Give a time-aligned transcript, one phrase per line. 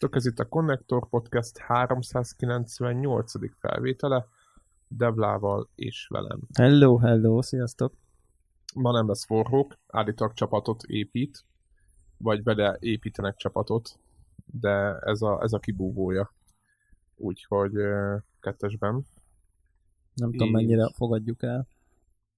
[0.00, 3.32] Sziasztok, ez itt a Connector Podcast 398.
[3.58, 4.26] felvétele,
[4.88, 6.40] Devlával és velem.
[6.54, 7.92] Hello, hello, sziasztok.
[8.74, 11.44] Ma nem lesz forrók, állítólag csapatot épít,
[12.18, 13.98] vagy vele építenek csapatot,
[14.46, 16.34] de ez a, ez a kibúvója.
[17.16, 17.72] Úgyhogy
[18.40, 19.04] kettesben.
[20.14, 21.66] Nem tudom, mennyire fogadjuk el.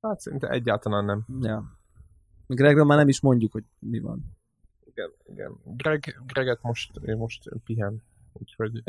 [0.00, 1.24] Hát szinte egyáltalán nem.
[1.40, 1.78] Ja.
[2.46, 4.41] Gregről már nem is mondjuk, hogy mi van.
[4.94, 5.52] Igen, igen.
[5.76, 8.82] Greg, Greget most, most pihen, úgyhogy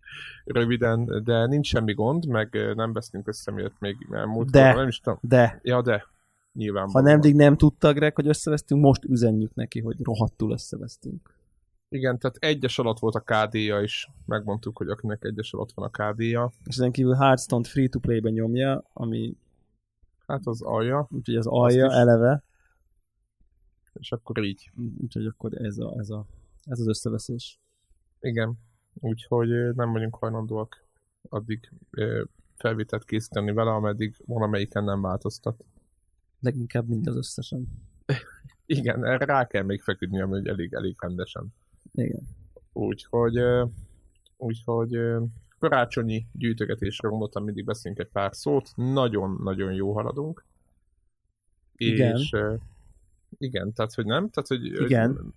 [0.44, 4.50] röviden, de nincs semmi gond, meg nem vesztünk össze miért még elmúlt.
[4.50, 4.72] De.
[4.72, 5.18] Nem is tudom.
[5.22, 6.06] De, Ja, de.
[6.52, 6.88] Nyilván.
[6.90, 11.34] ha nemdig nem tudta Greg, hogy összevesztünk, most üzenjük neki, hogy rohadtul összevesztünk.
[11.88, 14.08] Igen, tehát egyes alatt volt a KD-ja is.
[14.26, 16.52] Megmondtuk, hogy akinek egyes alatt van a KD-ja.
[16.64, 19.36] És ezen kívül Hearthstone-t free-to-play-ben nyomja, ami
[20.30, 22.42] Hát az alja, úgyhogy az alja eleve,
[23.92, 24.70] és akkor így.
[24.98, 26.26] úgyhogy akkor ez, a, ez, a,
[26.64, 27.60] ez az összeveszés.
[28.20, 28.58] Igen.
[28.94, 30.84] Úgyhogy nem vagyunk hajlandóak
[31.28, 31.72] addig
[32.56, 35.64] felvételt készíteni vele, ameddig valamelyiken nem változtat.
[36.40, 37.68] Leginkább mind az összesen.
[38.66, 41.54] Igen, erre rá kell még feküdni, ugye elég, elég rendesen.
[41.92, 42.22] Igen.
[42.72, 43.38] Úgyhogy,
[44.36, 44.98] úgyhogy
[45.58, 48.70] karácsonyi gyűjtögetésről gondoltam, mindig beszélünk egy pár szót.
[48.76, 50.44] Nagyon-nagyon jó haladunk.
[51.74, 52.16] Igen.
[52.16, 52.36] És
[53.38, 55.34] igen, tehát hogy nem, tehát hogy hogy Igen.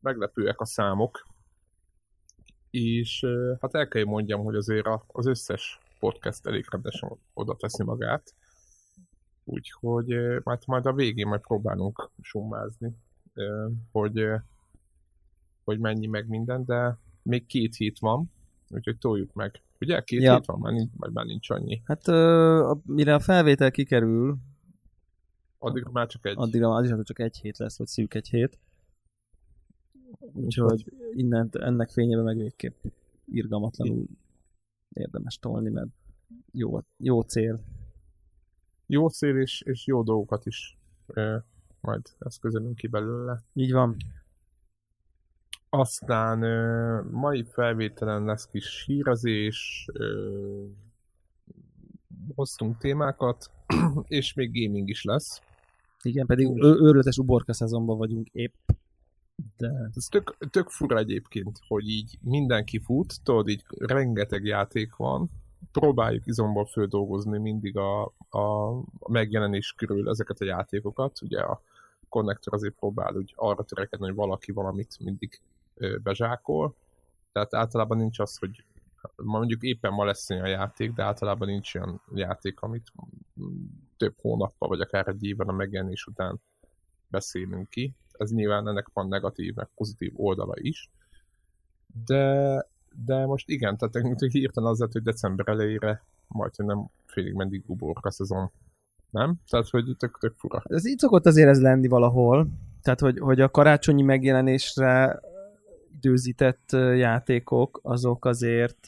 [0.00, 1.26] meglepőek a számok.
[2.70, 3.24] És
[3.60, 8.34] hát el kell hogy mondjam, hogy azért az összes podcast elég rendesen oda teszi magát.
[9.44, 10.06] Úgyhogy
[10.42, 12.96] majd, majd a végén majd próbálunk summázni,
[13.92, 14.26] hogy,
[15.64, 18.30] hogy mennyi meg minden, de még két hét van,
[18.68, 19.62] úgyhogy toljuk meg.
[19.80, 20.00] Ugye?
[20.00, 20.34] Két Ja.
[20.34, 21.82] hét van, már nincs, már nincs annyi.
[21.84, 24.36] Hát ö, a- mire a felvétel kikerül,
[25.58, 26.34] Addig már csak egy.
[26.36, 28.58] addigra az is csak egy hét lesz, vagy szűk egy hét.
[30.32, 32.84] Úgyhogy innen, ennek fényében meg végképp
[33.24, 34.06] irgalmatlanul
[34.92, 35.88] érdemes tolni, mert
[36.52, 37.60] jó, jó cél.
[38.86, 41.36] Jó szél és, és jó dolgokat is ö,
[41.80, 43.42] majd eszközölünk ki belőle.
[43.52, 43.96] Így van.
[45.68, 50.64] Aztán ö, mai felvételen lesz kis hírezés, ö,
[52.34, 53.50] hoztunk témákat,
[54.06, 55.40] és még gaming is lesz.
[56.06, 58.54] Igen, pedig ő, őrületes uborka szezonban vagyunk épp.
[59.56, 65.30] De Ez tök, tök fura egyébként, hogy így mindenki fut, tudod, így rengeteg játék van,
[65.72, 68.68] próbáljuk izomból földolgozni mindig a, a,
[68.98, 71.22] a megjelenés körül ezeket a játékokat.
[71.22, 71.62] Ugye a
[72.08, 75.40] Connector azért próbál úgy arra törekedni, hogy valaki valamit mindig
[76.02, 76.74] bezsákol.
[77.32, 78.64] Tehát általában nincs az, hogy
[79.16, 82.92] mondjuk éppen ma lesz olyan játék, de általában nincs olyan játék, amit
[83.96, 86.40] több hónappal, vagy akár egy évben a megjelenés után
[87.08, 87.94] beszélünk ki.
[88.12, 90.90] Ez nyilván ennek van negatív, meg pozitív oldala is.
[92.06, 92.66] De,
[93.04, 97.34] de most igen, tehát nekünk hirtelen az lett, hogy december elejére majd, hogy nem félig
[97.34, 98.50] meddig uborka szezon.
[99.10, 99.34] Nem?
[99.50, 100.62] Tehát, hogy tök, tök fura.
[100.64, 102.48] ez így szokott azért ez lenni valahol.
[102.82, 105.20] Tehát, hogy, hogy a karácsonyi megjelenésre
[105.96, 108.86] időzített játékok, azok azért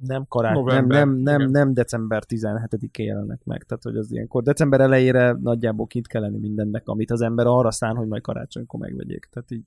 [0.00, 0.52] nem, kará...
[0.52, 1.50] nem, November, nem, nem, igen.
[1.50, 3.64] nem december 17-én jelennek meg.
[3.64, 7.70] Tehát, hogy az ilyenkor december elejére nagyjából kint kell lenni mindennek, amit az ember arra
[7.70, 9.28] szán, hogy majd karácsonykor megvegyék.
[9.30, 9.64] Tehát így,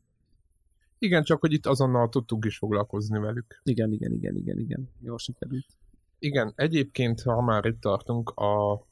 [0.99, 3.61] Igen, csak hogy itt azonnal tudtunk is foglalkozni velük.
[3.63, 4.89] igen, igen, igen, igen, igen.
[5.01, 5.65] Jól sikerült.
[6.19, 8.85] Igen, egyébként, ha már itt tartunk, a,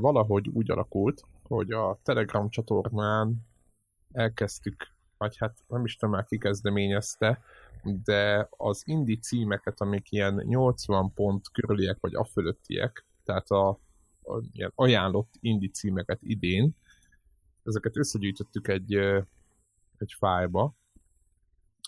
[0.00, 3.46] valahogy úgy alakult, hogy a Telegram csatornán
[4.12, 7.42] elkezdtük, vagy hát nem is tudom már ki kezdeményezte,
[7.82, 13.68] de az indie címeket, amik ilyen 80 pont körüliek, vagy a fölöttiek, tehát a,
[14.22, 16.74] a ilyen ajánlott indie címeket idén,
[17.62, 18.94] ezeket összegyűjtöttük egy,
[19.98, 20.74] egy fájba,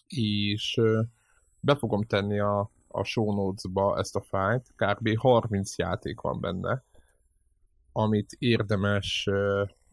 [0.07, 0.81] és
[1.61, 5.19] be fogom tenni a, a show notes-ba ezt a fájt, kb.
[5.19, 6.85] 30 játék van benne,
[7.93, 9.29] amit érdemes,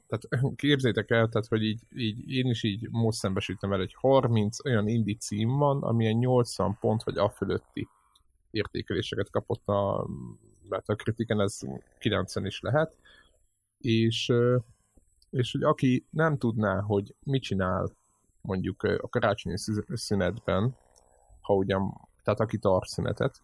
[0.07, 4.65] tehát képzeljétek el, tehát, hogy így, így én is így most szembesültem vele, hogy 30
[4.65, 7.87] olyan indie cím van, amilyen 80 pont vagy a fölötti
[8.51, 10.07] értékeléseket kapott a,
[10.69, 11.59] mert a kritiken ez
[11.99, 12.95] 90 is lehet,
[13.77, 14.33] és,
[15.29, 17.91] és hogy aki nem tudná, hogy mit csinál
[18.41, 20.75] mondjuk a karácsonyi szü- szünetben,
[21.41, 23.41] ha ugyan, tehát aki tart szünetet,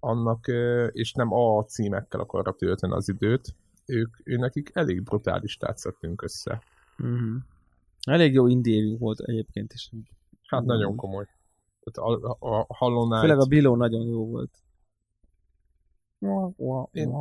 [0.00, 0.46] annak,
[0.92, 3.54] és nem a címekkel akarra tölteni az időt,
[3.90, 6.62] ők, ő nekik elég brutális szedtünk össze.
[6.98, 7.36] Uh-huh.
[8.00, 9.90] Elég jó indie volt egyébként is.
[10.46, 10.66] Hát Mm.
[10.66, 11.26] nagyon komoly.
[11.80, 14.50] Tehát a, a, a Hollow Knight, Főleg a Biló nagyon jó volt.
[16.92, 17.12] Én-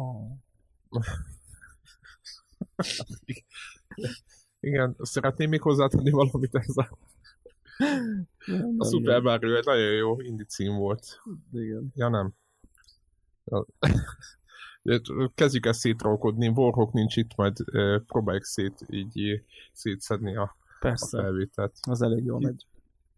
[4.60, 6.98] Igen, szeretném még hozzátenni valamit ez a,
[8.78, 11.22] a Super Mario, egy nagyon jó indie cím volt.
[11.52, 11.92] Igen.
[11.96, 12.34] Ja nem.
[15.36, 17.56] Kezdjük ezt szétrolkodni, Warhawk nincs itt, majd
[18.08, 21.74] próbáljuk szét, így szétszedni a, a Persze, felvételt.
[21.82, 22.66] az elég jól megy.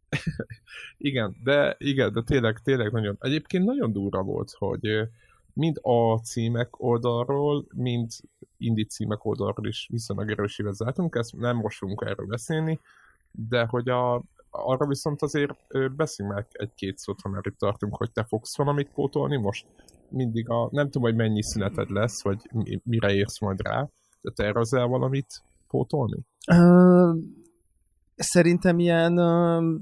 [0.98, 5.10] Igen, de igen, de tényleg, tényleg nagyon, egyébként nagyon durva volt, hogy
[5.54, 8.12] mind a címek oldalról, mind
[8.58, 12.80] indie címek oldalról is viszonylag erősével zártunk, ezt nem most fogunk erről beszélni,
[13.32, 15.54] de hogy a, arra viszont azért
[15.96, 19.66] beszéljünk meg egy-két szót, ha már itt tartunk, hogy te fogsz valamit pótolni most.
[20.10, 23.90] Mindig a, nem tudom, hogy mennyi szüneted lesz, vagy mi- mire érsz majd rá,
[24.22, 26.20] de tervezel valamit pótolni?
[26.48, 27.14] Ö,
[28.16, 29.18] szerintem ilyen...
[29.18, 29.76] Ö,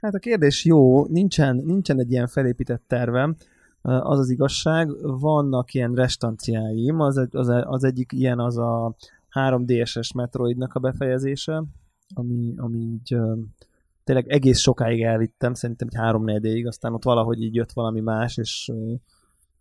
[0.00, 3.36] hát a kérdés jó, nincsen, nincsen egy ilyen felépített tervem,
[3.82, 4.88] az az igazság,
[5.20, 8.94] vannak ilyen restanciáim, az, az, az egyik ilyen az a
[9.34, 11.64] 3DSS Metroidnak a befejezése,
[12.14, 13.16] ami, ami így
[14.04, 18.36] tényleg egész sokáig elvittem, szerintem egy 3 4 aztán ott valahogy így jött valami más,
[18.36, 18.70] és,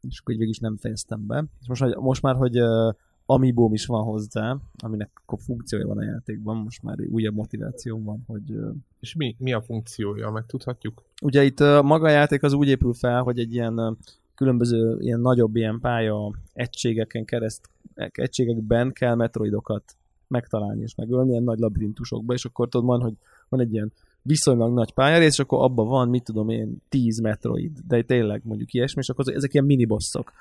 [0.01, 1.45] és akkor így végig is nem fejeztem be.
[1.61, 2.89] És most, hogy- most már, hogy ö,
[3.25, 8.23] Amiibom is van hozzá, aminek akkor funkciója van a játékban, most már újabb motiváció van,
[8.27, 8.55] hogy
[8.99, 11.03] És mi, mi a funkciója, meg tudhatjuk?
[11.21, 13.97] ugye itt maga a játék az úgy épül fel, hogy egy ilyen
[14.35, 17.69] különböző ilyen nagyobb ilyen pálya egységeken kereszt,
[18.11, 19.95] egységekben kell metroidokat
[20.29, 23.13] megtalálni és megölni ilyen nagy labirintusokba, és akkor tudod van, hogy
[23.49, 23.91] van egy ilyen
[24.21, 28.73] viszonylag nagy pályarész, és akkor abban van, mit tudom én, 10 metroid, de tényleg mondjuk
[28.73, 30.31] ilyesmi, és akkor ezek ilyen minibosszok.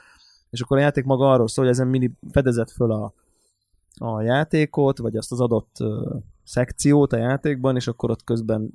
[0.50, 3.12] És akkor a játék maga arról szól, hogy ezen mini fedezett föl a,
[3.94, 8.70] a játékot, vagy azt az adott ö, szekciót a játékban, és akkor ott közben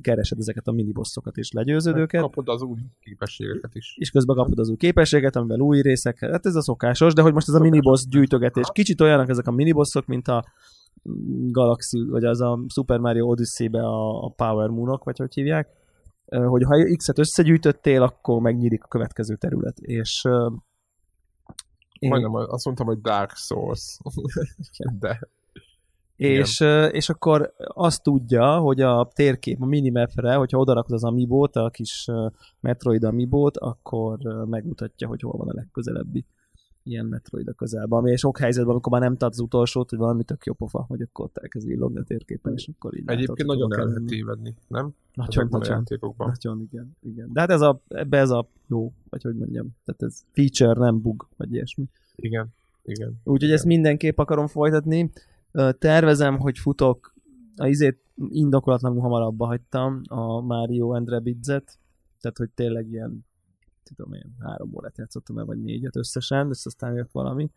[0.00, 3.96] keresed ezeket a minibossokat és legyőzöd őket, Kapod az új képességeket is.
[3.98, 7.32] és közben kapod az új képességet, amivel új részek, hát ez a szokásos, de hogy
[7.32, 10.44] most ez a miniboss gyűjtögetés, kicsit olyanok ezek a minibossok, mint a
[11.50, 15.68] Galaxy, vagy az a Super Mario Odyssey-be a, a Power Moonok, vagy hogy hívják,
[16.26, 20.24] hogy ha X-et összegyűjtöttél, akkor megnyílik a következő terület, és
[21.98, 23.98] én- Majdnem azt mondtam, hogy Dark Souls.
[25.00, 25.20] De
[26.18, 26.60] És,
[26.90, 32.06] és akkor azt tudja, hogy a térkép, a minimapre, hogyha odarakod az Amiibót, a kis
[32.60, 36.24] Metroid Amiibót, akkor megmutatja, hogy hol van a legközelebbi
[36.82, 37.98] ilyen Metroid a közelben.
[37.98, 41.00] Ami sok helyzetben, amikor már nem tart az utolsót, hogy valami tök jó pofa, hogy
[41.00, 44.94] akkor ott elkezd villogni a térképen, és akkor így egyébként nagyon el lehet tévedni, nem?
[45.14, 45.84] Nagyon, nagyon,
[46.16, 47.30] nagyon, igen, igen.
[47.32, 51.00] De hát ez a, ebbe ez a jó, vagy hogy mondjam, tehát ez feature, nem
[51.00, 51.84] bug, vagy ilyesmi.
[52.16, 52.48] Igen,
[52.84, 53.20] igen.
[53.24, 55.10] Úgyhogy ezt mindenképp akarom folytatni.
[55.78, 57.14] Tervezem, hogy futok,
[57.56, 61.78] a izét indokolatlanul hamarabb hagytam, a Mario and Rabbids-et,
[62.20, 63.26] tehát hogy tényleg ilyen,
[63.82, 67.50] tudom én, három órát játszottam el, vagy négyet összesen, és aztán jött valami.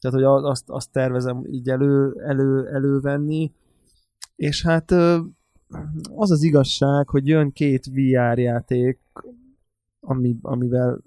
[0.00, 3.52] Tehát, hogy azt, azt tervezem így elő, elő, elővenni,
[4.36, 4.90] és hát
[6.14, 9.00] az az igazság, hogy jön két VR játék,
[10.00, 11.02] ami, amivel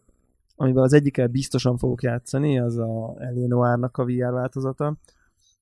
[0.60, 4.98] amivel az egyikkel biztosan fogok játszani, az a Alienoir-nak a VR változata.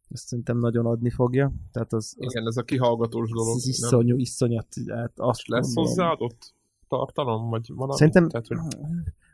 [0.10, 1.52] Ezt szerintem nagyon adni fogja.
[1.72, 3.56] Tehát az, az, Igen, ez a kihallgatós dolog.
[3.56, 3.72] az nem?
[3.72, 4.68] iszonyú, iszonyat.
[4.88, 5.84] Hát azt Lesz mondom.
[5.84, 6.54] hozzáadott
[6.88, 7.98] tartalom, vagy valami?
[7.98, 8.58] Szerintem, Tehát, hogy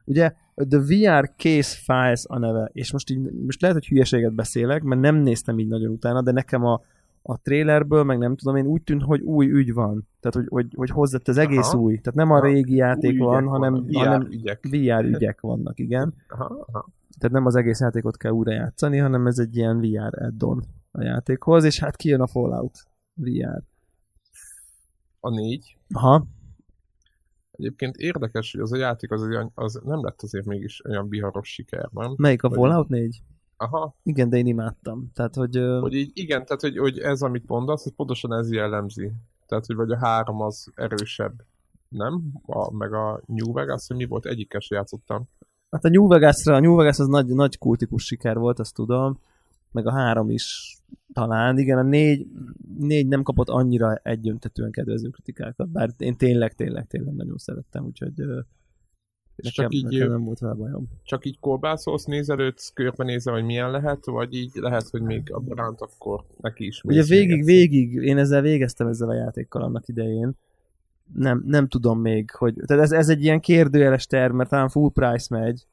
[0.06, 0.34] ugye
[0.70, 5.01] The VR Case Files a neve, és most, így, most lehet, hogy hülyeséget beszélek, mert
[5.01, 6.82] nem néztem így nagyon utána, de nekem a,
[7.22, 10.08] a trailerből, meg nem tudom én, úgy tűnt, hogy új ügy van.
[10.20, 11.78] Tehát, hogy, hogy, hogy hozzett ez egész Aha.
[11.78, 11.98] új.
[11.98, 14.68] Tehát nem a régi játék van, hanem, vannak, VR hanem ügyek.
[14.70, 16.13] VR ügyek vannak, igen.
[16.28, 16.88] Aha, aha.
[17.22, 21.01] Tehát nem az egész játékot kell újra játszani, hanem ez egy ilyen VR add-on a
[21.04, 23.63] játékhoz, és hát kijön a Fallout VR.
[25.20, 25.78] A négy.
[25.94, 26.28] Aha,
[27.51, 31.54] Egyébként érdekes, hogy az a játék az, olyan, az nem lett azért mégis olyan viharos
[31.54, 32.13] siker, nem?
[32.18, 33.24] melyik a Vagy- Fallout 4?
[33.58, 35.12] Aha, Igen, de én imádtam.
[35.13, 35.56] Tehát, hogy...
[35.80, 39.12] hogy így, igen, tehát hogy, hogy ez, amit mondasz, ez pontosan ez jellemzi.
[39.46, 41.34] Tehát, hogy vagy a három az erősebb,
[41.90, 42.32] nem?
[42.46, 45.30] A, meg a New Vegas, hogy mi volt, egyikkel se játszottam.
[45.72, 49.20] Hát a New Vegas-ra, a New Vegas az nagy, nagy kultikus siker volt, azt tudom.
[49.72, 50.78] Meg a három is
[51.13, 51.58] talán.
[51.58, 52.28] Igen, a négy,
[52.78, 58.13] négy nem kapott annyira egyöntetően kedvező kritikákat, bár én tényleg, tényleg, tényleg nagyon szerettem, úgyhogy
[59.44, 60.88] Nekem, csak így, nekem nem volt vele bajom.
[61.04, 65.82] csak így kolbászolsz, nézelődsz, körbenézve, hogy milyen lehet, vagy így lehet, hogy még a Brant
[65.82, 70.36] akkor neki is Ugye végig, végig, én ezzel végeztem ezzel a játékkal annak idején.
[71.13, 72.53] Nem, nem tudom még, hogy...
[72.65, 75.65] Tehát ez, ez egy ilyen kérdőjeles terv, mert talán full price megy,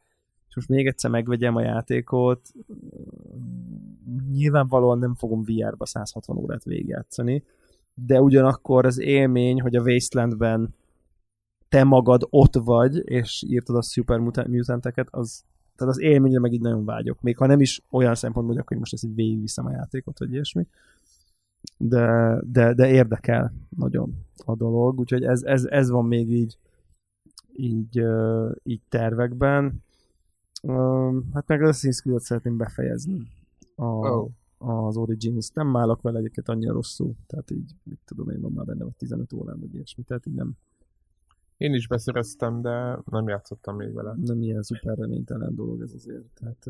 [0.49, 2.53] és most még egyszer megvegyem a játékot.
[4.33, 7.45] Nyilvánvalóan nem fogom VR-ba 160 órát végigjátszani,
[7.95, 10.75] de ugyanakkor az élmény, hogy a Wastelandben
[11.69, 15.45] te magad ott vagy, és írtad a Super Muta- Mutanteket, az,
[15.77, 17.21] tehát az élményre meg így nagyon vágyok.
[17.21, 20.33] Még ha nem is olyan szempontból, hogy akkor most ezt így végigviszem a játékot, vagy
[20.33, 20.67] ilyesmi.
[21.77, 24.15] De, de, de érdekel nagyon
[24.47, 26.59] a dolog, úgyhogy ez, ez, ez van még így
[27.61, 28.03] így,
[28.63, 29.83] így tervekben.
[31.33, 33.27] Hát meg az Assassin's Creed-ot szeretném befejezni.
[33.75, 34.31] A, Oh.
[34.87, 35.51] az Origins.
[35.51, 37.15] Nem állok vele egyébként annyira rosszul.
[37.27, 40.03] Tehát így, mit tudom én, van már benne vagy 15 órán, vagy ilyesmi.
[40.03, 40.57] Tehát így nem,
[41.57, 44.15] Én is beszereztem, de nem játszottam még vele.
[44.25, 46.25] nem ilyen szuper reménytelen dolog ez azért.
[46.35, 46.67] Tehát,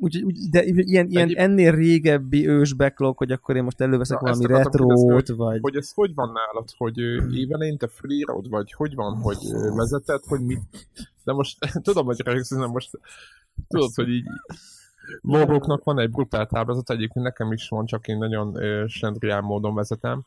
[0.00, 4.20] Úgyhogy, úgy, de ilyen, ilyen Egyéb- ennél régebbi ős backlog, hogy akkor én most előveszek
[4.20, 5.58] Na, valami retrót, vagy...
[5.60, 9.38] Hogy ez hogy van nálad, hogy ö, évelején te free vagy hogy van, hogy
[9.74, 10.60] vezeted, hogy mit...
[11.24, 12.90] De most tudom, hogy rögzön, de most
[13.68, 14.24] tudod, hogy így
[15.20, 20.24] Logoknak van egy brutál táblázat, egyébként nekem is van, csak én nagyon slendrián módon vezetem,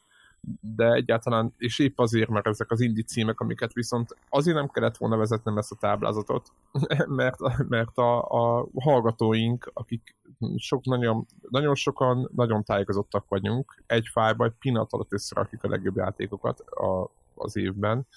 [0.76, 4.98] de egyáltalán, és épp azért, mert ezek az indi címek, amiket viszont azért nem kellett
[4.98, 6.52] volna vezetnem ezt a táblázatot,
[7.08, 10.16] mert, mert a, a hallgatóink, akik
[10.56, 15.96] sok, nagyon, nagyon sokan nagyon tájékozottak vagyunk, egy fájba egy pillanat alatt összerakjuk a legjobb
[15.96, 18.08] játékokat a, az évben,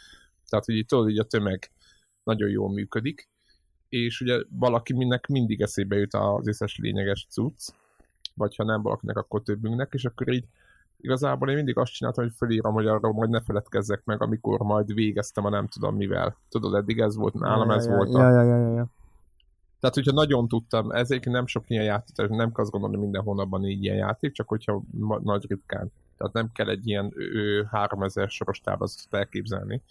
[0.48, 1.70] tehát hogy így tudod, így a tömeg
[2.22, 3.28] nagyon jól működik,
[3.88, 7.68] és ugye valaki minnek mindig eszébe jut az összes lényeges cucc,
[8.34, 10.44] vagy ha nem valakinek, akkor többünknek, és akkor így
[11.02, 14.94] igazából én mindig azt csináltam, hogy felírom, hogy arról majd ne feledkezzek meg, amikor majd
[14.94, 16.37] végeztem a nem tudom mivel.
[16.49, 18.30] Tudod, eddig ez volt nálam, ez ja, volt ja, a...
[18.30, 18.87] ja, ja, ja, ja.
[19.80, 23.23] Tehát, hogyha nagyon tudtam, ezért nem sok ilyen játék, nem kell azt gondolni, hogy minden
[23.23, 25.92] hónapban négy ilyen játék, csak hogyha ma, nagy ritkán.
[26.16, 29.82] Tehát nem kell egy ilyen ö, 3000 soros táblázatot elképzelni.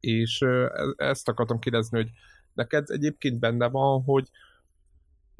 [0.00, 2.10] És ö, e- ezt akartam kérdezni, hogy
[2.54, 4.30] neked egyébként benne van, hogy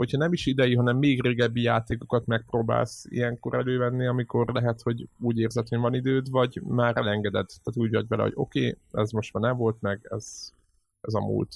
[0.00, 5.38] hogyha nem is idei, hanem még régebbi játékokat megpróbálsz ilyenkor elővenni, amikor lehet, hogy úgy
[5.38, 7.46] érzed, hogy van időd, vagy már elengeded.
[7.46, 10.52] Tehát úgy vagy vele, hogy oké, okay, ez most már nem volt meg, ez,
[11.00, 11.48] ez a múlt.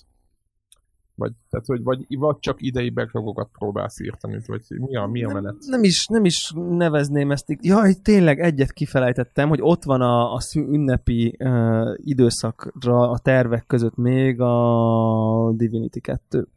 [1.15, 5.33] Vagy, tehát, hogy vagy, vagy csak idei backlogokat próbálsz írtani, vagy mi a, mi a
[5.33, 5.43] menet?
[5.43, 7.51] Nem, nem, is, nem is nevezném ezt.
[7.51, 13.67] így- Jaj, tényleg egyet kifelejtettem, hogy ott van a, a ünnepi uh, időszakra a tervek
[13.67, 16.49] között még a Divinity 2.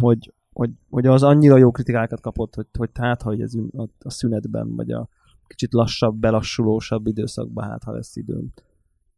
[0.00, 4.10] Hogy, hogy, hogy az annyira jó kritikákat kapott, hogy, hogy hát, hogy ez a, a
[4.10, 5.08] szünetben, vagy a
[5.46, 8.52] kicsit lassabb, belassulósabb időszakban, hát ha lesz időm.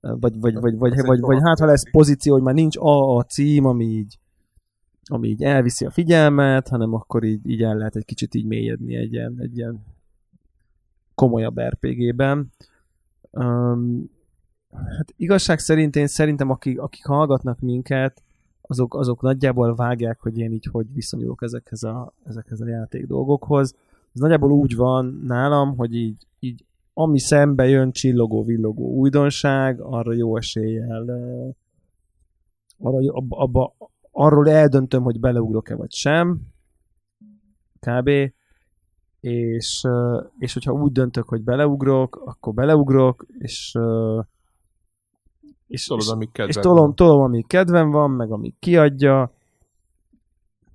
[0.01, 3.23] Vagy, vagy, vagy, vagy, vagy, vagy hát ha lesz pozíció, hogy már nincs a, a
[3.23, 4.19] cím, ami így
[5.05, 8.97] ami így elviszi a figyelmet, hanem akkor így, így el lehet egy kicsit így mélyedni
[8.97, 9.85] egy ilyen, egy ilyen
[11.15, 12.53] komolyabb RPG-ben.
[13.31, 14.11] Um,
[14.71, 18.23] hát igazság szerint én szerintem akik, akik hallgatnak minket,
[18.71, 23.75] azok, azok nagyjából vágják, hogy én így hogy viszonyulok ezekhez a, ezekhez a játék dolgokhoz.
[24.15, 30.13] Ez nagyjából úgy van nálam, hogy így, így ami szembe jön csillogó, villogó újdonság, arra
[30.13, 31.05] jó eséllyel
[32.79, 33.75] arra, abba, abba,
[34.11, 36.41] arról eldöntöm, hogy beleugrok-e vagy sem,
[37.81, 38.11] kb.
[39.21, 39.87] És,
[40.39, 43.79] és hogyha úgy döntök, hogy beleugrok, akkor beleugrok, és
[45.69, 49.33] és, Tudod, és, amik és tolom, tolom, ami kedvem van, meg ami kiadja.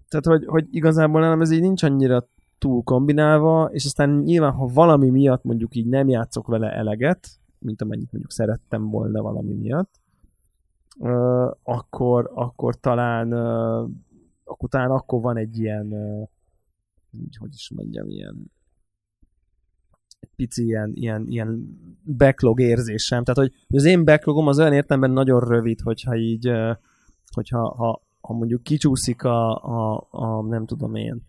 [0.08, 4.68] Tehát, hogy, hogy igazából nálam ez így nincs annyira túl kombinálva, és aztán nyilván, ha
[4.68, 7.28] valami miatt mondjuk így nem játszok vele eleget,
[7.60, 10.00] mint amennyit mondjuk szerettem volna valami miatt,
[11.00, 13.86] ö, akkor, akkor talán ö,
[14.44, 15.94] akkor talán akkor van egy ilyen
[17.12, 18.52] így, hogy is mondjam, ilyen
[20.24, 21.78] egy pici ilyen, ilyen, ilyen
[22.18, 23.24] backlog érzésem.
[23.24, 26.52] Tehát, hogy az én backlogom az olyan értelemben nagyon rövid, hogyha így,
[27.34, 31.22] hogyha ha, ha mondjuk kicsúszik a, a, a nem tudom én,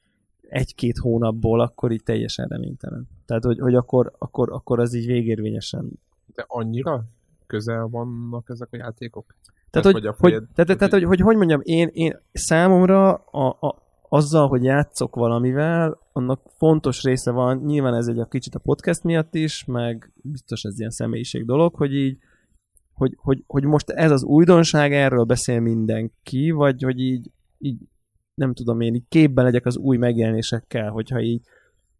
[0.49, 3.09] egy-két hónapból, akkor így teljesen reménytelen.
[3.27, 6.01] Tehát, hogy, hogy akkor, akkor, akkor az így végérvényesen
[6.35, 7.05] De annyira
[7.47, 9.35] közel vannak ezek a játékok?
[9.71, 13.15] Tehát, Vagy hogy, a hogy, fejed- tehát, tehát, hogy, hogy, hogy mondjam, én, én számomra
[13.15, 13.84] a, a,
[14.15, 19.03] azzal, hogy játszok valamivel, annak fontos része van, nyilván ez egy a kicsit a podcast
[19.03, 22.19] miatt is, meg biztos ez ilyen személyiség dolog, hogy így,
[22.93, 27.79] hogy, hogy, hogy most ez az újdonság, erről beszél mindenki, vagy hogy így, így
[28.35, 31.43] nem tudom én, így képben legyek az új megjelenésekkel, hogyha így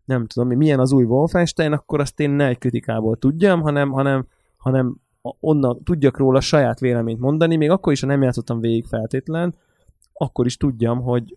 [0.05, 4.27] nem tudom, milyen az új Wolfenstein, akkor azt én ne egy kritikából tudjam, hanem, hanem,
[4.57, 4.97] hanem
[5.41, 9.55] onnan tudjak róla saját véleményt mondani, még akkor is, ha nem játszottam végig feltétlen,
[10.13, 11.37] akkor is tudjam, hogy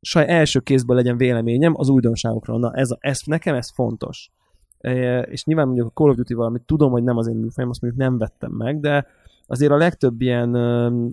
[0.00, 2.58] saj első kézből legyen véleményem az újdonságokról.
[2.58, 4.30] Na, ez, ez nekem ez fontos.
[4.78, 7.70] E, és nyilván mondjuk a Call of Duty valamit tudom, hogy nem az én műfajom,
[7.70, 9.06] azt mondjuk nem vettem meg, de
[9.46, 10.54] azért a legtöbb ilyen,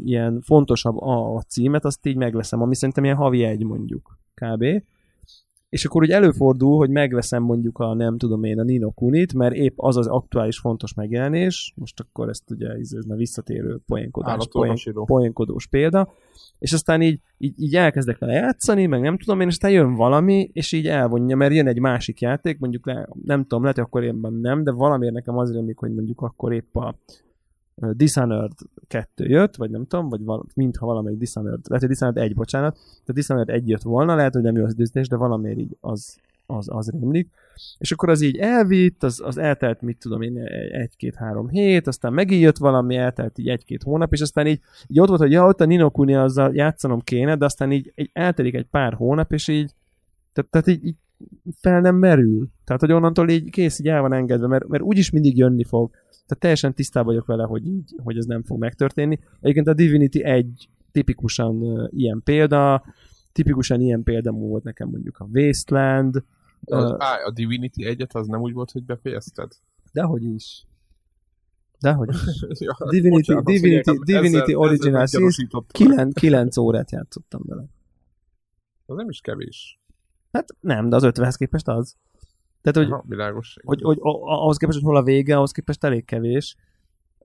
[0.05, 4.65] ilyen fontosabb a, a címet, azt így megveszem, ami szerintem ilyen havi egy mondjuk, kb.
[5.75, 9.55] És akkor úgy előfordul, hogy megveszem mondjuk a nem tudom én a Nino Kunit, mert
[9.55, 14.75] épp az az aktuális fontos megjelenés, most akkor ezt ugye ez már visszatérő poénkodás, poén,
[15.05, 16.13] poénkodós példa,
[16.59, 19.95] és aztán így, így, így elkezdek vele játszani, meg nem tudom én, és aztán jön
[19.95, 23.85] valami, és így elvonja, mert jön egy másik játék, mondjuk le, nem tudom, lehet, hogy
[23.85, 26.95] akkor éppen nem, de valamiért nekem az rémlik, hogy mondjuk akkor épp a
[27.75, 28.51] Dishonored
[28.87, 32.77] 2 jött, vagy nem tudom, vagy val- mintha valamelyik Dishonored, lehet, hogy Dishonored 1, bocsánat,
[33.05, 36.17] de Dishonored 1 jött volna, lehet, hogy nem jó az időzítés, de valamiért így az,
[36.45, 37.29] az, az rémlik.
[37.77, 40.37] És akkor az így elvitt, az, az eltelt, mit tudom én,
[40.71, 45.07] egy-két-három hét, aztán megint jött valami, eltelt így egy-két hónap, és aztán így, így ott
[45.07, 48.55] volt, hogy ja, ott a Nino Kuni azzal játszanom kéne, de aztán így, így eltelik
[48.55, 49.71] egy pár hónap, és így,
[50.33, 50.95] tehát, tehát így, így
[51.61, 52.47] fel nem merül.
[52.63, 55.91] Tehát, hogy onnantól így kész, így el van engedve, mert, mert úgyis mindig jönni fog.
[56.09, 59.19] Tehát teljesen tisztában vagyok vele, hogy, így, hogy ez nem fog megtörténni.
[59.41, 62.83] Egyébként a Divinity egy tipikusan uh, ilyen példa,
[63.31, 66.23] tipikusan ilyen példa volt nekem mondjuk a Wasteland,
[66.67, 69.51] Ö, á, a Divinity egyet az nem úgy volt, hogy befejezted?
[69.93, 70.65] dehogy is.
[71.79, 72.45] Dehogy is.
[72.65, 75.95] ja, Divinity- bocsánat, Divinity- figyelj, Divinity ezzel- Original Sin- meggyanúsítottalak.
[75.95, 77.65] 9, 9 órát játszottam vele.
[78.85, 79.79] Az nem is kevés.
[80.35, 81.95] Hát nem, de az 50-hez képest az.
[82.61, 83.57] Tehát, hogy, Aha, világos.
[83.63, 86.55] hogy, hogy ahhoz képest, hogy hol a vége, ahhoz képest elég kevés.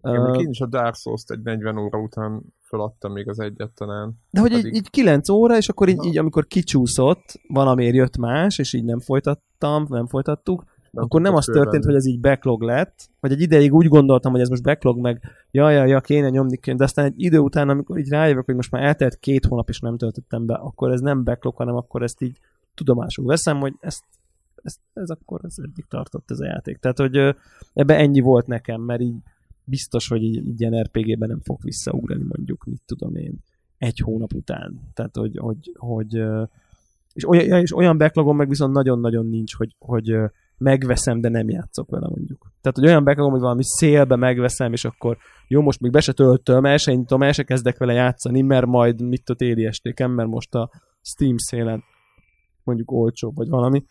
[0.03, 3.71] Igen, még én is a Dark Souls-t egy 40 óra után feladtam még az egyet
[3.71, 4.13] talán.
[4.31, 8.17] De hogy így, Pedig- így 9 óra, és akkor így, így amikor kicsúszott, valamiért jött
[8.17, 11.87] más, és így nem folytattam, nem folytattuk, Nem akkor nem az történt, fölvenni.
[11.87, 15.23] hogy ez így backlog lett, vagy egy ideig úgy gondoltam, hogy ez most backlog, meg
[15.51, 18.55] ja, ja, ja, kéne nyomni, kéne, de aztán egy idő után, amikor így rájövök, hogy
[18.55, 22.03] most már eltelt két hónap, és nem töltöttem be, akkor ez nem backlog, hanem akkor
[22.03, 22.39] ezt így
[22.75, 24.05] tudomásul veszem, hogy ezt,
[24.63, 26.79] ezt, ez akkor ez eddig tartott ez a játék.
[26.79, 27.17] Tehát, hogy
[27.73, 29.17] ebbe ennyi volt nekem, mert így
[29.65, 33.39] biztos, hogy így, ilyen RPG-ben nem fog visszaugrani mondjuk, mit tudom én,
[33.79, 34.81] egy hónap után.
[34.95, 36.23] Tehát, hogy, hogy, hogy
[37.13, 40.17] és olyan, és olyan backlogom meg viszont nagyon-nagyon nincs, hogy, hogy
[40.59, 42.53] megveszem, de nem játszok vele mondjuk.
[42.61, 45.17] Tehát, hogy olyan backlogom, hogy valami szélbe megveszem, és akkor
[45.49, 48.67] jó, most még be se töltöm, el se nyitom, el se kezdek vele játszani, mert
[48.67, 50.71] majd mit a téli estéken, mert most a
[51.03, 51.83] Steam szélen
[52.71, 53.85] mondjuk olcsó, vagy valami.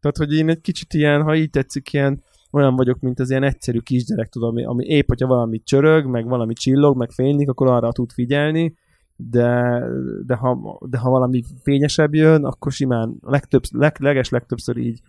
[0.00, 3.42] Tehát, hogy én egy kicsit ilyen, ha így tetszik, ilyen olyan vagyok, mint az ilyen
[3.42, 7.66] egyszerű kisgyerek, tudom, ami, ami épp, hogyha valami csörög, meg valami csillog, meg fénylik, akkor
[7.66, 8.74] arra tud figyelni,
[9.16, 9.80] de,
[10.26, 15.00] de, ha, de ha valami fényesebb jön, akkor simán legtöbb, leg, leges legtöbbször így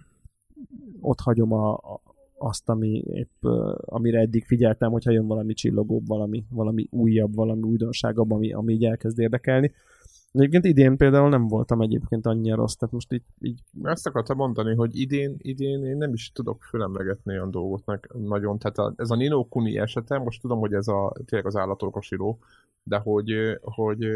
[1.00, 2.02] ott hagyom a, a,
[2.38, 3.44] azt, ami épp,
[3.86, 8.86] amire eddig figyeltem, hogyha jön valami csillogóbb, valami, valami újabb, valami újdonságabb, ami, ami így
[8.86, 9.72] elkezd érdekelni.
[10.36, 14.76] Egyébként idén például nem voltam egyébként annyira rossz, tehát most így, így Ezt akartam mondani,
[14.76, 18.58] hogy idén, idén én nem is tudok fölemlegetni olyan dolgot nagyon.
[18.58, 22.40] Tehát a, ez a Nino Kuni esete, most tudom, hogy ez a, tényleg az állatorvosíró,
[22.84, 24.08] de hogy, hogy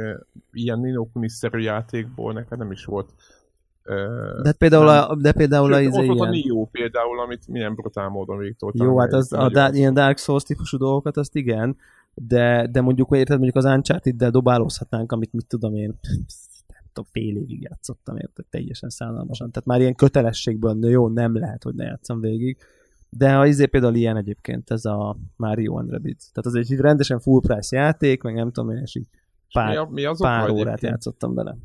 [0.52, 3.14] ilyen Nino Kuni-szerű játékból nekem nem is volt.
[4.42, 5.10] de például nem.
[5.10, 8.38] a, de például a, izé ott volt a ilyen, Nio például, amit milyen brutál módon
[8.38, 8.88] végigtoltam.
[8.88, 11.78] Jó, hát az, a Nagyon da, ilyen Dark Souls típusú dolgokat, azt igen,
[12.14, 16.00] de, de mondjuk, hogy érted, mondjuk az Uncharted-del dobálózhatnánk, amit mit tudom én,
[16.68, 19.52] nem tudom, fél évig játszottam, érted, teljesen szállalmasan.
[19.52, 22.58] Tehát már ilyen kötelességből, de jó, nem lehet, hogy ne játszom végig.
[23.10, 26.32] De a izé például ilyen egyébként, ez a Mario and Rabbids.
[26.32, 29.08] Tehát az egy rendesen full price játék, meg nem tudom én, és így
[29.48, 30.92] És mi, pár, a, mi az pár órát egyébként?
[30.92, 31.58] játszottam bele.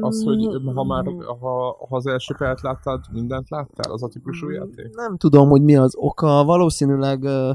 [0.00, 1.04] Az, hogy ha már
[1.40, 3.92] ha, ha az első pályát láttad, mindent láttál?
[3.92, 4.94] Az a típusú játék?
[4.94, 6.44] Nem tudom, hogy mi az oka.
[6.44, 7.52] Valószínűleg ö,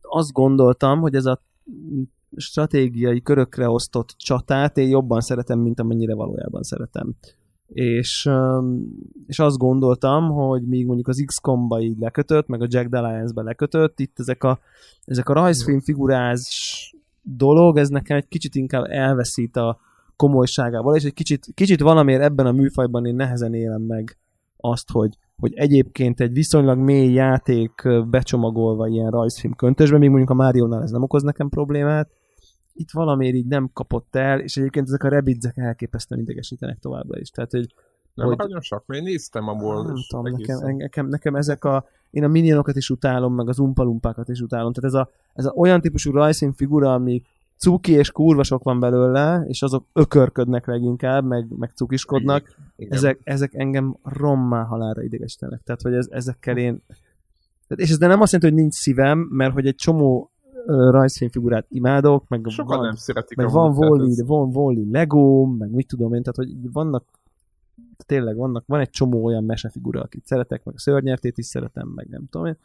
[0.00, 1.40] azt gondoltam, hogy ez a
[2.36, 7.14] stratégiai körökre osztott csatát én jobban szeretem, mint amennyire valójában szeretem.
[7.66, 8.30] És,
[9.26, 14.00] és azt gondoltam, hogy míg mondjuk az XCOM-ba így lekötött, meg a Jack Alliance-be lekötött,
[14.00, 14.58] itt ezek a,
[15.04, 19.78] ezek a rajzfilm figurás dolog, ez nekem egy kicsit inkább elveszít a
[20.16, 24.18] komolyságával, és egy kicsit, kicsit valamiért ebben a műfajban én nehezen élem meg
[24.56, 30.34] azt, hogy, hogy egyébként egy viszonylag mély játék becsomagolva ilyen rajzfilm köntösbe, még mondjuk a
[30.34, 32.10] Máriónál ez nem okoz nekem problémát,
[32.72, 37.28] itt valamiért így nem kapott el, és egyébként ezek a rebidzek elképesztően idegesítenek továbbra is.
[37.28, 37.66] Tehát, hogy
[38.14, 39.84] Nem Hogy- nagyon sok, én néztem abból.
[39.84, 43.58] nem tudom, nekem, egészen- nekem, nekem, ezek a, én a minionokat is utálom, meg az
[43.58, 44.72] umpalumpákat is utálom.
[44.72, 47.22] Tehát ez a, ez a olyan típusú rajzszín figura, ami
[47.64, 52.56] cuki és kurva sok van belőle, és azok ökörködnek leginkább, meg, meg cukiskodnak.
[52.76, 52.92] Igen.
[52.92, 55.62] Ezek, ezek engem rommá halálra idegesítenek.
[55.62, 56.82] Tehát, hogy ez, ezekkel én
[57.76, 60.30] és ez de nem azt jelenti, hogy nincs szívem, mert hogy egy csomó
[60.66, 65.70] rajzfilmfigurát imádok, meg Sokan van, nem szeretik meg van Wally, ez- van Wally Lego, meg
[65.70, 67.04] mit tudom én, tehát hogy vannak
[68.06, 72.06] tényleg vannak, van egy csomó olyan mesefigura, akit szeretek, meg a szörnyertét is szeretem, meg
[72.08, 72.56] nem tudom én,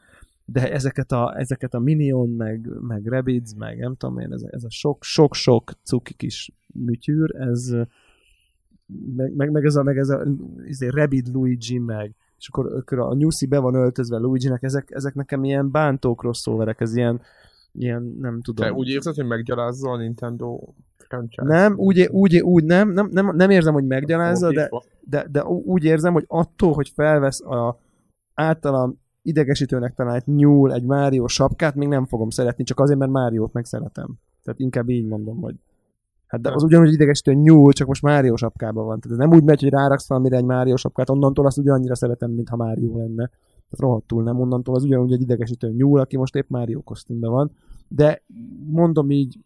[0.51, 4.63] de ezeket a, ezeket a Minion, meg, meg Rabbids, meg nem tudom én, ez, ez
[4.63, 7.75] a sok, sok-sok cuki kis műtyűr, ez
[9.15, 10.25] meg, meg, meg ez a, meg ez a
[10.65, 15.13] izé, Rabbid Luigi, meg és akkor, akkor a Newsy be van öltözve Luigi-nek, ezek, ezek
[15.13, 17.21] nekem ilyen bántó crossoverek, ez ilyen,
[17.71, 18.65] ilyen nem tudom.
[18.65, 20.59] Te úgy érzed, hogy meggyalázza a Nintendo
[20.97, 21.43] franchise?
[21.43, 24.69] Nem, úgy, úgy, úgy nem, nem, nem, nem érzem, hogy meggyalázza, de,
[25.01, 27.79] de, de úgy érzem, hogy attól, hogy felvesz a
[28.33, 33.53] általam idegesítőnek talált nyúl egy Mario sapkát, még nem fogom szeretni, csak azért, mert Máriót
[33.53, 34.19] meg szeretem.
[34.43, 35.55] Tehát inkább így mondom, hogy
[36.29, 38.99] Hát de az ugyanúgy idegesítő nyúl, csak most Mário sapkában van.
[38.99, 42.31] Tehát ez nem úgy megy, hogy ráraksz valamire egy Mário sapkát, onnantól azt ugyanannyira szeretem,
[42.31, 43.25] mintha Mário lenne.
[43.25, 47.51] Tehát rohadtul nem, onnantól az ugyanúgy egy idegesítő nyúl, aki most épp Mário kosztümben van.
[47.87, 48.23] De
[48.67, 49.39] mondom így,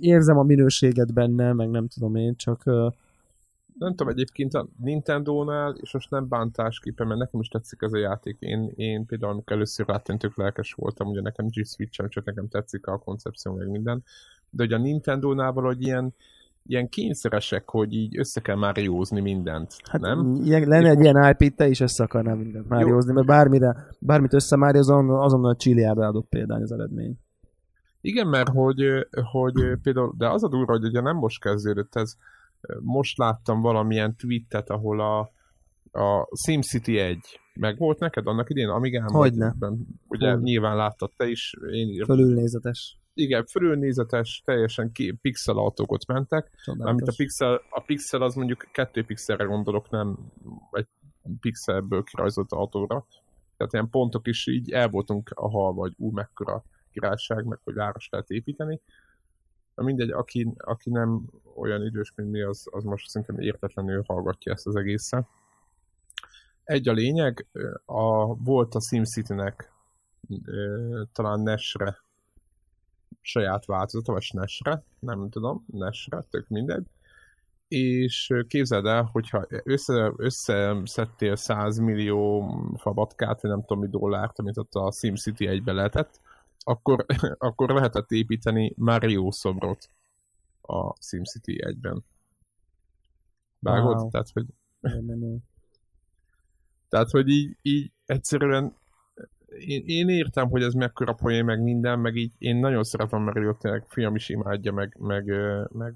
[0.00, 2.62] érzem a minőséget benne, meg nem tudom én, csak
[3.80, 7.98] Nem tudom, egyébként a Nintendo-nál, és most nem bántásképpen, mert nekem is tetszik ez a
[7.98, 8.36] játék.
[8.40, 12.48] Én, én például, amikor először láttam, tök lelkes voltam, ugye nekem G Switch-em, csak nekem
[12.48, 14.02] tetszik a koncepció, meg minden.
[14.50, 16.14] De hogy a Nintendo-nál valahogy ilyen,
[16.66, 20.40] ilyen kényszeresek, hogy így össze kell már józni mindent, Hát nem?
[20.44, 25.10] Ilyen, lenne egy ilyen IP, te is össze akarnál mindent máriózni, mert bármire, bármit összemárjozom,
[25.10, 27.18] azonnal a Chiliára adott példány az eredmény.
[28.00, 28.82] Igen, mert hogy,
[29.30, 32.16] hogy például, de az a durva, hogy ugye nem most kezdődött ez,
[32.80, 35.18] most láttam valamilyen tweetet, ahol a,
[36.00, 39.08] a SimCity 1 meg volt neked annak idén, Amigán?
[39.10, 39.54] Hogyne.
[40.08, 40.42] Ugye Hogy.
[40.42, 42.98] nyilván láttad te is, én Fölülnézetes.
[43.14, 46.90] igen, fölülnézetes, teljesen ki, pixel autókot mentek, Csodálatos.
[46.92, 50.18] amit a pixel, a pixel az mondjuk kettő pixelre gondolok, nem
[50.70, 50.86] egy
[51.40, 53.06] pixelből kirajzolt autóra.
[53.56, 57.74] Tehát ilyen pontok is így el voltunk a hal, vagy ú, mekkora királyság, meg hogy
[57.74, 58.80] város lehet építeni.
[59.82, 61.22] Mindegy, aki, aki nem
[61.54, 65.26] olyan idős, mint mi, az, az most szerintem értetlenül hallgatja ezt az egészet.
[66.64, 67.46] Egy a lényeg,
[67.84, 69.72] a, volt a SimCity-nek
[71.12, 71.98] talán Nesre
[73.20, 76.86] saját változata, vagy Nesre, nem tudom, Nesre, tök mindegy.
[77.68, 84.58] És képzeld el, hogyha össze, összeszedtél 100 millió fabatkát, vagy nem tudom mi dollárt, amit
[84.58, 86.20] ott a SimCity egybe lehetett,
[86.64, 87.06] akkor,
[87.38, 89.90] akkor lehetett építeni Mario szobrot
[90.60, 92.04] a SimCity egyben.
[93.58, 93.96] Vágod?
[93.96, 94.10] Wow.
[94.10, 94.46] Tehát, hogy
[96.88, 98.78] tehát, hogy így, így egyszerűen
[99.58, 103.54] én, én értem, hogy ez mekkora poén, meg minden, meg így én nagyon szeretem Mario,
[103.54, 105.24] tényleg fiam is imádja, meg, meg,
[105.72, 105.94] meg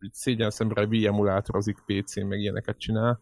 [0.00, 3.20] így szégyen szemre Wii emulátorozik PC-n, meg ilyeneket csinál.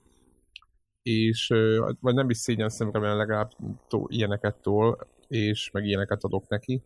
[1.02, 1.52] És,
[2.00, 3.50] vagy nem is szégyen szemre, mert legalább
[3.88, 6.82] tó, ilyeneket tol, és meg ilyeneket adok neki.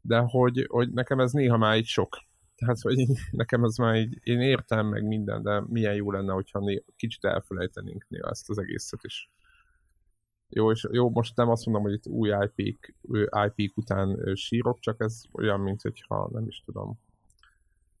[0.00, 2.18] De hogy, hogy nekem ez néha már így sok.
[2.54, 6.58] Tehát, hogy nekem ez már így, én értem meg minden, de milyen jó lenne, hogyha
[6.58, 9.30] né, kicsit elfelejtenénk néha ezt az egészet is.
[10.48, 12.94] Jó, és jó, most nem azt mondom, hogy itt új IP-k,
[13.46, 16.98] IP-k után sírok, csak ez olyan, mint hogyha, nem is tudom,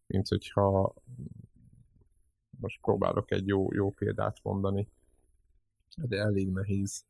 [0.06, 0.94] mint hogyha
[2.60, 4.88] most próbálok egy jó, jó példát mondani,
[5.96, 7.04] de elég nehéz,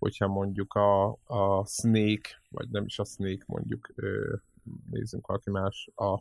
[0.00, 3.94] hogyha mondjuk a, a Snake, vagy nem is a Snake, mondjuk
[4.90, 6.12] nézzünk valaki más, a,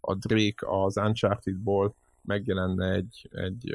[0.00, 3.74] a Drake az Uncharted-ból megjelenne egy, egy,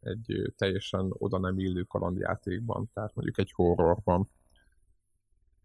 [0.00, 4.28] egy teljesen oda nem illő kalandjátékban, tehát mondjuk egy horrorban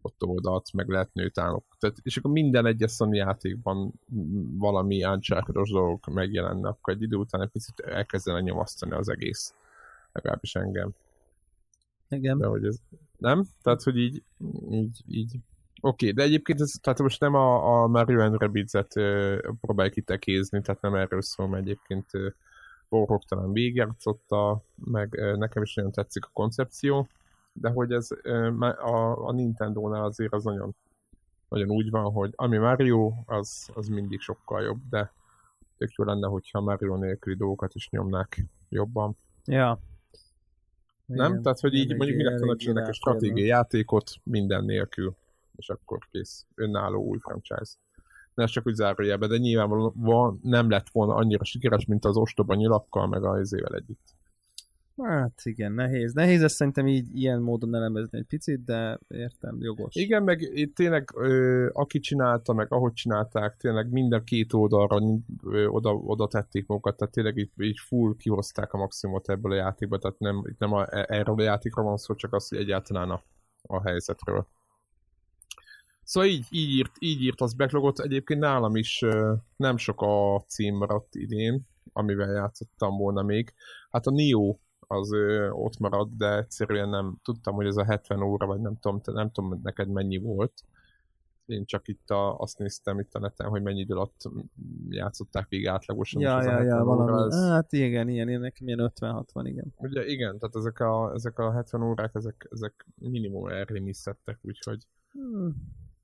[0.02, 1.66] ott oldalt, meg lehet nőtálok.
[1.80, 3.94] Tehát, és akkor minden egyes Sony játékban
[4.58, 9.54] valami uncharted dolgok megjelenne, akkor egy idő után egy picit elkezdene nyomasztani az egész.
[10.12, 10.94] Legalábbis engem.
[12.10, 12.38] Igen.
[12.38, 12.78] De hogy ez...
[13.18, 13.44] Nem?
[13.62, 14.24] Tehát, hogy így...
[14.70, 15.40] így, így.
[15.82, 18.94] Oké, de egyébként ez, tehát most nem a, a Mario and Rabbids-et
[19.62, 22.06] próbálj kitekézni, tehát nem erről szól, mert egyébként
[23.28, 27.08] talán végigjátszotta, meg ö, nekem is nagyon tetszik a koncepció,
[27.54, 30.76] de hogy ez ö, a, a Nintendo-nál azért az nagyon,
[31.50, 35.12] nagyon úgy van, hogy ami Mario, az, az mindig sokkal jobb, de
[35.78, 39.16] tök jó lenne, hogyha Mario nélküli dolgokat is nyomnák jobban.
[39.46, 39.80] Ja.
[41.10, 41.32] Nem?
[41.32, 41.42] Igen.
[41.42, 42.94] Tehát, hogy így mondjuk tudnak eléggé csinálni ráférne.
[42.94, 45.16] stratégiai játékot minden nélkül,
[45.56, 46.46] és akkor kész.
[46.56, 47.72] Önálló új franchise.
[48.34, 52.56] Ne ez csak úgy zárójelbe, de nyilvánvalóan nem lett volna annyira sikeres, mint az ostoba
[52.56, 54.18] nyilakkal, meg a izével együtt.
[55.04, 56.14] Hát igen, nehéz.
[56.14, 59.96] Nehéz ezt szerintem így ilyen módon elemezni egy picit, de értem, jogos.
[59.96, 64.98] Igen, meg itt tényleg ö, aki csinálta, meg ahogy csinálták, tényleg minden két oldalra
[65.46, 69.56] ö, oda, oda tették magukat, tehát tényleg így, így full kihozták a maximumot ebből a
[69.56, 73.10] játékból, tehát nem, nem a, e- erről a játékról van szó, csak az, hogy egyáltalán
[73.10, 73.24] a
[73.62, 74.48] a helyzetről.
[76.04, 78.00] Szóval így, így, írt, így írt az backlogot.
[78.00, 83.54] Egyébként nálam is ö, nem sok a cím maradt idén, amivel játszottam volna még.
[83.90, 84.58] Hát a Nio
[84.92, 88.78] az ö, ott maradt, de egyszerűen nem tudtam, hogy ez a 70 óra, vagy nem
[88.80, 90.54] tudom, te- nem tudom neked mennyi volt.
[91.46, 94.22] Én csak itt a, azt néztem itt a neten, hogy mennyi idő alatt
[94.90, 96.22] játszották végig átlagosan.
[96.22, 97.26] Ja, ja, 70 ja, óra, valami.
[97.36, 99.74] ez- Hát igen, ilyen, ilyen nekem ilyen 50-60, igen.
[99.78, 105.56] Ugye igen, tehát ezek a, ezek a 70 órák, ezek, ezek minimum elrémisszettek, úgyhogy Hmm.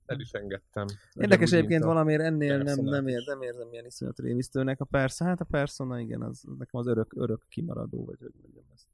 [0.06, 0.86] El is engedtem.
[1.14, 3.14] Érdekes egyébként a- valamiért ennél nem, Personát nem, is.
[3.14, 5.30] ér, nem érzem ilyen iszonyat rémisztőnek a Persona.
[5.30, 8.86] Hát a Persona, igen, az nekem az örök, örök kimaradó, vagy hogy mondjam ezt.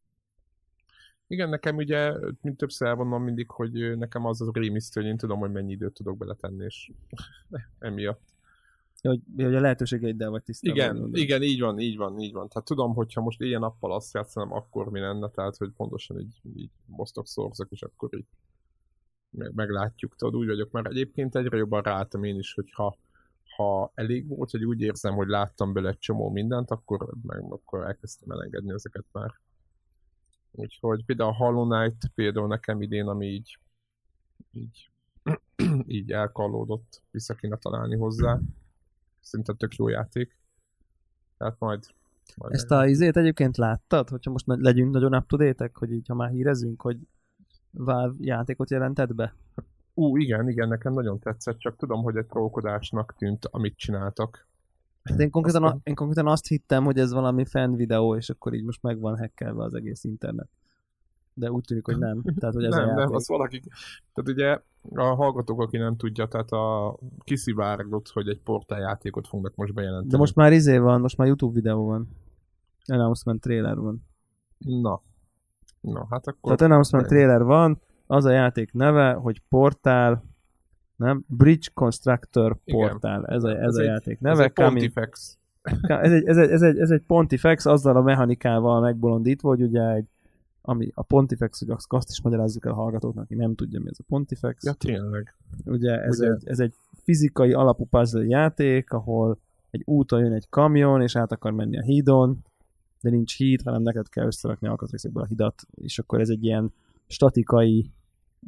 [1.28, 5.40] Igen, nekem ugye, mint többször elmondom mindig, hogy nekem az az rémisztő, hogy én tudom,
[5.40, 6.92] hogy mennyi időt tudok beletenni, és
[7.80, 8.30] emiatt.
[9.02, 10.76] Hogy, hogy a lehetőségeiddel vagy tisztában.
[10.78, 11.18] Igen, gondolod.
[11.18, 12.48] igen, így van, így van, így van.
[12.48, 16.42] Tehát tudom, hogyha most ilyen nappal azt játszanám, akkor mi lenne, tehát hogy pontosan így,
[16.56, 18.26] így moztok szorzok, és akkor így
[19.32, 22.98] meg, meglátjuk, tudod, úgy vagyok, mert egyébként egyre jobban ráálltam én is, hogyha
[23.56, 27.84] ha elég volt, hogy úgy érzem, hogy láttam bele egy csomó mindent, akkor, meg, akkor
[27.84, 29.40] elkezdtem elengedni ezeket már.
[30.52, 33.60] Úgyhogy például a Hollow Knight például nekem idén, ami így
[34.52, 34.92] így,
[35.98, 38.40] így elkallódott, vissza kéne találni hozzá.
[39.20, 40.38] Szinte tök jó játék.
[41.38, 41.86] Tehát majd...
[42.36, 44.10] majd Ezt a izét egyébként láttad?
[44.10, 46.98] Hogyha most legyünk nagyon up to hogy így ha már hírezünk, hogy
[47.72, 49.36] Valve játékot jelentett be?
[49.94, 54.48] Ú, igen, igen, nekem nagyon tetszett, csak tudom, hogy egy trollkodásnak tűnt, amit csináltak.
[55.04, 58.30] Hát én konkrétan, a, Aztán- én konkrétan azt hittem, hogy ez valami fan videó, és
[58.30, 60.50] akkor így most meg van hackelve az egész internet.
[61.34, 62.22] De úgy tűnik, hogy nem.
[62.40, 63.04] Tehát, hogy ez a nem, játék.
[63.06, 63.60] nem, az valaki...
[64.14, 64.60] Tehát ugye
[65.02, 70.12] a hallgatók, aki nem tudja, tehát a kiszivárgott, hogy egy portáljátékot fognak most bejelenteni.
[70.12, 72.08] De most már izé van, most már YouTube videó van.
[72.86, 74.06] Announcement trailer van.
[74.58, 75.02] Na.
[75.82, 76.56] Na, hát akkor...
[76.56, 80.24] Tehát announcement trailer van, az a játék neve, hogy Portál,
[80.96, 81.24] nem?
[81.28, 82.90] Bridge Constructor Igen.
[82.90, 83.26] Portál.
[83.26, 84.44] Ez a, ez Ez a egy- játék ez neve.
[84.44, 85.38] egy Coming- Pontifex.
[85.88, 89.90] ez egy, ez, egy, ez, egy, ez egy Pontifex azzal a mechanikával megbolondítva, hogy ugye
[89.94, 90.06] egy,
[90.62, 93.88] ami a Pontifex, hogy azt, azt is magyarázzuk el a hallgatóknak, aki nem tudja, mi
[93.90, 94.64] ez a Pontifex.
[94.66, 95.34] Ja, tényleg.
[95.66, 99.38] Ugye ez, Ugye- Egy, ez egy fizikai alapú puzzle játék, ahol
[99.72, 102.38] egy úton jön egy kamion, és át akar menni a hídon,
[103.02, 106.74] de nincs híd, hanem neked kell összerakni alkatrészekből a hidat, és akkor ez egy ilyen
[107.08, 107.92] statikai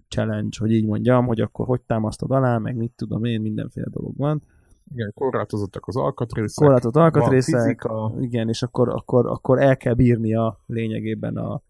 [0.07, 4.17] challenge, hogy így mondjam, hogy akkor hogy támasztod alá, meg mit tudom én, mindenféle dolog
[4.17, 4.43] van.
[4.91, 6.65] Igen, korlátozottak az alkatrészek.
[6.65, 7.89] Korlátott van alkatrészek,
[8.19, 11.61] igen, és akkor, akkor, akkor el kell bírnia lényegében a,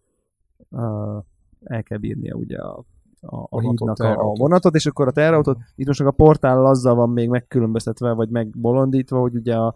[0.78, 1.24] a
[1.64, 2.84] el kell bírnia ugye a,
[3.20, 6.66] a, a Vonatot, hídnak a, a vonatot, és akkor a teherautót, itt most a portál
[6.66, 9.74] azzal van még megkülönböztetve, vagy megbolondítva, hogy ugye a,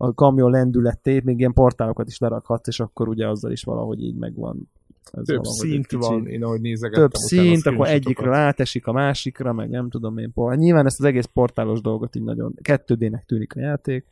[0.00, 4.16] a kamion lendületét még ilyen portálokat is lerakhatsz, és akkor ugye azzal is valahogy így
[4.16, 4.70] megvan.
[5.12, 7.02] Ez Több szint kicsit- van, én ahogy nézegettem.
[7.02, 10.32] több szint, akkor egyikről átesik a másikra, meg nem tudom én.
[10.32, 10.56] Por.
[10.56, 14.06] Nyilván ezt az egész portálos dolgot így nagyon 2D-nek tűnik a játék.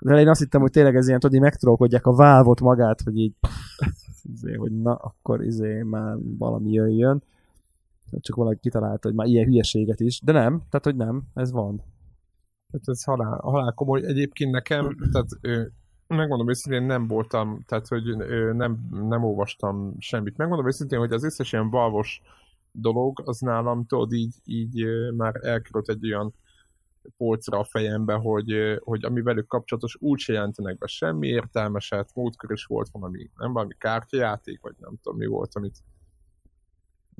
[0.00, 3.16] De én azt hittem, hogy tényleg ez ilyen, tudod, így megtrollkodják a válvot magát, hogy
[3.18, 3.34] így
[4.34, 7.22] izé, hogy na, akkor izé már valami jöjjön.
[8.20, 10.20] Csak valaki kitalálta, hogy már ilyen hülyeséget is.
[10.20, 11.82] De nem, tehát hogy nem, ez van.
[12.70, 14.02] Tehát ez halál, halál komoly.
[14.04, 15.62] Egyébként nekem, tehát ö,
[16.06, 20.36] megmondom őszintén, nem voltam, tehát hogy ö, nem, nem olvastam semmit.
[20.36, 22.20] Megmondom őszintén, hogy az összes ilyen valvos
[22.72, 24.84] dolog, az nálam, tudod, így, így
[25.16, 26.34] már elkerült egy olyan
[27.16, 32.10] polcra a fejembe, hogy, hogy ami velük kapcsolatos, úgy se jelentenek be semmi értelmeset.
[32.14, 35.78] Múltkor is volt valami, nem valami kártyajáték, vagy nem tudom mi volt, amit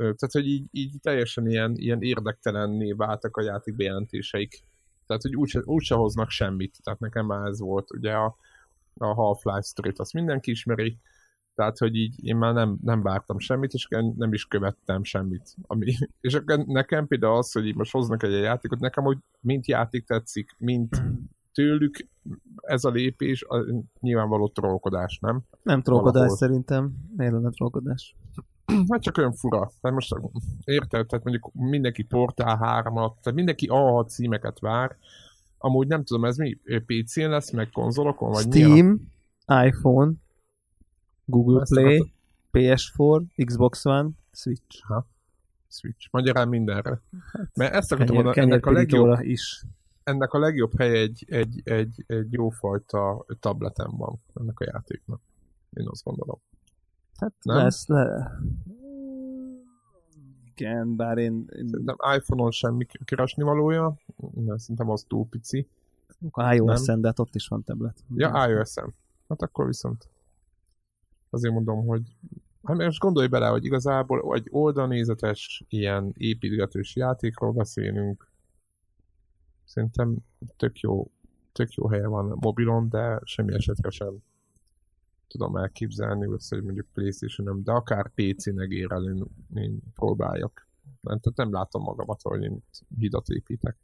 [0.01, 4.63] tehát, hogy így, így teljesen ilyen, ilyen érdektelenné váltak a játék bejelentéseik.
[5.11, 6.79] Tehát, hogy úgyse, úgyse hoznak semmit.
[6.83, 7.92] Tehát nekem már ez volt.
[7.92, 8.37] Ugye a,
[8.99, 10.99] a Half-Life Story-t azt mindenki ismeri,
[11.55, 15.55] tehát, hogy így én már nem, nem vártam semmit, és nem is követtem semmit.
[15.62, 19.66] Ami, és akkor nekem például az, hogy így most hoznak egy játékot, nekem hogy mint
[19.66, 21.03] játék tetszik, mint
[21.53, 22.09] tőlük
[22.61, 23.64] ez a lépés, a,
[24.01, 25.42] nyilvánvaló trollkodás, nem?
[25.62, 26.37] Nem trollkodás Valahol.
[26.37, 26.92] szerintem.
[27.16, 28.16] Miért lenne trollkodás?
[28.90, 29.71] Hát csak olyan fura.
[29.81, 30.14] Tehát most
[30.64, 34.97] érted, tehát mondjuk mindenki Portál 3 tehát mindenki A6 címeket vár.
[35.59, 40.12] Amúgy nem tudom, ez mi PC-n lesz, meg konzolokon, vagy milyen a- Steam, iPhone,
[41.25, 42.12] Google Ezt Play,
[42.53, 44.85] PS4, Xbox One, Switch.
[45.69, 46.09] Switch.
[46.11, 47.01] Magyarán mindenre.
[47.55, 49.64] Mert ezt akartam mondani, ennek a, legjobb, is.
[50.03, 55.21] ennek a legjobb helye egy, egy, egy, egy jófajta tableten van ennek a játéknak.
[55.71, 56.40] Én azt gondolom.
[57.20, 57.56] Hát Nem?
[57.56, 58.30] lesz, le...
[60.54, 63.96] Igen, bár én, én Szerintem iPhone-on semmi keresni valója,
[64.35, 65.68] mert szerintem az túl pici.
[66.30, 68.04] a iOS-en, de hát ott is van tablet.
[68.14, 68.94] Ja, iOS-en.
[69.28, 70.09] Hát akkor viszont
[71.30, 72.02] azért mondom, hogy
[72.62, 78.28] Hát most gondolj bele, hogy igazából egy oldalnézetes, ilyen építgetős játékról beszélünk.
[79.64, 80.16] Szerintem
[80.56, 81.11] tök jó,
[81.52, 84.22] tök jó helye van mobilon, de semmi esetre sem
[85.31, 90.69] tudom elképzelni, hogy mondjuk playstation de akár PC-nek ér el, én, én próbáljak.
[91.01, 92.62] Nem, tehát nem látom magamat, hogy én
[92.99, 93.77] hidat építek.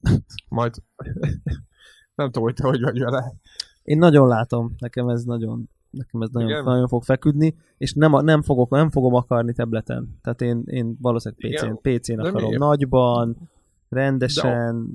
[0.48, 0.74] Majd
[2.14, 3.34] nem tudom, hogy te hogy vagy vele.
[3.82, 8.42] Én nagyon látom, nekem ez nagyon, nekem ez nagyon, nagyon fog feküdni, és nem, nem,
[8.42, 10.18] fogok, nem fogom akarni tableten.
[10.22, 12.58] Tehát én, én valószínűleg PC-n, PC-n akarom miért?
[12.58, 13.50] nagyban,
[13.88, 14.88] rendesen,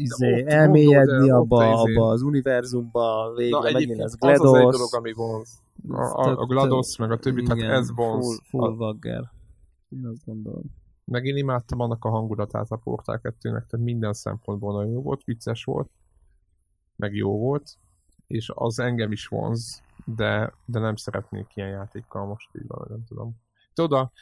[0.00, 1.94] izé, ott, elmélyedni abba, izé.
[1.94, 4.40] abba az univerzumba, végre megint ez GLaDOS.
[4.40, 5.62] Az az egy dolog, ami vonz.
[5.88, 8.26] A, a, a GLaDOS, meg a többi, igen, tehát ez vonz.
[8.26, 8.76] Full, full a...
[8.76, 9.30] vagger.
[9.88, 10.62] Én azt gondolom.
[11.04, 15.24] Meg én imádtam annak a hangulatát a Portál 2-nek, tehát minden szempontból nagyon jó volt,
[15.24, 15.90] vicces volt,
[16.96, 17.78] meg jó volt,
[18.26, 23.04] és az engem is vonz, de, de nem szeretnék ilyen játékkal most így van, nem
[23.04, 23.36] tudom.
[23.74, 24.12] Tudod, a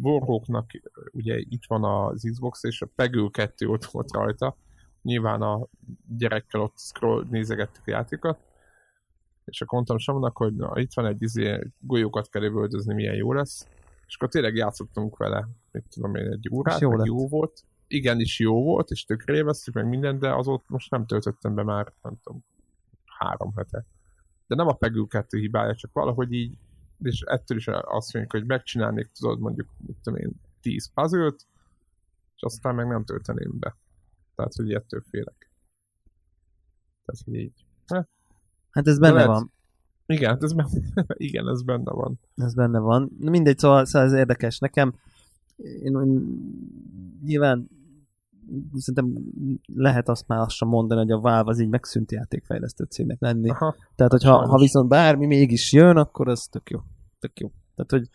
[0.00, 0.70] Warhawknak
[1.12, 4.56] ugye itt van az Xbox, és a Pegül 2 ott volt rajta,
[5.06, 5.66] nyilván a
[6.18, 8.38] gyerekkel ott scroll, nézegettük a játékokat,
[9.44, 13.32] és akkor mondtam Samonak, hogy na, itt van egy izé, golyókat kell lövöldözni, milyen jó
[13.32, 13.66] lesz,
[14.06, 17.64] és akkor tényleg játszottunk vele, mit tudom én, egy órát, jó, jó volt.
[17.88, 21.62] Igen, is jó volt, és tökre élveztük meg minden, de azóta most nem töltöttem be
[21.62, 22.44] már, nem tudom,
[23.04, 23.84] három hete.
[24.46, 26.58] De nem a Pegül 2 hibája, csak valahogy így,
[27.02, 31.32] és ettől is azt mondjuk, hogy megcsinálnék, tudod, mondjuk, mit tudom én, 10 puzzle
[32.36, 33.76] és aztán meg nem tölteném be.
[34.36, 35.50] Tehát, hogy ettől félek.
[37.04, 37.64] Tehát, hogy így.
[38.70, 39.52] Hát ez benne lehet, van.
[40.06, 40.70] Igen, hát ez benne,
[41.28, 42.20] igen, ez benne van.
[42.34, 43.10] Ez benne van.
[43.18, 44.58] Mindegy, szóval, szóval ez érdekes.
[44.58, 44.94] Nekem
[45.56, 46.38] én, én
[47.24, 47.68] nyilván
[48.74, 49.24] szerintem
[49.74, 53.50] lehet azt már azt sem mondani, hogy a Valve az így megszűnt játékfejlesztő cégnek lenni.
[53.50, 56.80] Aha, Tehát, hogyha ha viszont bármi mégis jön, akkor az tök jó.
[57.18, 57.52] Tök jó.
[57.74, 58.08] Tehát, hogy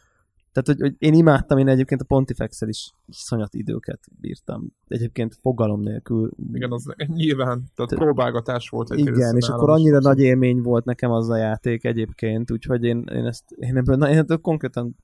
[0.53, 4.71] tehát, hogy, hogy én imádtam, én egyébként a pontifex is iszonyat időket bírtam.
[4.87, 6.31] Egyébként fogalom nélkül.
[6.53, 8.91] Igen, az nyilván, tehát Te, próbálgatás volt.
[8.91, 13.03] Egy igen, és akkor annyira nagy élmény volt nekem az a játék egyébként, úgyhogy én,
[13.11, 14.95] én ezt, én ebből, na, én ebből konkrétan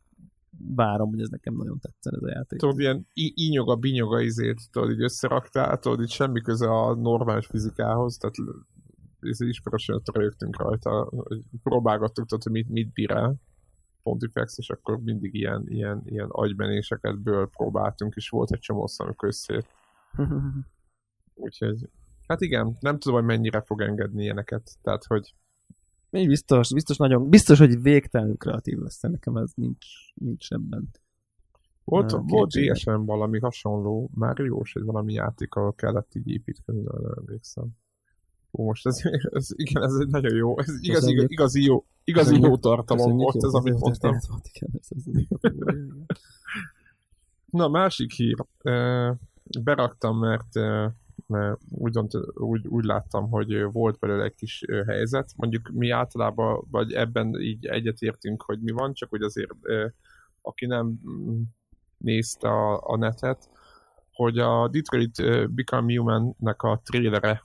[0.75, 2.59] várom, hogy ez nekem nagyon tetszene ez a játék.
[2.59, 8.17] Tudod, ilyen ínyoga, binyoga izét, tudod, így összeraktál, tudod, így semmi köze a normális fizikához,
[8.17, 8.35] tehát
[9.19, 13.35] ez ismerősen rögtünk rajta, hogy próbálgattuk, tudod, hogy mit, mit bír el
[14.07, 19.27] Pontifex, és akkor mindig ilyen, ilyen, ilyen agybenéseket ből próbáltunk, és volt egy csomó amikor
[19.27, 19.67] összét.
[21.33, 21.89] Úgyhogy,
[22.27, 25.35] hát igen, nem tudom, hogy mennyire fog engedni ilyeneket, tehát, hogy
[26.09, 30.89] még biztos, biztos nagyon, biztos, hogy végtelenül kreatív lesz, nekem ez nincs, nincs ebben.
[31.83, 36.81] Volt, uh, volt DSM valami hasonló, már jó, hogy valami játék, ahol kellett így építeni,
[36.81, 37.67] de nem emlékszem.
[38.57, 38.99] Ó, most ez,
[39.37, 43.43] ez, igen, ez egy nagyon jó, ez igazi, igazi, igazi jó, igazi jó tartalom volt
[43.43, 44.17] ez, amit mondtam.
[47.45, 48.45] Na, másik hír.
[49.63, 50.53] Beraktam, mert,
[51.27, 51.99] mert úgy,
[52.33, 55.33] úgy, úgy láttam, hogy volt belőle egy kis helyzet.
[55.35, 59.51] Mondjuk mi általában, vagy ebben így egyetértünk, hogy mi van, csak hogy azért
[60.41, 61.41] aki nem mm,
[61.97, 63.49] nézte a, a netet,
[64.11, 65.21] hogy a Detroit
[65.53, 67.43] Become Human-nek a trailere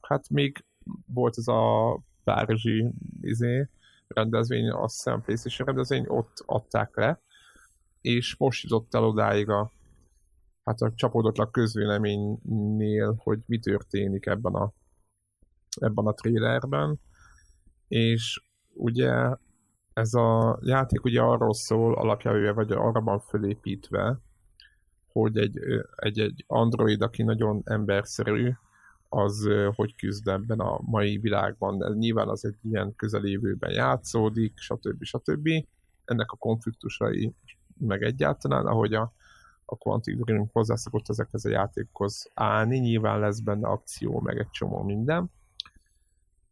[0.00, 0.64] hát még
[1.06, 3.68] volt ez a Párizsi izé,
[4.08, 7.20] rendezvény, azt hiszem PlayStation rendezvény, ott adták le,
[8.00, 9.72] és most jutott el odáig a
[10.64, 14.72] hát a csapódottak közvéleménynél, hogy mi történik ebben a,
[15.80, 17.00] ebben a trailerben,
[17.88, 19.36] és ugye
[19.92, 24.18] ez a játék ugye arról szól alapjául, vagy arra van fölépítve,
[25.12, 25.58] hogy egy,
[25.96, 28.52] egy, egy android, aki nagyon emberszerű,
[29.12, 31.78] az hogy küzd ebben a mai világban.
[31.78, 35.02] De nyilván az egy ilyen közelévőben játszódik, stb.
[35.02, 35.48] stb.
[36.04, 37.34] Ennek a konfliktusai
[37.78, 39.12] meg egyáltalán, ahogy a,
[39.64, 44.82] a Quantic Dream hozzászokott ezekhez a játékhoz állni, nyilván lesz benne akció, meg egy csomó
[44.82, 45.30] minden.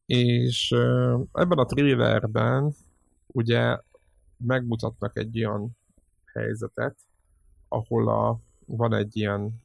[0.06, 0.70] És
[1.32, 2.72] ebben a trailerben
[3.26, 3.78] ugye
[4.36, 5.76] megmutatnak egy olyan
[6.24, 6.96] helyzetet,
[7.68, 9.62] ahol a, van egy ilyen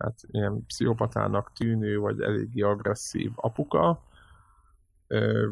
[0.00, 4.02] hát ilyen pszichopatának tűnő, vagy eléggé agresszív apuka.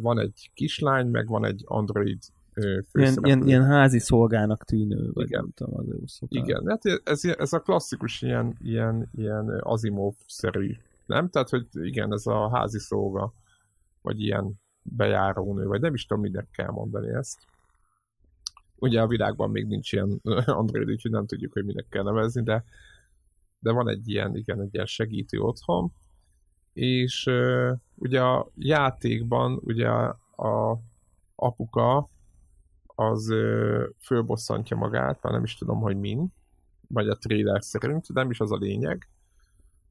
[0.01, 2.19] Van egy kislány, meg van egy android
[2.93, 5.41] ilyen, ilyen, ilyen házi szolgának tűnő, vagy Igen.
[5.41, 10.77] nem tudom, az ő Igen, hát ez, ez a klasszikus ilyen, ilyen, ilyen Asimov-szerű,
[11.07, 11.29] nem?
[11.29, 13.33] Tehát, hogy igen, ez a házi szolga,
[14.03, 17.39] vagy ilyen bejárónő, vagy nem is tudom, minek kell mondani ezt.
[18.79, 22.65] Ugye a világban még nincs ilyen Android, úgyhogy nem tudjuk, hogy minek kell nevezni, de
[23.59, 25.93] de van egy ilyen, igen, egy ilyen segítő otthon,
[26.73, 30.81] és uh, ugye a játékban ugye a,
[31.35, 32.11] apuka
[33.01, 36.33] az ö, fölbosszantja magát, már nem is tudom, hogy min,
[36.89, 39.09] vagy a trailer szerint, de nem is az a lényeg.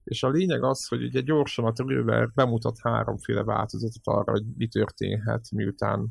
[0.04, 4.68] És a lényeg az, hogy ugye gyorsan a trailer bemutat háromféle változatot arra, hogy mi
[4.68, 6.08] történhet, miután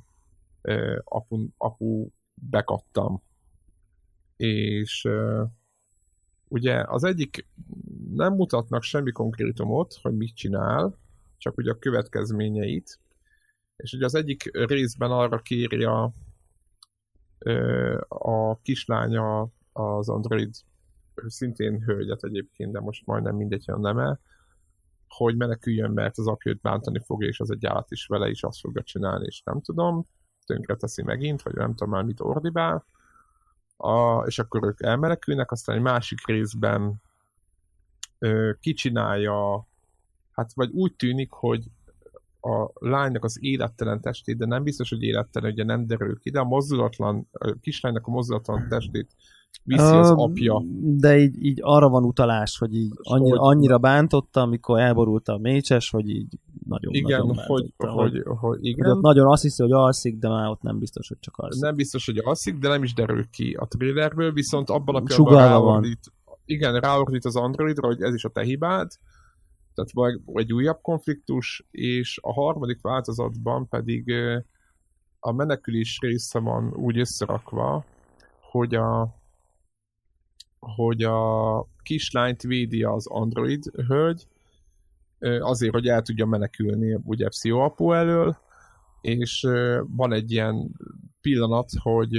[0.62, 3.22] ö, apu, apu bekattam.
[4.36, 5.44] És ö,
[6.48, 7.46] ugye az egyik
[8.14, 10.98] nem mutatnak semmi konkrétumot, hogy mit csinál,
[11.36, 13.00] csak ugye a következményeit.
[13.76, 16.12] És ugye az egyik részben arra kéri a,
[18.08, 20.54] a kislánya az Android
[21.26, 24.18] szintén hölgyet egyébként, de most majdnem mindegy, a neme,
[25.08, 28.42] hogy meneküljön, mert az apja őt bántani fogja, és az egy állat is vele is
[28.42, 30.06] azt fogja csinálni, és nem tudom,
[30.46, 32.86] tönkre teszi megint, vagy nem tudom már mit ordibál,
[33.76, 36.94] a, és akkor ők elmenekülnek, aztán egy másik részben
[38.18, 39.66] ö, kicsinálja,
[40.32, 41.64] hát vagy úgy tűnik, hogy
[42.40, 46.40] a lánynak az élettelen testét, de nem biztos, hogy élettelen, ugye nem derül ki, de
[46.40, 49.10] a mozdulatlan, a kislánynak a mozdulatlan testét
[49.64, 50.62] viszi az apja.
[50.80, 55.38] De így, így arra van utalás, hogy így annyira, Hogy- annyira bántotta, amikor elborult a
[55.38, 56.38] mécses, hogy így
[56.68, 58.90] nagyon, Igen, nagyon hogy, bántotta, hogy, hogy, hogy igen.
[58.90, 61.62] ott nagyon azt hiszi, hogy alszik, de már ott nem biztos, hogy csak alszik.
[61.62, 65.62] Nem biztos, hogy alszik, de nem is derül ki a trailerből, viszont abban a pillanatban
[65.62, 65.98] van.
[66.44, 68.88] igen, ráordít az Androidra, hogy ez is a te hibád,
[69.74, 74.12] tehát vagy egy újabb konfliktus, és a harmadik változatban pedig
[75.20, 77.84] a menekülés része van úgy összerakva,
[78.50, 79.14] hogy a
[80.74, 84.26] hogy a kislányt védi az android hölgy,
[85.40, 88.36] azért, hogy el tudja menekülni ugye pszichoapu elől,
[89.00, 89.46] és
[89.86, 90.70] van egy ilyen
[91.20, 92.18] pillanat, hogy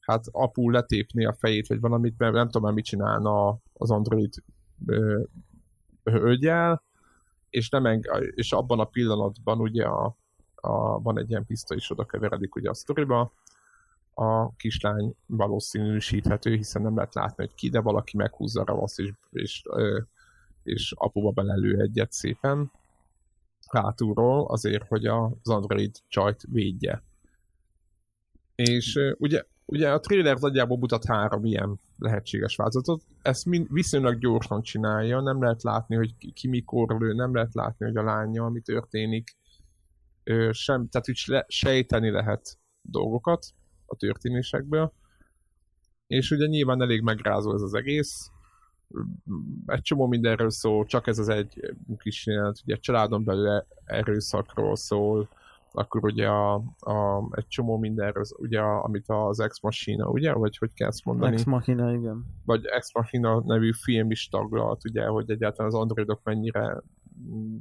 [0.00, 4.32] hát apu letépni a fejét, vagy valamit, mert nem tudom már mit csinálna az android
[6.04, 6.82] hölgyel,
[7.50, 10.16] és, nem eng- és abban a pillanatban ugye a,
[10.54, 13.32] a, van egy ilyen pisztoly is oda keveredik ugye a sztoriba,
[14.14, 19.12] a kislány valószínűsíthető, hiszen nem lehet látni, hogy ki, de valaki meghúzza a ravasz, és,
[19.30, 19.62] és,
[20.62, 22.70] és apuba belelő egyet szépen
[23.68, 27.02] hátulról, azért, hogy az Android csajt védje.
[28.54, 33.02] És ugye, ugye a trailer nagyjából mutat három ilyen lehetséges változatot.
[33.22, 37.54] Ezt mind viszonylag gyorsan csinálja, nem lehet látni, hogy ki, ki mikor lő, nem lehet
[37.54, 39.36] látni, hogy a lánya, mi történik.
[40.50, 43.46] Sem, tehát úgy le, sejteni lehet dolgokat
[43.90, 44.92] a történésekből.
[46.06, 48.30] És ugye nyilván elég megrázó ez az egész.
[49.66, 55.28] Egy csomó mindenről szól, csak ez az egy kis jelent, ugye családon belül erőszakról szól,
[55.72, 60.56] akkor ugye a, a, egy csomó mindenről, ugye a, amit az Ex Machina, ugye, vagy
[60.56, 61.32] hogy kell ezt mondani?
[61.32, 62.24] Ex Machina, igen.
[62.44, 66.82] vagy Ex Machina nevű film is taglalt, ugye, hogy egyáltalán az androidok mennyire
[67.30, 67.56] mm,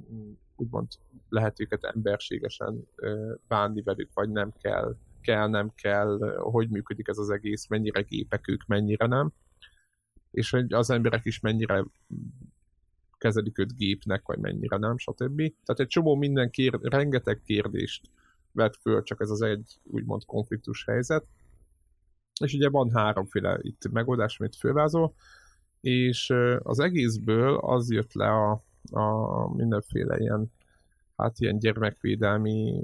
[0.55, 0.87] úgymond
[1.29, 2.87] lehet őket emberségesen
[3.47, 8.47] bánni velük, vagy nem kell, kell, nem kell, hogy működik ez az egész, mennyire gépek
[8.47, 9.31] ők, mennyire nem,
[10.31, 11.85] és hogy az emberek is mennyire
[13.17, 15.37] kezelik őt gépnek, vagy mennyire nem, stb.
[15.37, 18.09] Tehát egy csomó minden kér, rengeteg kérdést
[18.51, 21.25] vet föl, csak ez az egy úgymond konfliktus helyzet.
[22.43, 25.13] És ugye van háromféle itt megoldás, amit fölvázol,
[25.81, 30.51] és az egészből az jött le a, a mindenféle ilyen
[31.19, 32.83] hát ilyen gyermekvédelmi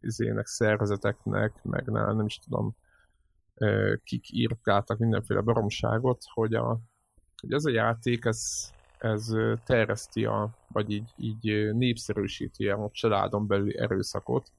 [0.00, 2.76] izének, szervezeteknek, meg nem, nem is tudom,
[4.04, 6.78] kik írkáltak mindenféle baromságot, hogy, a,
[7.40, 9.32] hogy ez a játék, ez, ez
[9.64, 14.52] terjeszti a, vagy így, így népszerűsíti a családon belüli erőszakot,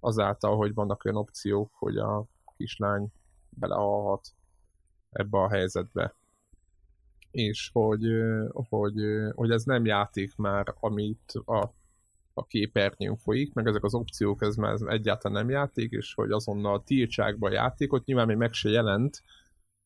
[0.00, 2.24] azáltal, hogy vannak olyan opciók, hogy a
[2.56, 3.12] kislány
[3.48, 4.28] belehalhat
[5.10, 6.14] ebbe a helyzetbe.
[7.30, 8.06] És hogy,
[8.52, 8.94] hogy,
[9.34, 11.72] hogy ez nem játék már, amit a,
[12.34, 16.82] a képernyőn folyik, meg ezek az opciók, ez már egyáltalán nem játék, és hogy azonnal
[16.82, 19.22] tiltsák be a játékot, nyilván még meg se jelent,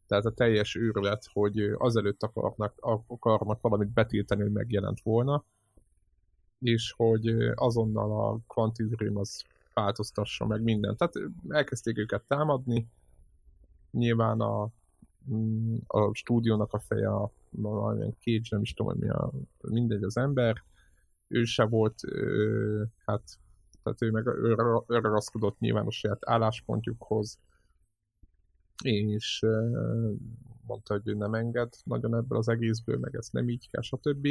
[0.07, 2.74] tehát a teljes őrület, hogy azelőtt akarnak,
[3.07, 5.44] akarnak valamit betiltani, hogy megjelent volna,
[6.59, 9.44] és hogy azonnal a Quantic Dream az
[9.74, 10.99] változtassa meg mindent.
[10.99, 11.14] Tehát
[11.49, 12.88] elkezdték őket támadni,
[13.90, 14.68] nyilván a,
[15.30, 19.30] mm, a stúdiónak a feje, a, valamilyen Cage, nem is tudom, hogy mi a,
[19.61, 20.62] mindegy az ember,
[21.29, 23.22] ő se volt, ö, hát,
[23.83, 27.39] tehát ő meg ő, ra- ő ragaszkodott nyilván a saját álláspontjukhoz,
[28.83, 30.11] és ö,
[30.66, 34.29] mondta, hogy ő nem enged nagyon ebből az egészből, meg ez nem így kell, stb.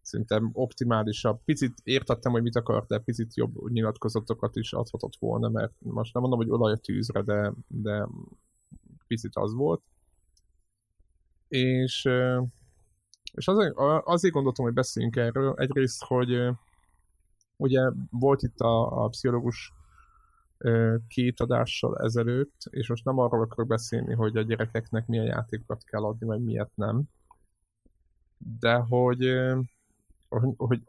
[0.00, 1.40] Szerintem optimálisabb.
[1.44, 6.22] Picit értettem, hogy mit akart, de picit jobb nyilatkozatokat is adhatott volna, mert most nem
[6.22, 8.08] mondom, hogy olaj a tűzre, de, de
[9.06, 9.82] picit az volt.
[11.48, 12.08] És,
[13.36, 13.74] és azért,
[14.04, 15.54] azért gondoltam, hogy beszéljünk erről.
[15.56, 16.48] Egyrészt, hogy
[17.56, 19.72] ugye volt itt a, a pszichológus
[21.08, 26.04] két adással ezelőtt, és most nem arról akarok beszélni, hogy a gyerekeknek milyen játékokat kell
[26.04, 27.02] adni, vagy miért nem,
[28.38, 29.34] de hogy,
[30.56, 30.82] hogy,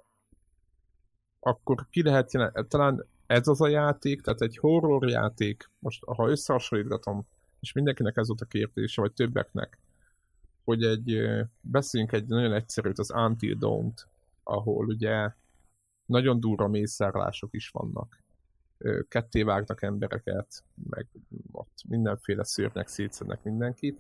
[1.39, 2.31] akkor ki lehet
[2.67, 7.27] talán ez az a játék, tehát egy horror játék, most ha összehasonlítgatom,
[7.59, 9.79] és mindenkinek ez volt a kérdése, vagy többeknek,
[10.68, 11.20] hogy egy,
[11.61, 14.07] beszéljünk egy nagyon egyszerűt, az Until Dawn-t,
[14.43, 15.32] ahol ugye
[16.05, 18.24] nagyon durva mészárlások is vannak.
[19.07, 21.07] Ketté vágnak embereket, meg
[21.51, 23.99] ott mindenféle szörnyek szétszednek mindenkit,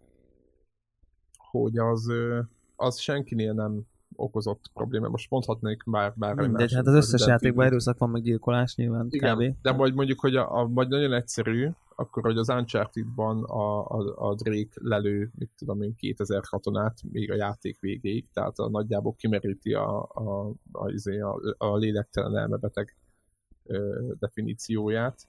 [1.37, 2.11] hogy az,
[2.75, 3.87] az senkinél nem
[4.17, 5.07] okozott probléma.
[5.07, 8.75] Most mondhatnék már bármi Mindegy, más, hát az összes de- játékban erőszak van, meg gyilkolás
[8.75, 9.61] nyilván, igen, kb.
[9.61, 14.29] de vagy mondjuk, hogy a, a, vagy nagyon egyszerű, akkor hogy az Uncharted-ban a, a,
[14.29, 19.15] a Drake lelő, mit tudom én, 2000 katonát még a játék végéig, tehát a, nagyjából
[19.15, 22.95] kimeríti a, a, a, izé, a, a lélektelen elmebeteg
[23.63, 25.27] ö, definícióját.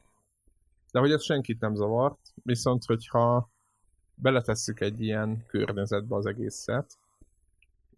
[0.93, 3.51] De hogy ez senkit nem zavart, viszont hogyha
[4.14, 6.99] beletesszük egy ilyen környezetbe az egészet,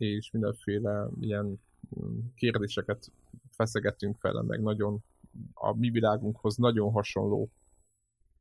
[0.00, 1.60] és mindenféle ilyen
[2.00, 3.12] mm, kérdéseket
[3.50, 5.02] feszegetünk vele, meg nagyon
[5.54, 7.50] a mi világunkhoz nagyon hasonló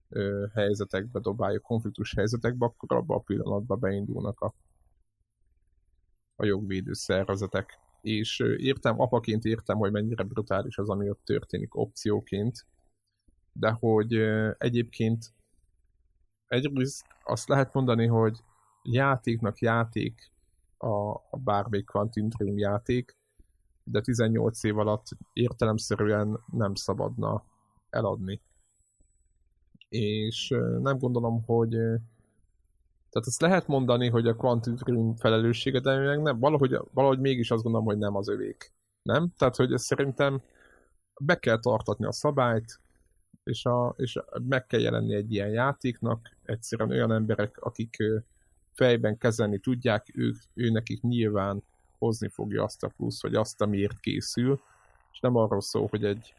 [0.10, 4.54] ö, helyzetekbe dobáljuk, konfliktus helyzetekbe, akkor abban a pillanatban beindulnak a,
[6.36, 7.80] a jogvédő szervezetek.
[8.02, 12.66] És ö, értem, apaként értem, hogy mennyire brutális az, ami ott történik opcióként,
[13.52, 15.34] de hogy ö, egyébként
[16.48, 18.40] egyrészt azt lehet mondani, hogy
[18.84, 20.32] játéknak játék
[20.80, 23.18] a, a bármelyik Quantum Dream játék,
[23.84, 27.44] de 18 év alatt értelemszerűen nem szabadna
[27.90, 28.42] eladni.
[29.90, 30.48] És
[30.82, 31.70] nem gondolom, hogy
[33.10, 37.52] tehát azt lehet mondani, hogy a Quantum Dream felelőssége, de meg nem, valahogy, valahogy mégis
[37.52, 38.74] azt gondolom, hogy nem az övék.
[39.02, 39.34] Nem?
[39.38, 40.42] Tehát, hogy szerintem
[41.22, 42.80] be kell tartatni a szabályt,
[43.44, 47.98] és, a, és meg kell jelenni egy ilyen játéknak, egyszerűen olyan emberek, akik
[48.80, 51.64] fejben kezelni tudják, ők, ő nekik nyilván
[51.98, 54.62] hozni fogja azt a plusz, vagy azt, amiért készül,
[55.12, 56.34] és nem arról szól, hogy egy,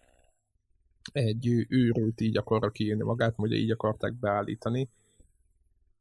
[1.12, 4.88] egy őrült így akarra kiírni magát, vagy így akarták beállítani,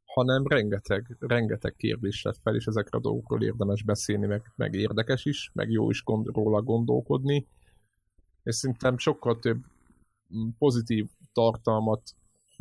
[0.04, 5.24] hanem rengeteg, rengeteg kérdés lett fel, és ezekre a dolgokról érdemes beszélni, meg, meg érdekes
[5.24, 7.46] is, meg jó is gond, róla gondolkodni,
[8.42, 9.64] és szerintem sokkal több
[10.58, 12.02] pozitív tartalmat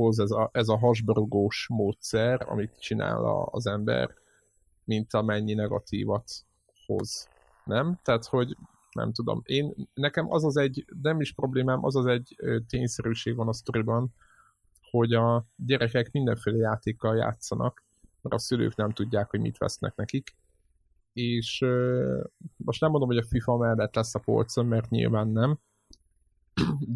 [0.04, 4.14] hoz ez a, ez a hasberugós módszer, amit csinál a, az ember,
[4.84, 6.32] mint amennyi negatívat
[6.86, 7.28] hoz.
[7.66, 8.00] Nem?
[8.04, 8.58] Tehát, hogy
[8.91, 12.36] nem tudom, én, nekem az az egy, nem is problémám, az az egy
[12.68, 14.14] tényszerűség van a sztoriban,
[14.91, 17.84] hogy a gyerekek mindenféle játékkal játszanak,
[18.22, 20.36] mert a szülők nem tudják, hogy mit vesznek nekik.
[21.14, 21.66] És
[22.58, 25.60] most nem mondom, hogy a FIFA mellett lesz a polcon, mert nyilván nem,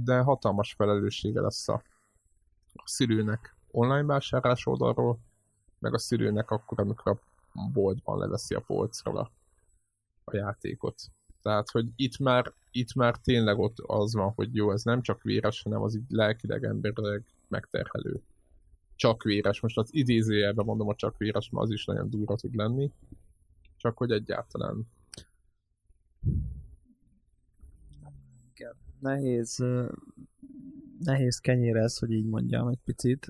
[0.05, 1.81] de hatalmas felelőssége lesz a,
[2.73, 5.19] a szülőnek online vásárlás oldalról,
[5.79, 9.31] meg a szülőnek akkor, amikor a boltban leveszi a polcról a,
[10.23, 11.01] a játékot.
[11.41, 15.21] Tehát, hogy itt már, itt már tényleg ott az van, hogy jó, ez nem csak
[15.21, 18.21] véres, hanem az így lelkileg, emberileg megterhelő.
[18.95, 19.59] Csak véres.
[19.59, 22.91] Most az idézőjelben mondom a csak véres, mert az is nagyon durva tud lenni.
[23.77, 24.87] Csak hogy egyáltalán.
[28.99, 29.91] Nehéz, ö,
[31.03, 33.27] nehéz kenyér ez, hogy így mondjam egy picit,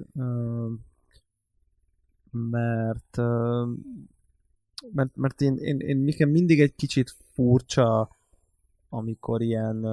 [2.31, 3.17] mert
[4.91, 8.09] mert, mert én, én, én nekem mindig egy kicsit furcsa,
[8.89, 9.85] amikor ilyen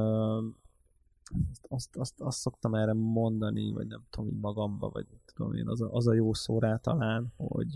[1.69, 5.81] azt, azt, azt szoktam erre mondani, vagy nem tudom, így magamba, vagy tudom én, az
[5.81, 7.75] a, az a jó szó rá talán, hogy,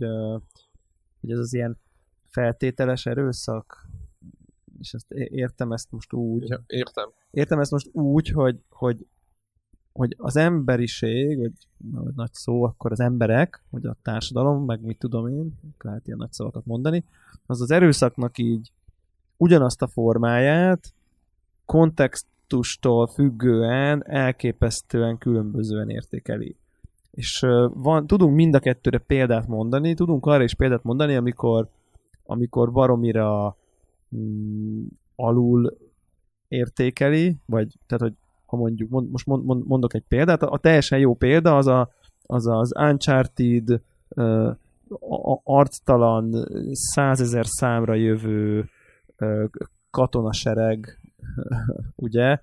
[1.21, 1.79] hogy ez az ilyen
[2.27, 3.89] feltételes erőszak,
[4.79, 7.11] és ezt értem ezt most úgy, Ja, értem.
[7.31, 9.07] értem ezt most úgy, hogy, hogy,
[9.99, 11.53] hogy az emberiség, vagy
[11.93, 16.19] na, nagy szó, akkor az emberek, vagy a társadalom, meg mit tudom én, lehet ilyen
[16.19, 17.05] nagy szavakat mondani,
[17.47, 18.73] az az erőszaknak így
[19.37, 20.95] ugyanazt a formáját
[21.65, 26.57] kontextustól függően elképesztően különbözően értékeli.
[27.11, 27.41] És
[27.73, 31.69] van, tudunk mind a kettőre példát mondani, tudunk arra is példát mondani, amikor,
[32.25, 33.57] amikor baromira
[34.17, 34.85] mm,
[35.17, 35.77] alul
[36.49, 38.15] értékeli, vagy tehát, hogy
[38.55, 41.67] ha mondjuk, mond, most mond, mond, mondok egy példát, a, a teljesen jó példa az
[41.67, 41.91] a,
[42.27, 44.49] az, az Uncharted uh,
[44.99, 48.69] a, arctalan százezer számra jövő
[49.19, 49.45] uh,
[49.91, 51.01] katonasereg,
[51.97, 52.39] ugye,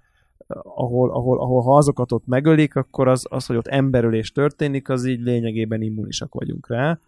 [0.63, 5.05] ahol, ahol, ahol ha azokat ott megölik, akkor az, az, hogy ott emberölés történik, az
[5.05, 6.99] így lényegében immunisak vagyunk rá.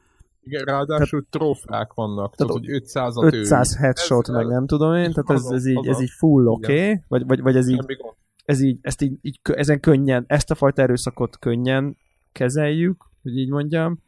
[0.45, 4.93] Igen, ráadásul trófák vannak, Tehát tudod, hogy 500 at 500 headshot, Ez- meg nem tudom
[4.93, 7.97] én, tehát ez, ez, így, ez így full oké, okay, vagy, vagy, vagy ez így.
[8.45, 11.97] Ez így, ezt így, így, ezen könnyen, ezt a fajta erőszakot könnyen
[12.31, 13.99] kezeljük, hogy így mondjam,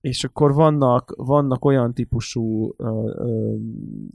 [0.00, 3.54] és akkor vannak, vannak olyan típusú ö, ö,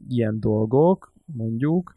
[0.07, 1.95] ilyen dolgok, mondjuk,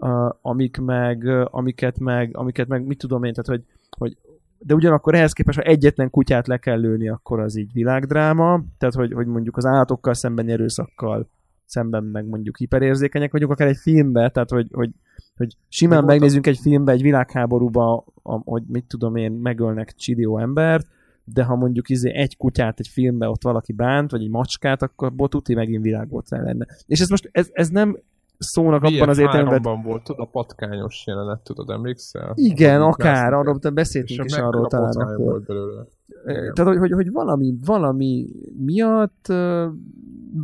[0.00, 3.64] ö, amik meg, amiket meg, amiket meg, mit tudom én, tehát hogy,
[3.98, 4.16] hogy
[4.58, 8.94] de ugyanakkor ehhez képest, ha egyetlen kutyát le kell lőni, akkor az így világdráma, tehát
[8.94, 11.28] hogy, hogy mondjuk az állatokkal szemben erőszakkal
[11.64, 14.90] szemben meg mondjuk hiperérzékenyek vagyunk, akár egy filmbe, tehát hogy, hogy,
[15.36, 20.38] hogy simán voltak- megnézünk egy filmbe, egy világháborúba, a, hogy mit tudom én, megölnek csidió
[20.38, 20.86] embert,
[21.24, 25.08] de ha mondjuk izé egy kutyát egy filmbe ott valaki bánt, vagy egy macskát, akkor
[25.08, 26.66] abból tuti megint világbotrán lenne.
[26.86, 27.98] És ez most, ez, ez nem
[28.38, 32.32] szónak abban az értelemben, VF3-ban volt, tudod, a patkányos jelenet, tudod, emlékszel?
[32.34, 35.42] igen, Amit akár, arról beszéltünk a is arról talán akkor.
[35.42, 35.86] belőle.
[36.24, 38.26] Tehát, hogy, hogy, hogy valami, valami
[38.64, 39.32] miatt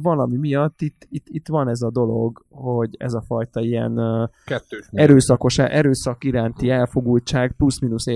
[0.02, 4.00] valami miatt itt, itt, itt van ez a dolog, hogy ez a fajta ilyen
[4.44, 8.06] Kettős erőszakos, erőszak iránti elfogultság plusz-minusz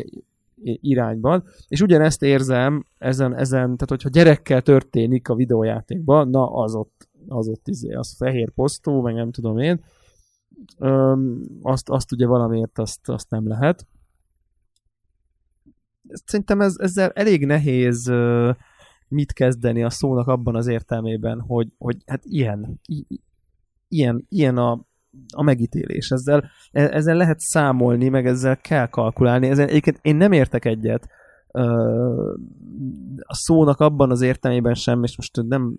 [0.64, 7.06] irányban, és ugyanezt érzem ezen, ezen, tehát hogyha gyerekkel történik a videójátékban, na az ott,
[7.29, 9.81] az ott izé, az fehér posztó, meg nem tudom én,
[10.79, 13.87] Öm, azt, azt ugye valamiért azt, azt nem lehet.
[16.09, 18.51] Szerintem ez, ezzel elég nehéz ö,
[19.09, 23.20] mit kezdeni a szónak abban az értelmében, hogy, hogy hát ilyen, i-
[23.89, 24.87] ilyen, ilyen a,
[25.35, 26.11] a megítélés.
[26.11, 29.49] Ezzel, e- ezzel lehet számolni, meg ezzel kell kalkulálni.
[29.49, 31.09] Ezen egyébként én nem értek egyet
[31.53, 32.35] ö,
[33.16, 35.77] a szónak abban az értelmében sem, és most nem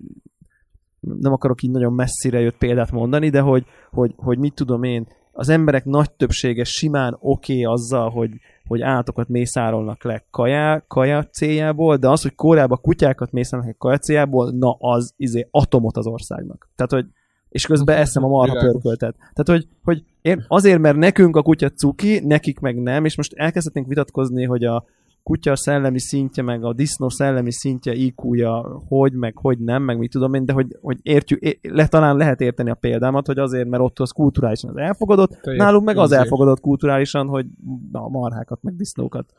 [0.99, 5.07] nem akarok így nagyon messzire jött példát mondani, de hogy, hogy, hogy mit tudom én,
[5.31, 8.31] az emberek nagy többsége simán oké okay azzal, hogy,
[8.67, 13.97] hogy állatokat mészárolnak le kaja, kaja céljából, de az, hogy Koreában kutyákat mészárolnak le kaja
[13.97, 16.69] céljából, na az izé atomot az országnak.
[16.75, 17.05] Tehát, hogy
[17.49, 19.15] és közben eszem a marha pörköltet.
[19.17, 23.33] Tehát, hogy, hogy én azért, mert nekünk a kutya cuki, nekik meg nem, és most
[23.33, 24.85] elkezdhetnénk vitatkozni, hogy a
[25.28, 30.11] kutya szellemi szintje, meg a disznó szellemi szintje, IQ-ja, hogy, meg hogy nem, meg mit
[30.11, 33.67] tudom én, de hogy, hogy értjük, é, le, talán lehet érteni a példámat, hogy azért,
[33.67, 37.45] mert ott az kulturálisan az elfogadott, Teljes nálunk meg az elfogadott kulturálisan, hogy
[37.91, 39.34] a marhákat, meg disznókat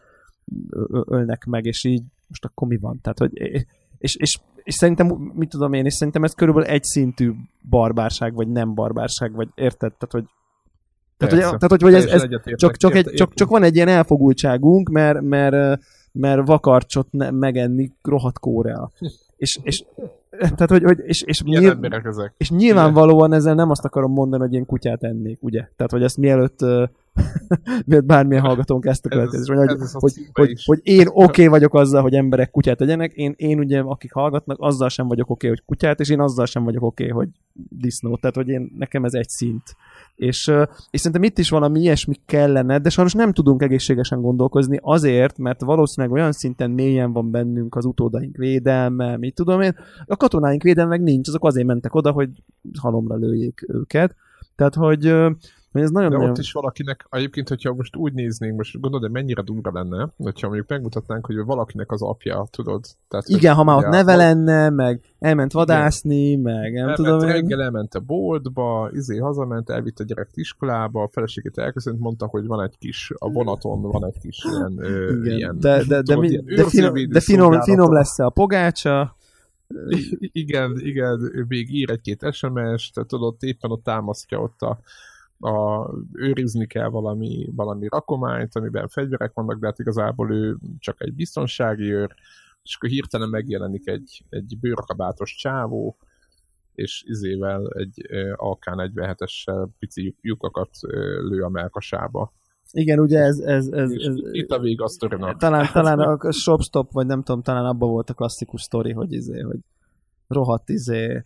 [0.89, 2.99] ölnek meg, és így most akkor mi van?
[3.03, 3.32] Tehát, hogy
[3.99, 7.32] és, és, és szerintem, mit tudom én, és szerintem ez körülbelül egy szintű
[7.68, 9.93] barbárság, vagy nem barbárság, vagy érted?
[9.93, 10.24] Tehát, hogy
[11.18, 13.88] tehát, hogy, tehát, hogy, hogy ez, ez csak, csak, egy, csak, csak van egy ilyen
[13.88, 15.80] elfogultságunk, mert, mert,
[16.12, 18.90] mert vakarcsot ne, megenni rohadt Korea.
[19.36, 19.84] És, és,
[20.38, 22.34] tehát, hogy, hogy és, és, Milyen nyilv, ezek?
[22.36, 25.68] és nyilvánvalóan ezzel nem azt akarom mondani, hogy én kutyát ennék, ugye?
[25.76, 26.84] Tehát, hogy ezt mielőtt, ö,
[27.86, 30.64] mielőtt bármilyen hallgatónk ezt a Ez az- következés, hogy, ez hogy, hogy, is.
[30.64, 34.56] hogy én oké okay vagyok azzal, hogy emberek kutyát tegyenek, én, én ugye, akik hallgatnak,
[34.60, 37.28] azzal sem vagyok oké, okay, hogy kutyát, és én azzal sem vagyok oké, okay, hogy
[37.78, 38.16] disznó.
[38.16, 39.76] Tehát, hogy én, nekem ez egy szint.
[40.18, 40.52] És,
[40.90, 45.60] és szerintem itt is valami ilyesmi kellene, de sajnos nem tudunk egészségesen gondolkozni azért, mert
[45.60, 50.90] valószínűleg olyan szinten mélyen van bennünk az utódaink védelme, mit tudom én, a katonáink védelme
[50.90, 52.30] meg nincs, azok azért mentek oda, hogy
[52.80, 54.14] halomra lőjék őket.
[54.56, 55.14] Tehát, hogy
[55.72, 56.30] ez nagyon, De nagyon...
[56.30, 60.46] ott is valakinek, egyébként, hogyha most úgy néznénk, most gondolod, hogy mennyire durva lenne, hogyha
[60.46, 62.84] mondjuk megmutatnánk, hogy valakinek az apja, tudod?
[63.08, 67.20] Tehát, Igen, ha már ott neve a- lenne, meg elment vadászni, meg nem elment tudom
[67.20, 67.26] én.
[67.32, 72.46] reggel elment a boltba, izé hazament, elvitt a gyereket iskolába, a feleségét elköszönt, mondta, hogy
[72.46, 76.02] van egy kis, a vonaton van egy kis ilyen, ö, Igen, ilyen de, de, de,
[76.02, 79.16] tudod, mi, ilyen de, finom, de finom, finom lesz a pogácsa.
[80.18, 84.78] igen, igen, ő még ír egy-két SMS-t, tudod, éppen ott támasztja ott a,
[85.39, 91.14] a, őrizni kell valami, valami rakományt, amiben fegyverek vannak, de hát igazából ő csak egy
[91.14, 92.14] biztonsági őr,
[92.62, 95.97] és akkor hirtelen megjelenik egy, egy bőrkabátos csávó,
[96.74, 100.70] és izével egy eh, AK-47-essel pici lyuk- lyukakat
[101.20, 102.32] lő a melkasába.
[102.72, 105.39] Igen, ugye ez, ez, ez, ez itt a vég a sztorinak.
[105.39, 109.41] talán, talán a shop-stop, vagy nem tudom, talán abban volt a klasszikus sztori, hogy izé,
[109.41, 109.59] hogy
[110.26, 111.24] rohadt izé,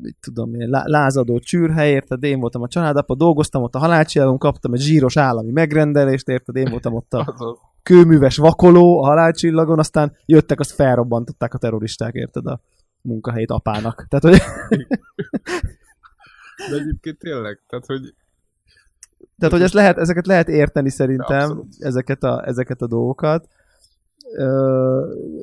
[0.00, 4.38] mit tudom én, lá- lázadó csűrhely, érted, én voltam a családapa, dolgoztam ott a halálcsillágon,
[4.38, 7.34] kaptam egy zsíros állami megrendelést, érted, én voltam ott a
[7.82, 12.60] kőműves vakoló a halálcsillagon, aztán jöttek, azt felrobbantották a terroristák, érted, a
[13.00, 14.06] munkahelyét apának.
[14.08, 14.42] Tehát, hogy,
[16.70, 18.14] De egyébként tényleg, tehát hogy
[19.38, 21.74] tehát, hogy ezt lehet, ezeket lehet érteni szerintem, Abszolút.
[21.78, 23.48] ezeket a, ezeket a dolgokat.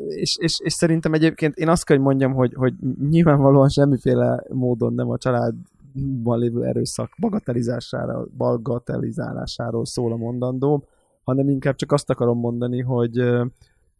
[0.08, 2.74] És, és, és, szerintem egyébként én azt kell, hogy mondjam, hogy, hogy
[3.10, 10.84] nyilvánvalóan semmiféle módon nem a családban lévő erőszak bagatelizására, bagatelizálásáról szól a mondandóm,
[11.24, 13.20] hanem inkább csak azt akarom mondani, hogy,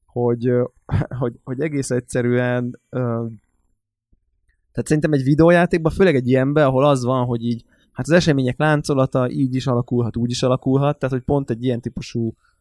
[0.06, 0.52] hogy,
[1.20, 2.80] hogy, hogy egész egyszerűen
[4.78, 8.58] tehát szerintem egy videójátékban, főleg egy ilyenben, ahol az van, hogy így hát az események
[8.58, 12.57] láncolata így is alakulhat, úgy is alakulhat, tehát hogy pont egy ilyen típusú ö,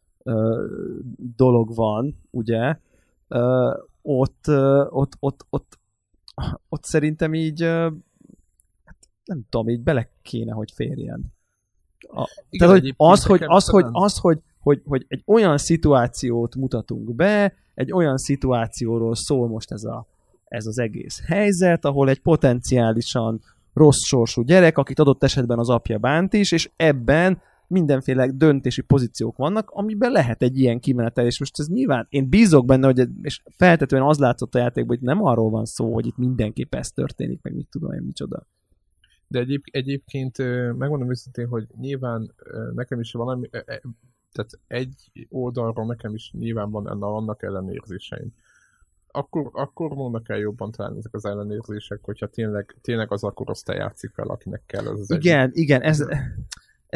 [1.36, 2.76] dolog van, ugye,
[4.02, 4.48] ott,
[4.90, 5.78] ott, ott, ott,
[6.68, 7.62] ott szerintem így
[8.84, 11.34] hát nem tudom, így bele kéne, hogy férjen.
[11.98, 16.56] A, Igen, tehát, hogy az, hogy, az, hogy, az hogy, hogy, hogy egy olyan szituációt
[16.56, 20.06] mutatunk be, egy olyan szituációról szól most ez, a,
[20.44, 23.40] ez az egész helyzet, ahol egy potenciálisan
[23.74, 29.36] rossz sorsú gyerek, akit adott esetben az apja bánt is, és ebben mindenféle döntési pozíciók
[29.36, 33.42] vannak, amiben lehet egy ilyen kimenetel, és most ez nyilván, én bízok benne, hogy és
[33.56, 37.42] feltetően az látszott a játékban, hogy nem arról van szó, hogy itt mindenképp ez történik,
[37.42, 38.46] meg mit tudom én micsoda.
[39.28, 40.38] De egyéb, egyébként
[40.78, 42.34] megmondom őszintén, hogy nyilván
[42.74, 43.58] nekem is valami, ö,
[44.32, 48.34] tehát egy oldalról nekem is nyilván van ennek, vannak ellenérzéseim.
[49.06, 53.76] Akkor, akkor mondnak el jobban talán ezek az ellenérzések, hogyha tényleg, tényleg az a korosztály
[53.76, 56.06] játszik fel, akinek kell ez az Igen, igen, ez,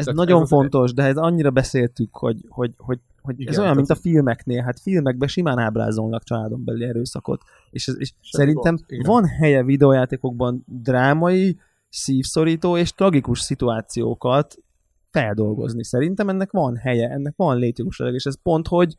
[0.07, 3.53] ez Tehát nagyon ez az- fontos, de ez annyira beszéltük, hogy, hogy, hogy, hogy Igen,
[3.53, 4.61] ez olyan, mint a filmeknél.
[4.61, 7.41] Hát filmekben simán ábrázolnak családon belüli erőszakot.
[7.69, 11.57] És, ez, és szerintem gond, van helye videójátékokban drámai,
[11.89, 14.55] szívszorító és tragikus szituációkat
[15.09, 15.83] feldolgozni.
[15.83, 18.95] Szerintem ennek van helye, ennek van létjogosultság, és ez pont, hogy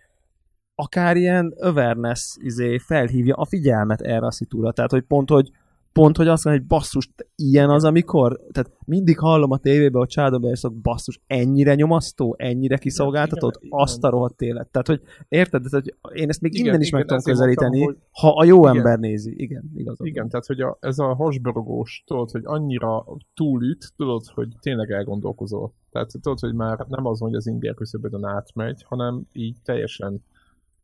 [0.74, 4.72] akár ilyen awareness izé felhívja a figyelmet erre a szitúra.
[4.72, 5.50] Tehát, hogy pont, hogy
[5.92, 10.08] pont, hogy azt mondja, hogy basszus, ilyen az, amikor, tehát mindig hallom a tévében, hogy
[10.08, 14.68] családom erőszak, basszus, ennyire nyomasztó, ennyire kiszolgáltatott, azt a rohadt élet.
[14.70, 17.36] Tehát, hogy érted, tehát, hogy én ezt még Igen, innen is igen, meg tudom ezért
[17.36, 18.76] mondtam, közelíteni, hogy- ha a jó Igen.
[18.76, 19.34] ember nézi.
[19.36, 20.06] Igen, igazad.
[20.06, 20.30] Igen, van.
[20.30, 25.74] tehát hogy a, ez a hasberogós, tudod, hogy annyira túlüt, tudod, hogy tényleg elgondolkozol.
[25.90, 30.24] Tehát tudod, hogy már nem az, hogy az inger küszöbödön átmegy, hanem így teljesen.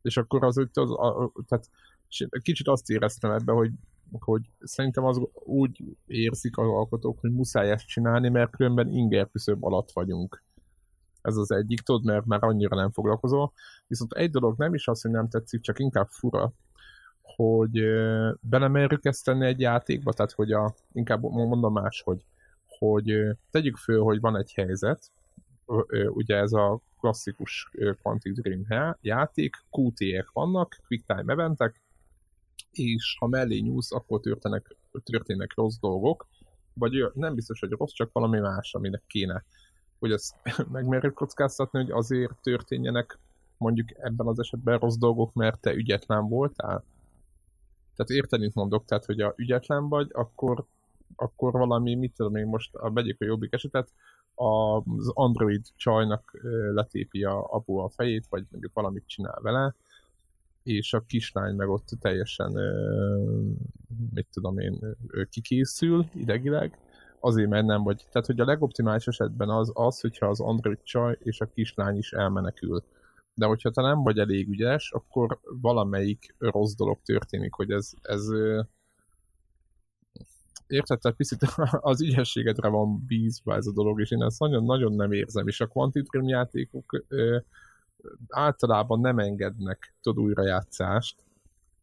[0.01, 1.69] És akkor az, hogy tudod, a, a, tehát
[2.41, 3.71] kicsit azt éreztem ebbe, hogy,
[4.19, 9.63] hogy szerintem az úgy érzik az alkotók, hogy muszáj ezt csinálni, mert különben inger küszöb
[9.63, 10.43] alatt vagyunk.
[11.21, 13.51] Ez az egyik, tudod, mert már annyira nem foglalkozol.
[13.87, 16.53] Viszont egy dolog nem is az, hogy nem tetszik, csak inkább fura,
[17.21, 17.81] hogy
[18.41, 22.25] belemerjük ezt tenni egy játékba, tehát hogy a, inkább mondom más, hogy,
[22.65, 25.11] hogy tegyük föl, hogy van egy helyzet,
[26.13, 31.81] ugye ez a klasszikus Quantic Dream játék, QT-ek vannak, Quick Time eventek,
[32.79, 36.27] és ha mellé nyúlsz, akkor történnek, történnek rossz dolgok,
[36.73, 39.43] vagy nem biztos, hogy rossz, csak valami más, aminek kéne.
[39.99, 40.35] Hogy ezt
[40.71, 43.19] megmerjük kockáztatni, hogy azért történjenek
[43.57, 46.83] mondjuk ebben az esetben rossz dolgok, mert te ügyetlen voltál.
[47.95, 50.65] Tehát érteni mondok, tehát hogy a ügyetlen vagy, akkor,
[51.15, 53.91] akkor valami, mit tudom én most, a vegyük a jobbik esetet,
[54.35, 56.39] az Android csajnak
[56.73, 59.75] letépi a apu a fejét, vagy mondjuk valamit csinál vele,
[60.69, 62.51] és a kislány meg ott teljesen,
[64.13, 64.97] mit tudom én,
[65.29, 66.77] kikészül idegileg,
[67.19, 68.05] azért mert nem vagy.
[68.11, 72.11] Tehát, hogy a legoptimális esetben az, az hogyha az Android csaj és a kislány is
[72.11, 72.83] elmenekül.
[73.33, 78.27] De hogyha te nem vagy elég ügyes, akkor valamelyik rossz dolog történik, hogy ez, ez
[80.67, 81.41] érted, tehát picit
[81.91, 85.67] az ügyességedre van bízva ez a dolog, és én ezt nagyon-nagyon nem érzem, és a
[85.67, 87.03] Quantic Dream játékok
[88.27, 91.23] általában nem engednek tudod újrajátszást,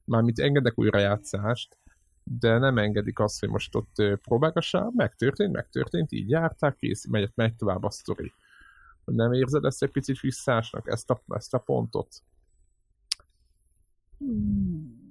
[0.05, 1.79] mármint engednek újrajátszást,
[2.23, 7.57] de nem engedik azt, hogy most ott próbálgassál, megtörtént, megtörtént, így járták, kész, megy, megy
[7.57, 8.33] tovább a sztori.
[9.05, 12.23] Nem érzed ezt egy picit visszásnak, ezt a, ezt a pontot?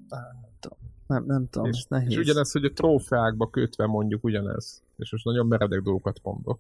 [0.08, 0.78] Nem tudom,
[1.08, 2.12] nem, nem tudom, És, ez nehéz.
[2.12, 4.84] és ugyanez, hogy a trófeákba kötve mondjuk ugyanez.
[4.98, 6.60] És most nagyon meredek dolgokat mondok.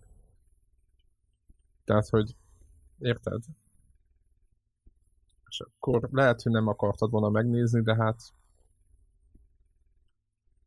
[1.83, 2.35] Tehát, hogy
[2.99, 3.43] érted?
[5.55, 8.21] És akkor lehet, hogy nem akartad volna megnézni, de hát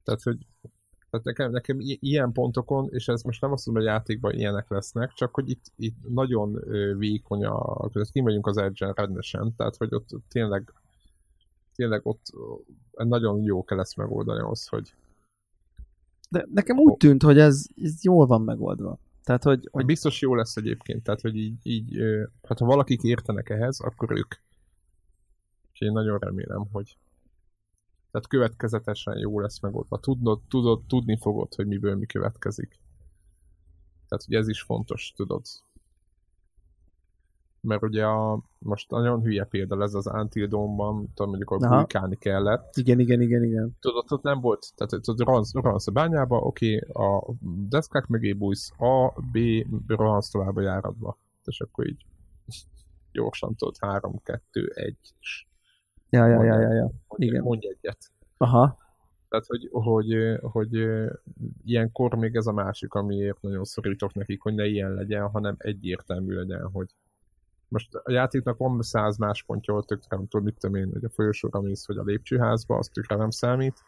[0.02, 0.46] tehát, hogy
[1.10, 4.68] tehát nekem, nekem ilyen pontokon, és ez most nem azt mondom, hogy a játékban ilyenek
[4.68, 6.60] lesznek, csak hogy itt, itt nagyon
[6.98, 10.72] vékony a, tehát kimegyünk az edge rendesen, tehát hogy ott tényleg
[11.74, 12.22] tényleg ott
[12.92, 14.94] nagyon jó kell ezt megoldani ahhoz, hogy,
[16.30, 18.98] De nekem úgy tűnt, hogy ez, ez jól van megoldva.
[19.28, 21.98] Tehát, hogy, hogy hogy biztos jó lesz egyébként, tehát hogy így, így
[22.42, 24.34] hát ha valakik értenek ehhez, akkor ők.
[25.78, 26.98] És én nagyon remélem, hogy
[28.10, 29.98] tehát következetesen jó lesz megoldva.
[29.98, 32.80] Tudnod, tudod, tudni fogod, hogy miből mi következik.
[34.08, 35.42] Tehát, hogy ez is fontos, tudod.
[37.60, 42.16] Mert ugye a, most nagyon hülye példa ez az Until Dawn-ban, tudom, mondjuk a bujkálni
[42.16, 43.76] kellett, igen, igen, igen, igen.
[43.80, 47.32] tudod, ott nem volt, tehát tudod, rohansz, rohansz a bányába, oké, a
[47.68, 49.38] deszkák mögé bújsz, A, B,
[49.86, 51.18] rohansz tovább a járatba.
[51.44, 52.06] És akkor így
[53.12, 54.96] gyorsan tudod, 3, 2, 1,
[56.10, 56.90] Ja, ja, ja, ja, ja.
[57.08, 57.42] mondj, Igen.
[57.42, 57.98] mondj egyet.
[58.36, 58.78] Aha.
[59.28, 60.86] Tehát, hogy, hogy, hogy
[61.64, 66.34] ilyenkor még ez a másik, amiért nagyon szorítok nekik, hogy ne ilyen legyen, hanem egyértelmű
[66.34, 66.94] legyen, hogy
[67.68, 71.04] most a játéknak van száz más pontja, hogy tökre nem tudom, mit tudom én, hogy
[71.04, 73.84] a folyosóra mész, vagy a lépcsőházba, az tökre nem számít,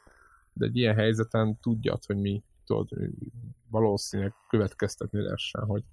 [0.52, 2.88] de egy ilyen helyzeten tudjad, hogy mi, tudod,
[3.68, 5.84] valószínűleg következtetni lehessen, hogy,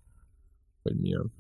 [0.82, 1.34] hogy milyen.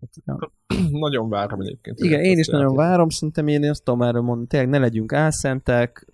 [0.00, 0.38] Hát,
[0.90, 1.98] nagyon várom egyébként.
[1.98, 2.84] Igen, én is nagyon játékot.
[2.86, 6.06] várom, szerintem én azt tudom erről mondani, tényleg ne legyünk álszentek,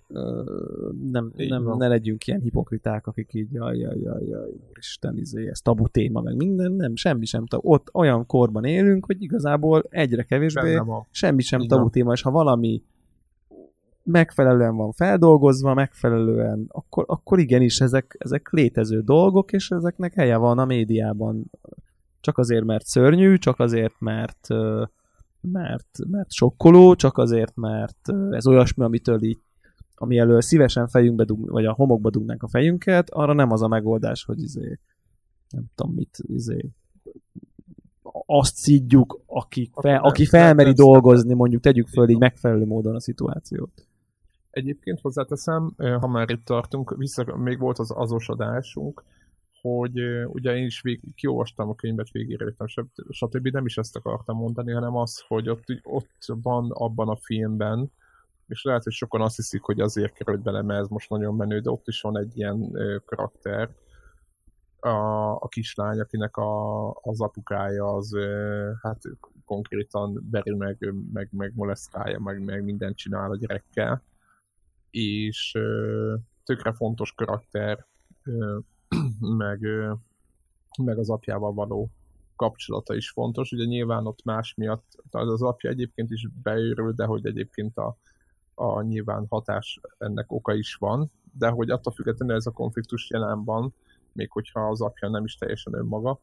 [1.11, 1.77] nem, Így nem, van.
[1.77, 6.21] ne legyünk ilyen hipokriták, akik így jaj, jaj, jaj, jaj, Isten, izé, ez tabu téma,
[6.21, 7.71] meg minden, nem, semmi sem tabu.
[7.71, 10.81] Ott olyan korban élünk, hogy igazából egyre kevésbé,
[11.11, 11.91] semmi sem Így tabu van.
[11.91, 12.83] téma, és ha valami
[14.03, 20.59] megfelelően van feldolgozva, megfelelően, akkor, akkor igenis ezek, ezek létező dolgok, és ezeknek helye van
[20.59, 21.51] a médiában.
[22.25, 24.47] Csak azért, mert szörnyű, csak azért, mert
[25.51, 29.39] mert, mert sokkoló, csak azért, mert ez olyasmi, amitől így
[29.95, 33.67] ami elől szívesen fejünkbe dug, vagy a homokba dugnánk a fejünket, arra nem az a
[33.67, 34.79] megoldás, hogy izé,
[35.49, 36.69] nem tudom mit, izé,
[38.25, 43.87] azt szidjuk, aki, fe, aki felmeri dolgozni, mondjuk tegyük föl Így megfelelő módon a szituációt.
[44.49, 49.03] Egyébként hozzáteszem, ha már itt tartunk, vissza, még volt az azos adásunk,
[49.71, 52.67] hogy ugye én is vég, kiolvastam a könyvet, végére jöttem,
[53.09, 53.47] stb.
[53.47, 57.91] Nem is ezt akartam mondani, hanem az, hogy ott, ott van abban a filmben,
[58.47, 61.59] és lehet, hogy sokan azt hiszik, hogy azért került bele, mert ez most nagyon menő,
[61.59, 62.71] de ott is van egy ilyen
[63.05, 63.69] karakter,
[64.79, 68.15] a, a kislány, akinek a, az apukája az
[68.81, 69.01] hát
[69.45, 74.03] konkrétan beri meg, meg, meg molesztálja, meg, meg mindent csinál a gyerekkel,
[74.89, 75.57] és
[76.43, 77.85] tökre fontos karakter,
[79.19, 79.59] meg,
[80.83, 81.89] meg az apjával való
[82.35, 83.51] kapcsolata is fontos.
[83.51, 87.97] Ugye nyilván ott más miatt, az, az apja egyébként is beőrül, de hogy egyébként a,
[88.53, 93.43] a nyilván hatás ennek oka is van, de hogy attól függetlenül ez a konfliktus jelen
[93.43, 93.73] van,
[94.11, 96.19] még hogyha az apja nem is teljesen önmaga,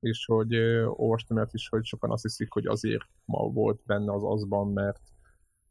[0.00, 0.56] és hogy
[0.86, 5.00] olvastam ilyet is, hogy sokan azt hiszik, hogy azért ma volt benne az azban, mert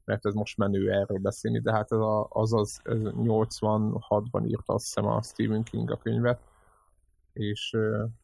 [0.06, 4.74] mert ez most menő erről beszélni, de hát ez a, az az ez 86-ban írta
[4.74, 6.42] azt hiszem a Stephen King a könyvet,
[7.34, 7.70] és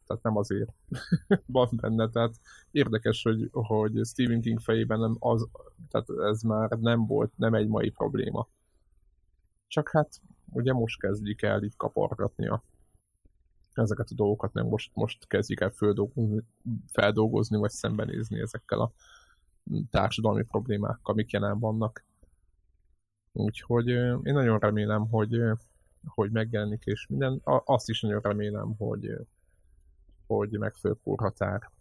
[0.06, 0.74] tehát nem azért
[1.46, 2.36] van benne, tehát
[2.72, 5.48] érdekes, hogy, hogy Stephen King fejében nem az,
[5.90, 8.48] tehát ez már nem volt, nem egy mai probléma.
[9.68, 12.64] Csak hát ugye most kezdjük el így a,
[13.74, 16.44] ezeket a dolgokat, nem most, most kezdjük el feldolgozni,
[16.88, 18.92] feldolgozni vagy szembenézni ezekkel a
[19.90, 22.06] társadalmi problémákkal, amik jelen vannak.
[23.32, 25.42] Úgyhogy én nagyon remélem, hogy,
[26.06, 27.42] hogy megjelenik, és minden.
[27.66, 29.08] Azt is nagyon remélem, hogy,
[30.28, 31.72] hogy megfelelő korhatár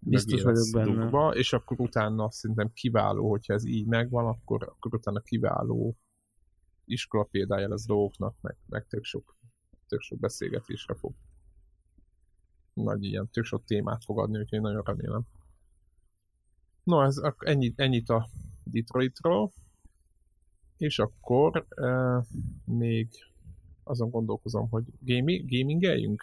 [0.00, 0.94] Biztos vagyok benne.
[0.94, 5.96] dugva, és akkor utána szerintem kiváló, hogyha ez így megvan, akkor, akkor utána kiváló
[6.84, 9.36] iskola példája lesz dolgoknak, meg, meg tök sok,
[9.88, 11.14] tök sok beszélgetésre fog
[12.82, 15.22] nagy ilyen tök sok témát fog adni, úgyhogy nagyon remélem.
[16.82, 18.28] No, ez ennyit, ennyit a
[18.64, 19.52] Detroitról,
[20.78, 22.24] és akkor uh,
[22.64, 23.08] még
[23.82, 26.22] azon gondolkozom, hogy gaming, gamingeljünk?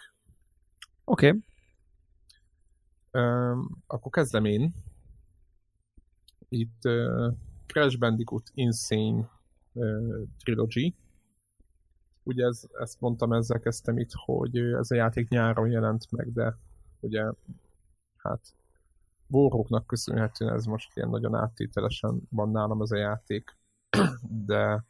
[1.04, 1.40] Oké, okay.
[3.10, 4.74] Um, akkor kezdem én.
[6.48, 7.32] Itt uh,
[7.66, 9.30] Crash Bandicoot Insane
[9.72, 10.94] uh, Trilogy.
[12.22, 16.58] Ugye ez, ezt mondtam, ezzel kezdtem itt, hogy ez a játék nyáron jelent meg, de
[17.00, 17.32] ugye
[18.16, 18.54] hát
[19.26, 23.56] borróknak köszönhetően ez most ilyen nagyon áttételesen van nálam ez a játék,
[24.46, 24.84] de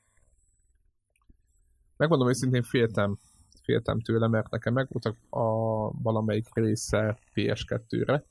[1.96, 3.18] megmondom őszintén féltem,
[3.62, 5.44] féltem tőle, mert nekem megvoltak a
[5.90, 8.24] valamelyik része PS2-re,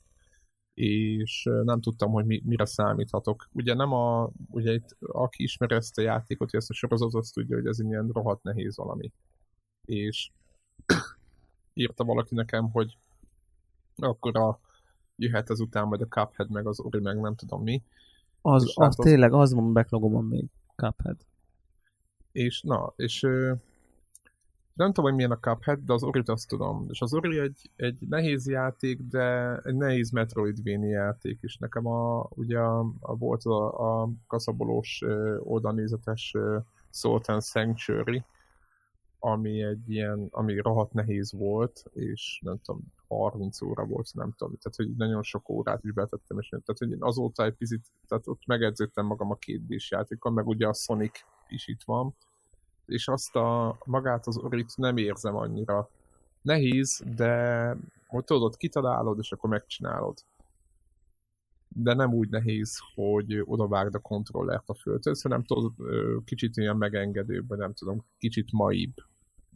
[0.74, 3.48] és nem tudtam, hogy mi, mire számíthatok.
[3.52, 7.56] Ugye nem a, ugye itt, aki ismeri ezt a játékot, ezt a sorozatot, azt tudja,
[7.56, 9.12] hogy ez ilyen rohadt nehéz valami.
[9.84, 10.30] És
[11.74, 12.98] írta valaki nekem, hogy
[13.96, 14.60] akkor a,
[15.16, 17.82] jöhet ezután majd a Cuphead, meg az Ori, meg nem tudom mi.
[18.40, 20.44] az, És az, hát az- tényleg, az van backlogomon még,
[20.76, 21.16] Cuphead.
[22.32, 23.52] És na, és ö,
[24.76, 26.86] nem tudom, hogy milyen a Cuphead, de az Ori-t azt tudom.
[26.90, 31.56] És az Ori egy, egy nehéz játék, de egy nehéz Metroidvania játék is.
[31.56, 35.02] Nekem a, ugye a, a volt a, a kaszabolós
[35.38, 36.34] oldalnézetes
[36.90, 38.24] Salt and Sanctuary,
[39.18, 44.54] ami egy ilyen, ami rohadt nehéz volt, és nem tudom, 30 óra volt, nem tudom,
[44.56, 48.26] tehát hogy nagyon sok órát is betettem, és tehát hogy én azóta egy picit, tehát
[48.26, 52.14] ott megedződtem magam a két d játékon, meg ugye a Sonic is itt van,
[52.86, 55.88] és azt a magát az orit nem érzem annyira
[56.42, 57.76] nehéz, de
[58.06, 60.18] hogy tudod, kitalálod, és akkor megcsinálod.
[61.68, 65.72] de nem úgy nehéz, hogy odavágd a kontrollert a földhöz, hanem tudod,
[66.24, 68.94] kicsit ilyen megengedőbb, nem tudom, kicsit maibb.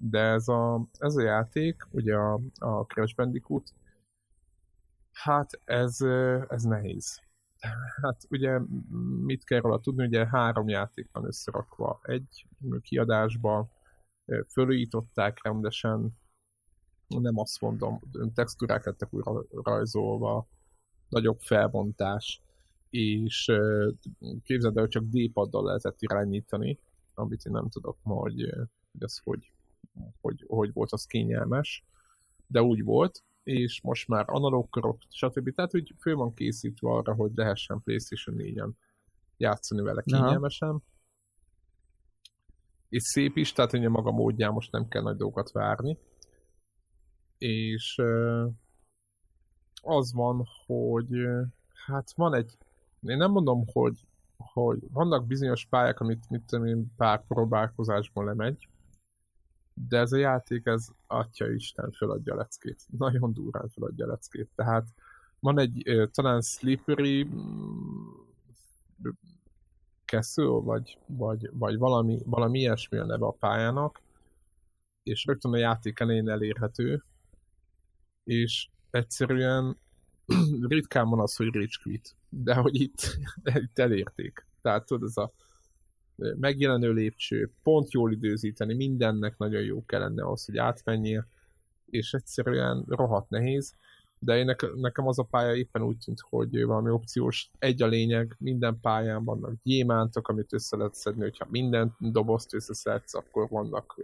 [0.02, 3.74] De ez a, ez a játék, ugye a, a Crash Bandicoot,
[5.12, 6.00] hát ez,
[6.48, 7.20] ez nehéz.
[8.02, 8.58] Hát ugye
[9.24, 12.46] mit kell róla tudni, ugye három játék van összerakva egy
[12.80, 13.70] kiadásba,
[14.48, 16.18] fölújították rendesen,
[17.08, 18.00] nem azt mondom,
[18.34, 20.48] textúrák lettek újra rajzolva,
[21.08, 22.42] nagyobb felbontás,
[22.90, 23.52] és
[24.42, 26.78] képzeld el, csak D-paddal lehetett irányítani,
[27.14, 28.40] amit én nem tudok ma, hogy,
[28.92, 29.52] hogy az hogy,
[30.20, 31.84] hogy, hogy volt az kényelmes,
[32.46, 35.54] de úgy volt, és most már analóg körök, stb.
[35.54, 38.70] Tehát, hogy fő van készítve arra, hogy lehessen PlayStation 4-en
[39.36, 40.68] játszani vele kényelmesen.
[40.68, 40.82] Aha.
[42.88, 45.98] És szép is, tehát a maga módján most nem kell nagy dolgokat várni.
[47.38, 48.02] És
[49.82, 51.08] az van, hogy
[51.86, 52.58] hát van egy,
[53.00, 58.68] én nem mondom, hogy, hogy vannak bizonyos pályák, amit mit tudom én, pár próbálkozásból lemegy,
[59.74, 62.82] de ez a játék, ez atya Isten föladja leckét.
[62.98, 64.48] Nagyon durán föladja leckét.
[64.54, 64.88] Tehát
[65.40, 67.28] van egy talán Slippery
[70.04, 74.00] Castle, vagy, vagy, vagy valami, valami ilyesmi a neve a pályának,
[75.02, 77.04] és rögtön a játék elején elérhető,
[78.24, 79.76] és egyszerűen
[80.68, 83.18] ritkán van az, hogy rage quit, de hogy itt,
[83.64, 84.46] itt elérték.
[84.62, 85.32] Tehát tudod, ez a
[86.40, 91.26] megjelenő lépcső, pont jól időzíteni, mindennek nagyon jó kellene ahhoz, hogy átmenjél,
[91.90, 93.74] és egyszerűen rohadt nehéz,
[94.18, 98.36] de én nekem az a pálya éppen úgy tűnt, hogy valami opciós, egy a lényeg,
[98.38, 103.96] minden pályán vannak gyémántok, amit össze lehet szedni, hogyha minden dobozt összeszedsz, akkor vannak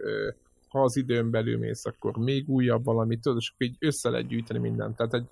[0.67, 4.59] ha az időn belül mész, akkor még újabb valami, tudod, és így össze lehet gyűjteni
[4.59, 4.95] mindent.
[4.95, 5.27] Tehát egy,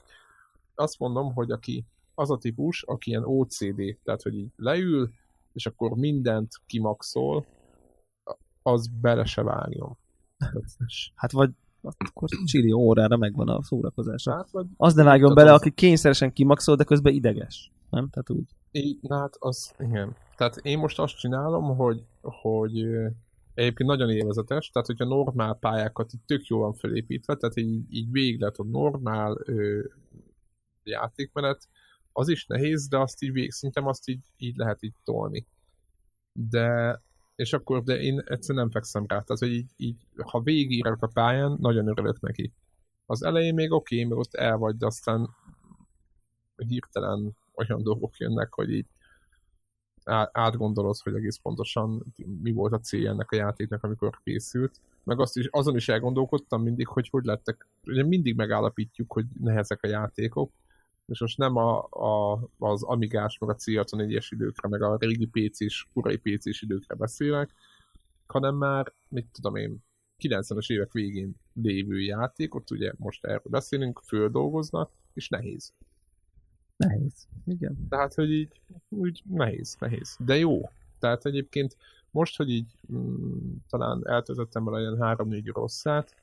[0.76, 5.10] azt mondom, hogy aki az a típus, aki ilyen OCD, tehát hogy így leül,
[5.56, 7.46] és akkor mindent kimaxol,
[8.62, 9.98] az bele se vágjon.
[11.16, 11.50] Hát vagy
[11.82, 14.28] akkor csili órára megvan a szórakozás.
[14.28, 15.60] Hát, vagy az ne vágjon bele, az...
[15.60, 17.72] aki kényszeresen kimaxol, de közben ideges.
[17.90, 18.10] Nem?
[18.10, 18.50] Tehát úgy.
[19.02, 20.16] Na hát az, igen.
[20.38, 22.80] Tehát én most azt csinálom, hogy, hogy
[23.54, 28.12] egyébként nagyon élvezetes, tehát hogyha normál pályákat itt tök jól van felépítve, tehát így, így
[28.12, 29.84] végig lehet a normál ö,
[30.84, 31.68] játékmenet,
[32.18, 35.48] az is nehéz, de azt így végig, szerintem azt így, így lehet így tolni.
[36.34, 37.02] De,
[37.36, 41.08] és akkor, de én egyszerűen nem fekszem rá, tehát hogy így, így ha végigírok a
[41.14, 42.54] pályán, nagyon örülök neki.
[43.06, 45.30] Az elején még oké, okay, még ott el vagy, de aztán
[46.68, 48.88] hirtelen olyan dolgok jönnek, hogy így
[50.32, 54.82] átgondolod, hogy egész pontosan mi volt a célja ennek a játéknak, amikor készült.
[55.04, 59.84] Meg azt is, azon is elgondolkodtam mindig, hogy hogy lettek, ugye mindig megállapítjuk, hogy nehezek
[59.84, 60.52] a játékok,
[61.06, 65.88] és most nem a, a, az Amigás, meg a C64-es időkre, meg a régi PC-s,
[65.94, 67.54] kurai PC-s időkre beszélek,
[68.28, 69.84] hanem már, mit tudom én,
[70.24, 75.74] 90-es évek végén lévő játékot, ugye most erről beszélünk, földolgoznak, és nehéz.
[76.78, 77.88] Nehéz, igen.
[77.90, 80.18] Tehát, hogy így, úgy nehéz, nehéz.
[80.20, 80.70] De jó.
[81.00, 81.78] Tehát egyébként
[82.12, 86.16] most, hogy így mm, talán eltöltöttem vele ilyen 3-4 rosszát,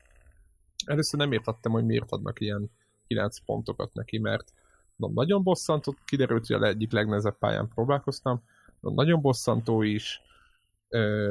[0.84, 2.70] először nem értettem, hogy miért adnak ilyen
[3.06, 4.52] 9 pontokat neki, mert
[4.96, 8.42] nagyon bosszantott, kiderült, hogy a egyik legnehezebb pályán próbálkoztam,
[8.80, 10.22] nagyon bosszantó is,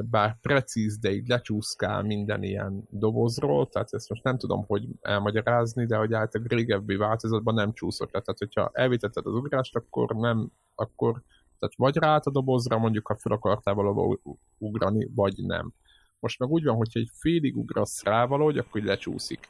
[0.10, 5.86] bár precíz, de így lecsúszkál minden ilyen dobozról, tehát ezt most nem tudom, hogy elmagyarázni,
[5.86, 8.22] de hogy a régebbi változatban nem csúszott le.
[8.22, 11.22] Tehát, hogyha elvitetted az ugrást, akkor nem, akkor
[11.60, 14.20] tehát vagy ráállt a dobozra, mondjuk ha fel akartál valahol
[14.58, 15.74] ugrani, vagy nem.
[16.20, 19.50] Most meg úgy van, hogyha egy félig ugrasz rá valahogy, akkor lecsúszik.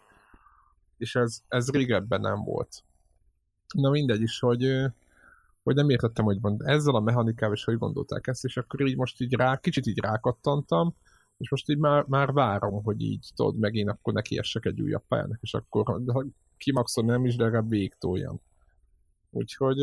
[0.98, 2.84] És ez, ez régebben nem volt.
[3.72, 4.92] Na mindegy is, hogy
[5.64, 8.98] hogy nem értettem, hogy mond, ezzel a mechanikával is hogy gondolták ezt, és akkor így
[8.98, 10.96] most így rá, kicsit így rákattantam,
[11.38, 14.82] és most így már, már várom, hogy így tudod, meg én akkor neki essek egy
[14.82, 16.26] újabb pályának, és akkor ha
[16.58, 18.42] kimaxol nem is, de legalább végtoljam.
[19.30, 19.78] Úgyhogy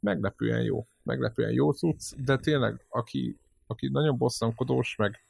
[0.00, 5.20] meglepően jó, meglepően jó cucc, de tényleg, aki, aki nagyon bosszankodós, meg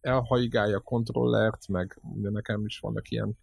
[0.00, 3.36] elhaigálja a kontrollert, meg de nekem is vannak ilyen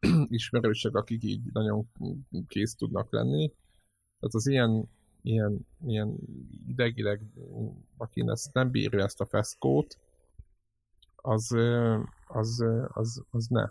[0.28, 1.88] ismerősök, akik így nagyon
[2.48, 3.52] kész tudnak lenni,
[4.18, 4.88] tehát az ilyen,
[5.22, 6.16] ilyen, ilyen
[6.68, 7.22] idegileg,
[7.96, 9.98] aki ezt nem bírja ezt a feszkót,
[11.16, 11.56] az,
[12.26, 13.70] az, az, az ne.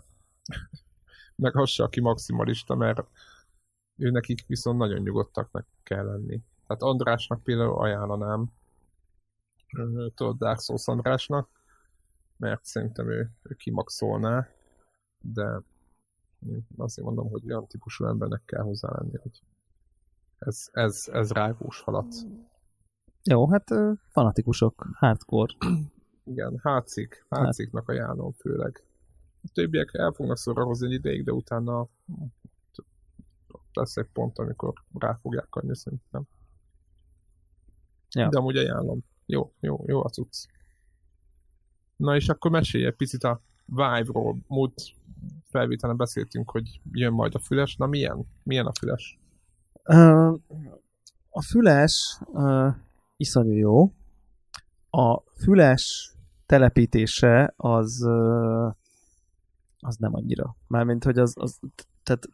[1.36, 3.06] Meg az se, aki maximalista, mert
[3.96, 6.42] ő nekik viszont nagyon nyugodtaknak kell lenni.
[6.66, 8.52] Tehát Andrásnak például ajánlanám,
[10.14, 11.48] tudod, Dark Souls Andrásnak,
[12.36, 14.48] mert szerintem ő, ő kimaxolná,
[15.20, 15.60] de
[16.76, 19.42] azért mondom, hogy olyan típusú embernek kell hozzá lenni, hogy
[20.38, 22.14] Ez, ez, ez rágós halat.
[23.22, 23.68] Jó, hát
[24.08, 25.54] fanatikusok, hardcore.
[26.24, 28.84] Igen, hátszik, hátsziknak ajánlom főleg.
[29.42, 31.88] A többiek el fognak szórakozni egy ideig, de utána
[33.72, 36.22] lesz egy pont, amikor rá fogják adni szerintem.
[38.10, 38.28] Ja.
[38.28, 39.04] De amúgy ajánlom.
[39.26, 40.46] Jó, jó, jó a cucc.
[41.96, 44.38] Na és akkor mesélj egy picit a Vive-ról.
[44.46, 44.82] Múlt
[45.50, 47.76] felvételen beszéltünk, hogy jön majd a füles.
[47.76, 48.26] Na milyen?
[48.42, 49.18] Milyen a füles?
[51.30, 52.68] A füles ö,
[53.16, 53.92] iszonyú jó.
[54.90, 56.14] A füles
[56.46, 58.68] telepítése az ö,
[59.78, 60.56] az nem annyira.
[60.66, 61.58] Mármint, hogy az, az
[62.02, 62.28] tehát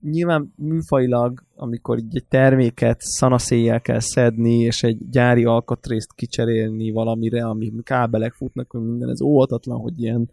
[0.00, 7.44] nyilván műfajilag, amikor így egy terméket szanaszéjjel kell szedni, és egy gyári alkatrészt kicserélni valamire,
[7.44, 10.30] ami kábelek futnak, hogy minden, ez óvatatlan, hogy ilyen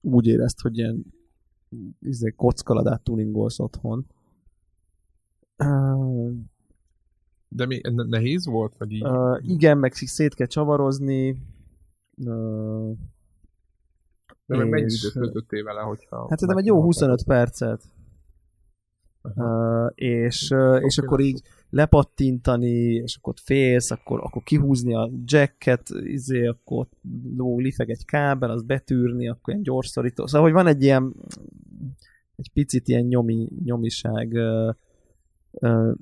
[0.00, 1.04] úgy érezt, hogy ilyen
[2.00, 4.06] izé, kockaladát tuningolsz otthon.
[5.58, 6.32] Uh,
[7.48, 8.74] De mi, ne- nehéz volt?
[8.78, 9.04] Vagy így?
[9.04, 11.30] uh, igen, meg szét kell csavarozni.
[12.16, 12.96] Uh,
[14.46, 16.26] De meg mennyi időt töltöttél vele, hogyha...
[16.28, 17.82] Hát szerintem egy jó 25 percet.
[19.22, 25.88] Uh, és, uh, és akkor így lepattintani, és akkor félsz, akkor, akkor kihúzni a jacket,
[26.02, 26.92] izé, akkor ott
[27.36, 30.26] ló, lifeg egy kábel, az betűrni, akkor ilyen gyors szorító.
[30.26, 31.14] Szóval, hogy van egy ilyen
[32.40, 34.74] egy picit ilyen nyomi, nyomiság uh,
[35.50, 35.94] uh,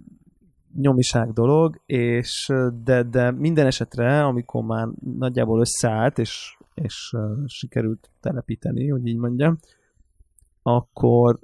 [0.74, 2.52] nyomiság dolog, és
[2.84, 9.16] de, de minden esetre, amikor már nagyjából összeállt, és, és uh, sikerült telepíteni, hogy így
[9.16, 9.58] mondjam,
[10.62, 11.38] akkor,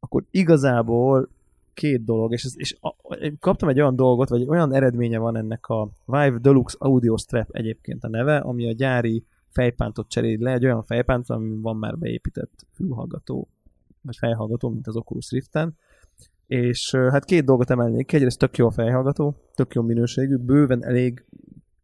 [0.00, 1.28] akkor igazából
[1.74, 2.96] két dolog, és, ez, és a,
[3.40, 8.04] kaptam egy olyan dolgot, vagy olyan eredménye van ennek a Vive Deluxe Audio Strap egyébként
[8.04, 12.66] a neve, ami a gyári fejpántot cserél le, egy olyan fejpánt, ami van már beépített
[12.74, 13.48] fülhallgató,
[14.02, 15.76] vagy fejhallgató, mint az Oculus Riften,
[16.46, 20.84] és hát két dolgot emelnék ki, egyrészt tök jó a fejhallgató, tök jó minőségű, bőven
[20.84, 21.24] elég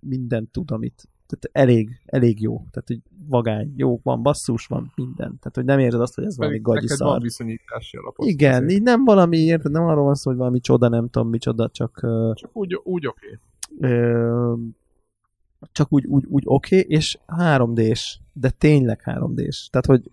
[0.00, 5.38] mindent tud, amit tehát elég, elég jó, tehát hogy vagány, jó, van basszus, van minden,
[5.38, 7.08] tehát hogy nem érzed azt, hogy ez valami gagyi szar.
[7.08, 8.26] van viszonyítási alapot.
[8.26, 8.70] Igen, azért.
[8.70, 12.00] így nem valami, érted, nem arról van szó, hogy valami csoda, nem tudom micsoda, csak
[12.34, 13.38] Csak úgy, úgy oké.
[13.78, 14.54] ö,
[15.72, 19.68] csak úgy, úgy, úgy oké, okay, és 3D-s, de tényleg 3D-s.
[19.68, 20.10] Tehát, hogy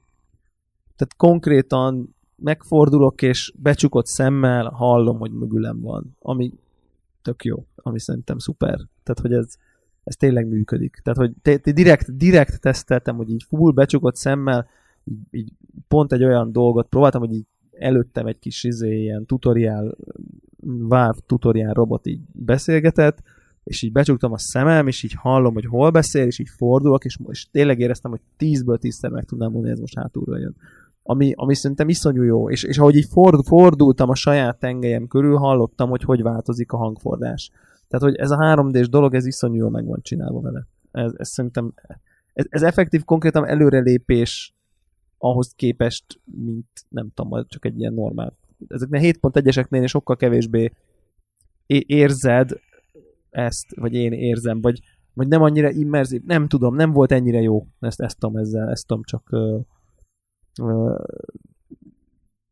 [0.96, 6.54] tehát konkrétan megfordulok, és becsukott szemmel hallom, hogy mögülem van, ami
[7.22, 8.76] tök jó, ami szerintem szuper.
[9.04, 9.56] Tehát, hogy ez,
[10.04, 11.00] ez tényleg működik.
[11.04, 14.68] Tehát, hogy te, te direkt, direkt teszteltem, hogy így full becsukott szemmel,
[15.04, 15.52] így, így
[15.88, 19.96] pont egy olyan dolgot próbáltam, hogy így előttem egy kis izé, ilyen tutoriál,
[20.68, 23.22] Valve tutoriál robot így beszélgetett,
[23.64, 27.18] és így becsuktam a szemem, és így hallom, hogy hol beszél, és így fordulok, és,
[27.28, 30.56] és tényleg éreztem, hogy tízből tízszer meg tudnám mondani, ez most hátulról jön.
[31.08, 35.38] Ami, ami szerintem iszonyú jó, és, és ahogy így ford, fordultam a saját tengelyem körül,
[35.38, 37.52] hallottam, hogy hogy változik a hangfordás.
[37.88, 40.68] Tehát, hogy ez a 3D-s dolog, ez iszonyú jól meg van csinálva vele.
[40.92, 41.74] Ez, ez szerintem,
[42.34, 44.56] ez, ez effektív konkrétan előrelépés
[45.18, 46.06] ahhoz képest,
[46.46, 48.38] mint nem tudom, csak egy ilyen normál.
[48.68, 50.72] Ezeknél 7.1-eseknél sokkal kevésbé
[51.86, 52.50] érzed
[53.30, 54.80] ezt, vagy én érzem, vagy,
[55.14, 58.88] vagy nem annyira immerzív, nem tudom, nem volt ennyire jó, ezt, ezt tudom ezzel, ezt
[58.88, 59.30] tudom csak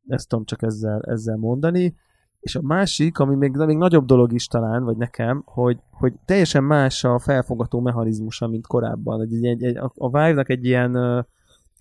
[0.08, 1.96] ezt tudom csak ezzel, ezzel mondani.
[2.40, 6.64] És a másik, ami még, még nagyobb dolog is talán, vagy nekem, hogy, hogy teljesen
[6.64, 9.22] más a felfogató mechanizmusa, mint korábban.
[9.22, 11.26] Egy, egy, egy, a Vive-nak egy ilyen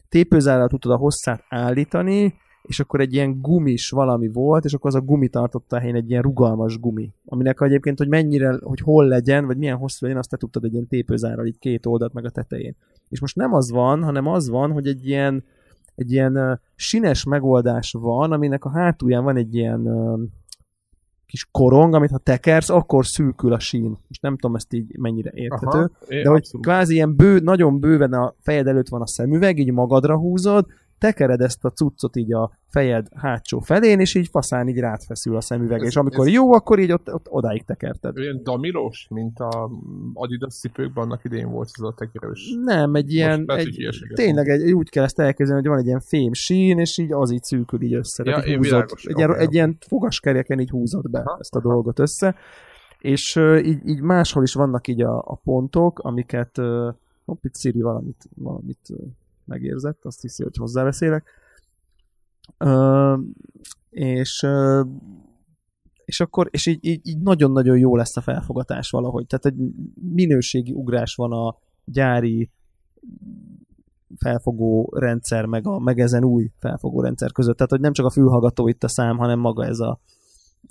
[0.08, 4.96] tépőzárral tudod a hosszát állítani, és akkor egy ilyen gumis valami volt, és akkor az
[4.96, 9.06] a gumi tartotta a helyén egy ilyen rugalmas gumi, aminek egyébként, hogy mennyire, hogy hol
[9.06, 12.24] legyen, vagy milyen hosszú legyen, azt te tudtad egy ilyen tépőzárral, így két oldalt meg
[12.24, 12.76] a tetején.
[13.08, 15.44] És most nem az van, hanem az van, hogy egy ilyen,
[16.02, 20.20] egy ilyen uh, sines megoldás van, aminek a hátulján van egy ilyen uh,
[21.26, 23.98] kis korong, amit ha tekersz, akkor szűkül a sín.
[24.08, 25.78] Most nem tudom ezt így mennyire érthető.
[25.78, 26.66] Aha, De hogy abszolút.
[26.66, 30.66] kvázi ilyen bő, nagyon bőven a fejed előtt van a szemüveg, így magadra húzod,
[31.02, 35.40] tekered ezt a cuccot így a fejed hátsó felén, és így faszán így rátfeszül a
[35.40, 38.18] szemüveg, Ez- és amikor ez- jó, akkor így ott, ott odáig tekerted.
[38.18, 39.70] Olyan damilos, mint a
[40.14, 42.54] Adidas cipőkben annak idén volt ez a tekerős.
[42.64, 46.00] Nem, egy ilyen, hogy egy, tényleg egy, úgy kell ezt elképzelni, hogy van egy ilyen
[46.00, 48.22] fém sín, és így az így szűkül így össze.
[48.26, 51.54] Ja, így húzod, világos, egy, ilyen, oké, egy ilyen fogaskereken így húzod be Aha, ezt
[51.54, 52.34] a dolgot össze.
[52.98, 57.56] És uh, így, így máshol is vannak így a, a pontok, amiket uh, hopp, itt
[57.56, 58.78] Siri valamit, valamit
[59.46, 61.30] megérzett, azt hiszi, hogy hozzáveszélek.
[62.58, 63.18] Uh,
[63.90, 64.86] és uh,
[66.04, 69.26] és akkor, és így, így, így nagyon-nagyon jó lesz a felfogatás valahogy.
[69.26, 69.70] Tehát egy
[70.12, 72.50] minőségi ugrás van a gyári
[74.16, 77.56] felfogó rendszer, meg, a, meg ezen új felfogó rendszer között.
[77.56, 80.00] Tehát, hogy nem csak a fülhallgató itt a szám, hanem maga ez a,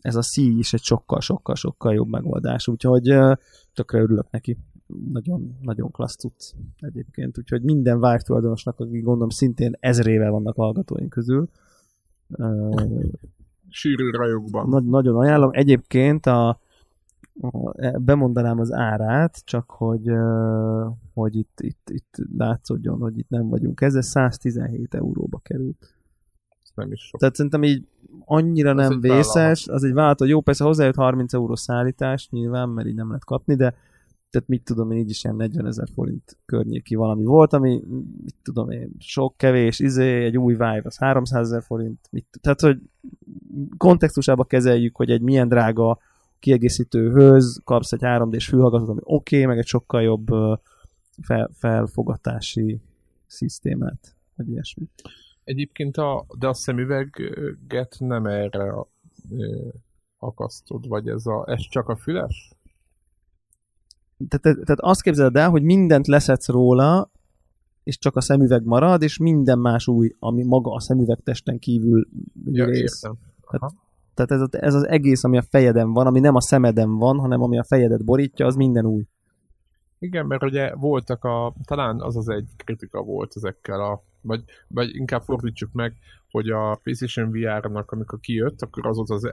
[0.02, 3.34] ez a C is egy sokkal-sokkal-sokkal jobb megoldás, úgyhogy ö,
[3.74, 4.58] tökre örülök neki.
[5.12, 11.10] Nagyon, nagyon klassz tudsz egyébként, úgyhogy minden Vive tulajdonosnak, akik gondolom szintén ezrével vannak hallgatóink
[11.10, 11.50] közül,
[13.70, 14.70] Sűrű rajokban.
[14.70, 15.50] nagy, nagyon ajánlom.
[15.54, 16.50] Egyébként a,
[17.42, 20.12] a, bemondanám az árát, csak hogy,
[21.14, 23.82] hogy itt, itt, itt látszódjon, hogy itt nem vagyunk.
[23.82, 25.94] Ez 117 euróba került.
[26.64, 27.20] Ez nem is sok.
[27.20, 27.88] Tehát szerintem így
[28.26, 30.26] annyira nem vészes, az egy vállalható.
[30.26, 33.76] Jó, persze hozzájött 30 euró szállítás nyilván, mert így nem lehet kapni, de
[34.32, 37.84] tehát mit tudom én, így is ilyen 40 ezer forint környéki valami volt, ami,
[38.24, 42.60] mit tudom én, sok, kevés, izé, egy új Vive, az 300 ezer forint, mit, tehát,
[42.60, 42.82] hogy
[43.78, 46.00] kontextusába kezeljük, hogy egy milyen drága
[46.40, 50.28] kiegészítőhöz kapsz egy 3D-s fülhallgatót, ami oké, okay, meg egy sokkal jobb
[51.22, 52.82] fel, felfogatási
[53.28, 54.88] szisztémát, vagy ilyesmi.
[55.44, 58.74] Egyébként a, de a szemüveget nem erre
[60.18, 62.56] akasztod, vagy ez, a, ez csak a füles?
[64.28, 67.12] Tehát, tehát tehát azt képzeled el, hogy mindent leszedsz róla,
[67.84, 72.08] és csak a szemüveg marad, és minden más új, ami maga a szemüvegtesten kívül
[72.46, 73.04] Ja, rész.
[73.42, 73.72] Aha.
[74.14, 77.20] Tehát ez, a- ez az egész, ami a fejeden van, ami nem a szemeden van,
[77.20, 79.08] hanem ami a fejedet borítja, az minden új.
[80.00, 84.96] Igen, mert ugye voltak a, talán az az egy kritika volt ezekkel a, vagy, vagy
[84.96, 85.96] inkább fordítsuk meg,
[86.32, 89.32] hogy a PlayStation VR-nak, amikor kijött, akkor az volt az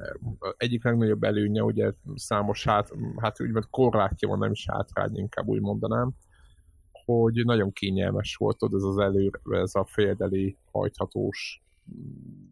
[0.57, 5.61] egyik legnagyobb előnye, ugye számos hát, hát úgymond korlátja van, nem is hátrány, inkább úgy
[5.61, 6.13] mondanám,
[7.05, 11.63] hogy nagyon kényelmes volt ott ez az előre, ez a féldeli hajthatós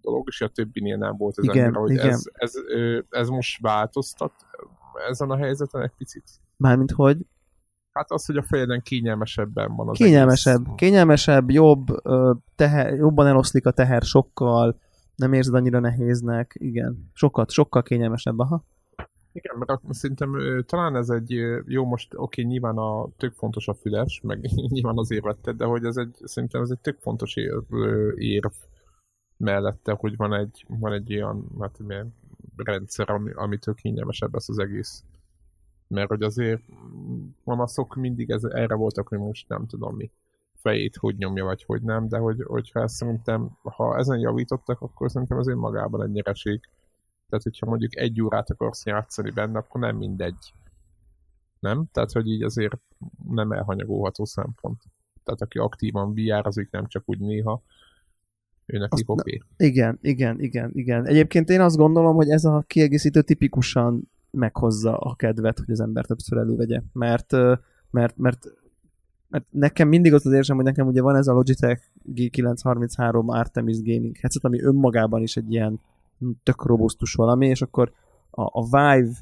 [0.00, 2.08] dolog, és a többinél nem volt ez Igen, annyira, hogy igen.
[2.08, 4.32] Ez, ez, ö, ez most változtat
[5.08, 6.24] ezen a helyzeten egy picit.
[6.56, 7.26] Mármint hogy
[7.97, 10.74] Hát az, hogy a fejeden kényelmesebben van az kényelmesebb, egész.
[10.77, 11.86] kényelmesebb, jobb,
[12.55, 14.78] teher, jobban eloszlik a teher sokkal,
[15.14, 17.10] nem érzed annyira nehéznek, igen.
[17.12, 18.64] Sokat, sokkal kényelmesebb, aha.
[19.32, 21.31] Igen, mert szerintem talán ez egy
[21.66, 24.40] jó most, oké, nyilván a tök fontos a füles, meg
[24.73, 28.52] nyilván azért vetted, de hogy ez egy, szerintem ez egy tök fontos ér, ö, érv
[29.36, 32.14] mellette, hogy van egy, van egy olyan, hát milyen
[32.56, 35.05] rendszer, ami, amitől kényelmesebb lesz az egész.
[35.88, 40.10] Mert hogy azért mm, panaszok mindig ez, erre voltak, hogy most nem tudom mi
[40.66, 45.10] fejét hogy nyomja, vagy hogy nem, de hogy, hogyha ezt szerintem, ha ezen javítottak, akkor
[45.10, 46.60] szerintem az önmagában egy nyereség.
[47.28, 50.54] Tehát, hogyha mondjuk egy órát akarsz játszani benne, akkor nem mindegy.
[51.58, 51.84] Nem?
[51.92, 52.78] Tehát, hogy így azért
[53.28, 54.82] nem elhanyagolható szempont.
[55.24, 57.62] Tehát, aki aktívan VR-azik, nem csak úgy néha,
[58.66, 59.40] ő nekik Azt- oké.
[59.56, 61.06] Igen, igen, igen, igen.
[61.06, 66.04] Egyébként én azt gondolom, hogy ez a kiegészítő tipikusan meghozza a kedvet, hogy az ember
[66.04, 66.80] többször elővegye.
[66.92, 67.32] Mert,
[67.90, 68.46] mert, mert,
[69.28, 71.82] mert nekem mindig az az érzem, hogy nekem ugye van ez a Logitech
[72.14, 75.80] G933 Artemis Gaming headset, ami önmagában is egy ilyen
[76.42, 77.92] tök robusztus valami, és akkor
[78.30, 79.12] a, a Vive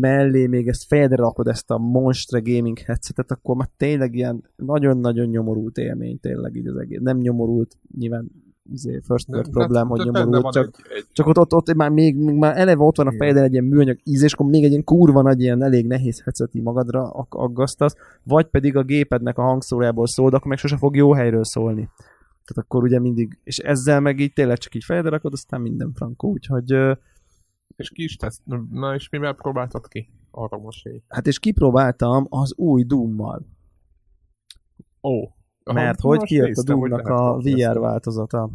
[0.00, 5.26] mellé még ezt fejedre rakod ezt a Monstre Gaming headsetet, akkor már tényleg ilyen nagyon-nagyon
[5.26, 7.00] nyomorult élmény tényleg így az egész.
[7.02, 8.30] Nem nyomorult, nyilván
[8.72, 11.74] izé, first world problém, hogy de benne nyomorult, csak, egy, egy, csak ott, ott, ott
[11.74, 14.46] már még, még már eleve ott van a fejeden egy ilyen műanyag íz, és akkor
[14.46, 18.76] még egy ilyen kurva nagy, ilyen elég nehéz headset így magadra ag- aggasztasz, vagy pedig
[18.76, 21.88] a gépednek a hangszórából szól, de akkor meg sose fog jó helyről szólni.
[22.44, 25.92] Tehát akkor ugye mindig, és ezzel meg így tényleg csak így fejedre rakod, aztán minden
[25.94, 26.70] frankó, úgyhogy
[27.76, 28.40] és ki is tesz.
[28.70, 30.08] Na és mivel próbáltad ki?
[30.30, 31.02] Arra most így.
[31.08, 33.46] hát és kipróbáltam az új Doom-mal,
[35.02, 35.28] Ó.
[35.72, 38.50] mert hogy kijött a Doom-nak a VR változata.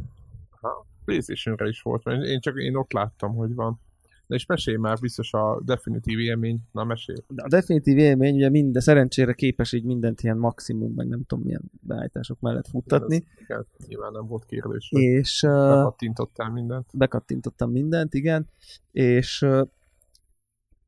[1.06, 3.80] Playstation-re is volt, mert én csak én ott láttam, hogy van.
[4.28, 6.60] De és mesélj már, biztos a definitív élmény.
[6.72, 7.18] Na mesélj.
[7.28, 11.44] De a definitív élmény ugye minden, szerencsére képes így mindent ilyen maximum, meg nem tudom
[11.44, 14.90] milyen beállítások mellett futtatni, Ez, igen, nyilván nem volt kérdés.
[14.92, 16.86] és Bekattintottál mindent.
[16.94, 18.48] bekattintottam mindent, igen,
[18.92, 19.46] és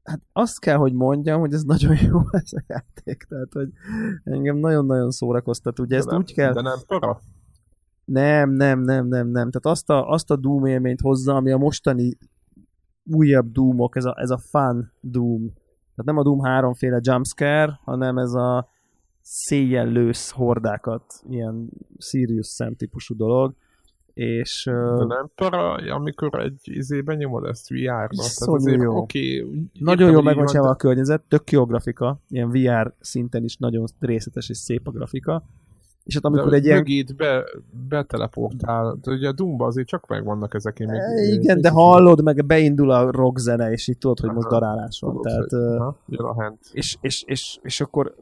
[0.03, 3.69] hát azt kell, hogy mondjam, hogy ez nagyon jó ez a játék, tehát, hogy
[4.23, 6.53] engem nagyon-nagyon szórakoztat, ugye ezt de nem, úgy kell...
[6.53, 7.19] De nem para?
[8.05, 9.51] Nem, nem, nem, nem, nem.
[9.51, 12.17] Tehát azt a, azt a Doom élményt hozza, ami a mostani
[13.03, 15.53] újabb Doomok, ez a, ez a fun Doom.
[15.95, 18.69] Tehát nem a Doom háromféle jumpscare, hanem ez a
[19.21, 23.55] széjjel lősz hordákat, ilyen Sirius Sam típusú dolog.
[24.13, 28.21] És De uh, nem para, amikor egy izében nyomod ezt VR-ba.
[28.21, 28.97] Szörnyű jó.
[28.97, 29.45] Oké.
[29.79, 33.85] nagyon jó meg van csinálva a környezet, tök jó grafika, ilyen VR szinten is nagyon
[33.99, 35.43] részletes és szép a grafika.
[36.03, 36.85] És hát amikor de egy ilyen
[37.17, 37.43] be,
[37.89, 38.97] beteleportál.
[39.01, 40.79] De ugye a Doomba azért csak megvannak ezek.
[40.79, 44.31] Én még, E, Igen, de hallod, meg beindul a rock zene, és így tudod, hogy
[44.31, 44.59] most Aha.
[44.59, 45.11] darálás van.
[45.15, 46.57] Tudod, Tehát, hogy- Aha, jön a hand.
[46.71, 48.15] és, és, és, és akkor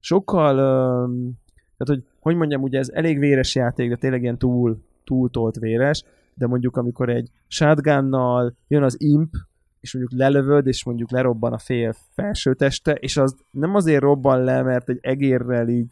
[0.00, 1.32] sokkal, öm,
[1.76, 4.78] tehát hogy, hogy mondjam, ugye ez elég véres játék, de tényleg ilyen túl,
[5.10, 6.02] túltolt véres,
[6.34, 9.32] de mondjuk amikor egy shotgunnal jön az imp,
[9.80, 14.44] és mondjuk lelövöd, és mondjuk lerobban a fél felső teste, és az nem azért robban
[14.44, 15.88] le, mert egy egérrel így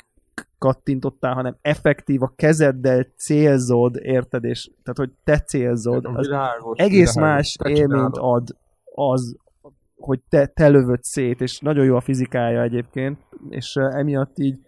[0.58, 7.14] kattintottál, hanem effektív a kezeddel célzod, érted, és tehát, hogy te célzod, az Világos, egész
[7.14, 7.56] világos.
[7.56, 8.56] más élményt ad
[8.94, 9.36] az,
[9.96, 13.18] hogy te, te lövöd szét, és nagyon jó a fizikája egyébként,
[13.48, 14.58] és emiatt így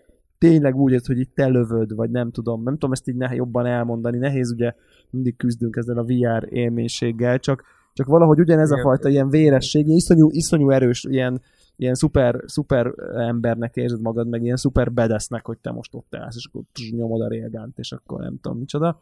[0.41, 3.35] tényleg úgy érz, hogy itt te lövöd, vagy nem tudom, nem tudom ezt így ne,
[3.35, 4.75] jobban elmondani, nehéz ugye
[5.11, 10.31] mindig küzdünk ezzel a VR élménységgel, csak, csak valahogy ugyanez a fajta ilyen véresség, iszonyú,
[10.31, 11.41] iszonyú erős, ilyen,
[11.77, 16.37] ilyen szuper, szuper embernek érzed magad, meg ilyen szuper bedesznek, hogy te most ott állsz,
[16.37, 19.01] és akkor nyomod a rélgánt, és akkor nem tudom micsoda.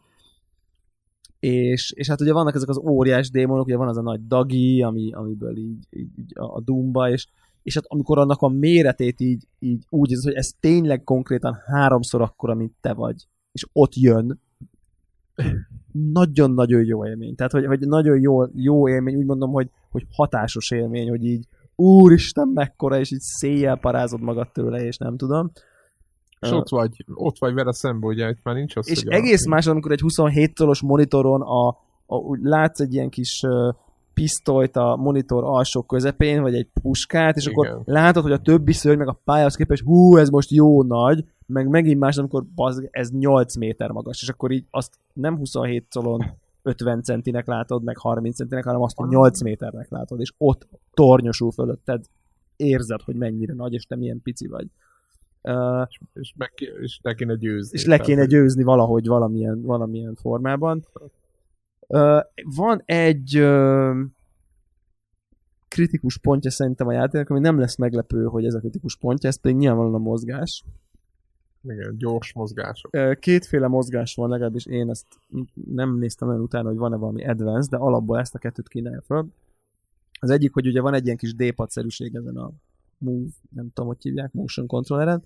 [1.39, 4.81] És, és hát ugye vannak ezek az óriás démonok, ugye van az a nagy dagi,
[4.81, 7.27] ami, amiből így, így, így a, a Dumba, és,
[7.63, 12.21] és hát amikor annak a méretét így, így úgy érzed, hogy ez tényleg konkrétan háromszor
[12.21, 14.39] akkora, mint te vagy, és ott jön,
[15.91, 17.35] nagyon-nagyon jó élmény.
[17.35, 21.47] Tehát, hogy, hogy nagyon jó, jó élmény, úgy mondom, hogy, hogy hatásos élmény, hogy így
[21.75, 25.51] úristen mekkora, és így széjjel parázod magad tőle, és nem tudom.
[26.39, 29.67] És ott vagy, ott vagy vele szembe, ugye itt már nincs az, és egész más,
[29.67, 31.67] amikor egy 27 tolos monitoron a,
[32.05, 33.73] a, úgy látsz egy ilyen kis uh,
[34.19, 37.55] pisztolyt a monitor alsó közepén, vagy egy puskát, és Igen.
[37.57, 41.25] akkor látod, hogy a többi szörny meg a pályához képest, hú, ez most jó nagy,
[41.45, 45.85] meg megint más, amikor bazd, ez 8 méter magas, és akkor így azt nem 27
[45.89, 46.25] colon
[46.63, 51.51] 50 centinek látod, meg 30 centinek, hanem azt, hogy 8 méternek látod, és ott tornyosul
[51.51, 52.05] fölötted,
[52.55, 54.67] érzed, hogy mennyire nagy, és te milyen pici vagy.
[55.41, 56.51] Uh, És, meg,
[56.81, 57.79] és le kéne győzni.
[57.79, 60.85] és le kéne győzni valahogy valamilyen, valamilyen formában.
[61.93, 62.19] Uh,
[62.55, 63.97] van egy uh,
[65.67, 69.39] kritikus pontja szerintem a játéknak, ami nem lesz meglepő, hogy ez a kritikus pontja, ez
[69.39, 70.63] pedig nyilvánvalóan a mozgás.
[71.63, 73.19] Igen, gyors mozgások.
[73.19, 75.05] Kétféle mozgás van, legalábbis én ezt
[75.53, 79.27] nem néztem nagyon utána, hogy van-e valami advanced, de alapból ezt a kettőt kínálja föl.
[80.19, 82.51] Az egyik, hogy ugye van egy ilyen kis D-padszerűség ezen a
[82.97, 85.23] Move, nem tudom, hogy hívják, motion controlleren,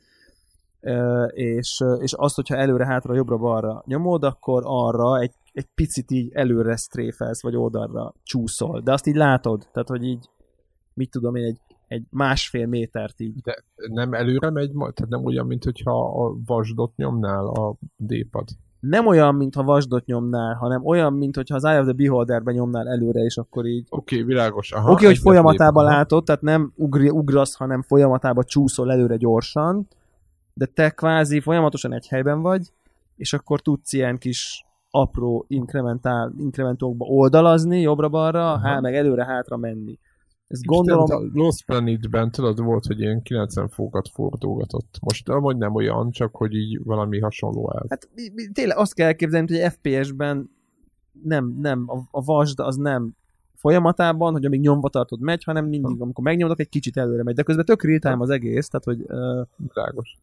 [1.34, 6.31] és, és azt, hogyha előre, hátra, jobbra, balra nyomod, akkor arra egy, egy picit így
[6.34, 8.81] előre stréfelsz, vagy oldalra csúszol.
[8.81, 10.30] De azt így látod, tehát, hogy így,
[10.93, 15.45] mit tudom én, egy, egy másfél métert így De nem előre megy, tehát nem olyan,
[15.45, 18.47] mint hogyha a vasdot nyomnál a D-pad.
[18.80, 22.88] nem olyan, mintha vasdot nyomnál, hanem olyan, mint hogyha az Eye of the Beholderben nyomnál
[22.88, 23.88] előre, és akkor így...
[23.89, 24.71] Oké, okay, világos.
[24.71, 29.88] Oké, okay, hogy folyamatában lép, látod, tehát nem ugri, ugrasz, hanem folyamatában csúszol előre gyorsan,
[30.53, 32.71] de te kvázi folyamatosan egy helyben vagy,
[33.15, 34.65] és akkor tudsz ilyen kis
[34.95, 39.99] apró inkrementál, inkrementokba oldalazni, jobbra-balra, há, meg előre-hátra menni.
[40.48, 41.06] Ezt Gondolom...
[41.06, 44.98] gondolom, A Lost Planet-ben tudod, volt, hogy ilyen 90 fokat fordulgatott.
[45.02, 47.86] Most amúgy nem olyan, csak hogy így valami hasonló el.
[47.90, 48.10] Hát
[48.52, 50.49] tényleg azt kell elképzelni, hogy FPS-ben
[51.24, 53.15] nem, nem, a, a vasd az nem
[53.64, 57.35] folyamatában, hogy amíg nyomva tartod megy, hanem mindig, amikor megnyomod, egy kicsit előre megy.
[57.35, 59.06] De közben tök real time az egész, tehát hogy
[59.73, 60.18] Világos.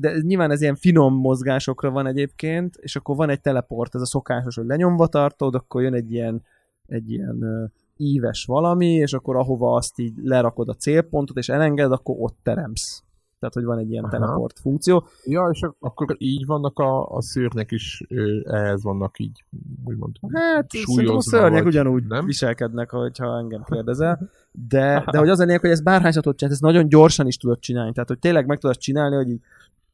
[0.00, 4.06] de nyilván ez ilyen finom mozgásokra van egyébként, és akkor van egy teleport, ez a
[4.06, 6.42] szokásos, hogy lenyomva tartod, akkor jön egy ilyen,
[6.86, 12.16] egy ilyen íves valami, és akkor ahova azt így lerakod a célpontot, és elengeded, akkor
[12.18, 13.02] ott teremsz.
[13.40, 14.12] Tehát, hogy van egy ilyen Aha.
[14.12, 15.06] teleport funkció.
[15.24, 18.04] Ja, és ak- akkor így vannak a, a szőrnyek is,
[18.44, 19.44] ehhez vannak így,
[19.84, 20.16] úgymond.
[20.32, 22.24] Hát, szerintem a szörnyek vagy ugyanúgy nem?
[22.24, 24.30] viselkednek, hogyha engem kérdezel.
[24.52, 27.36] De, de hogy az a lényeg, hogy ez bárhányszor tudod csinálni, ezt nagyon gyorsan is
[27.36, 27.92] tudod csinálni.
[27.92, 29.40] Tehát, hogy tényleg meg tudod csinálni, hogy így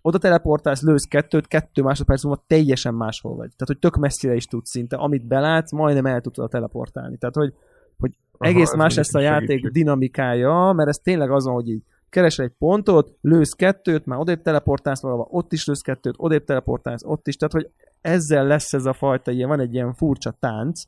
[0.03, 3.49] oda teleportálsz, lősz kettőt, kettő másodperc múlva teljesen máshol vagy.
[3.49, 4.97] Tehát, hogy tök messzire is tudsz szinte.
[4.97, 7.17] Amit belátsz, majdnem el tudod teleportálni.
[7.17, 7.55] Tehát, hogy,
[7.99, 9.71] hogy Aha, egész ez más lesz a játék segítség.
[9.73, 11.83] dinamikája, mert ez tényleg azon, hogy így
[12.17, 17.05] keresel egy pontot, lősz kettőt, már odébb teleportálsz valahova, ott is lősz kettőt, odébb teleportálsz,
[17.05, 17.71] ott is, tehát hogy
[18.01, 20.83] ezzel lesz ez a fajta, ilyen, van egy ilyen furcsa tánc,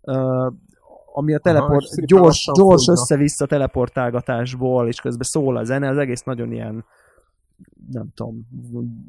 [0.00, 0.52] uh,
[1.14, 6.22] ami a teleport, szépen gyors, gyors össze-vissza teleportálgatásból, és közben szól a zene, az egész
[6.22, 6.84] nagyon ilyen
[7.92, 8.46] nem tudom,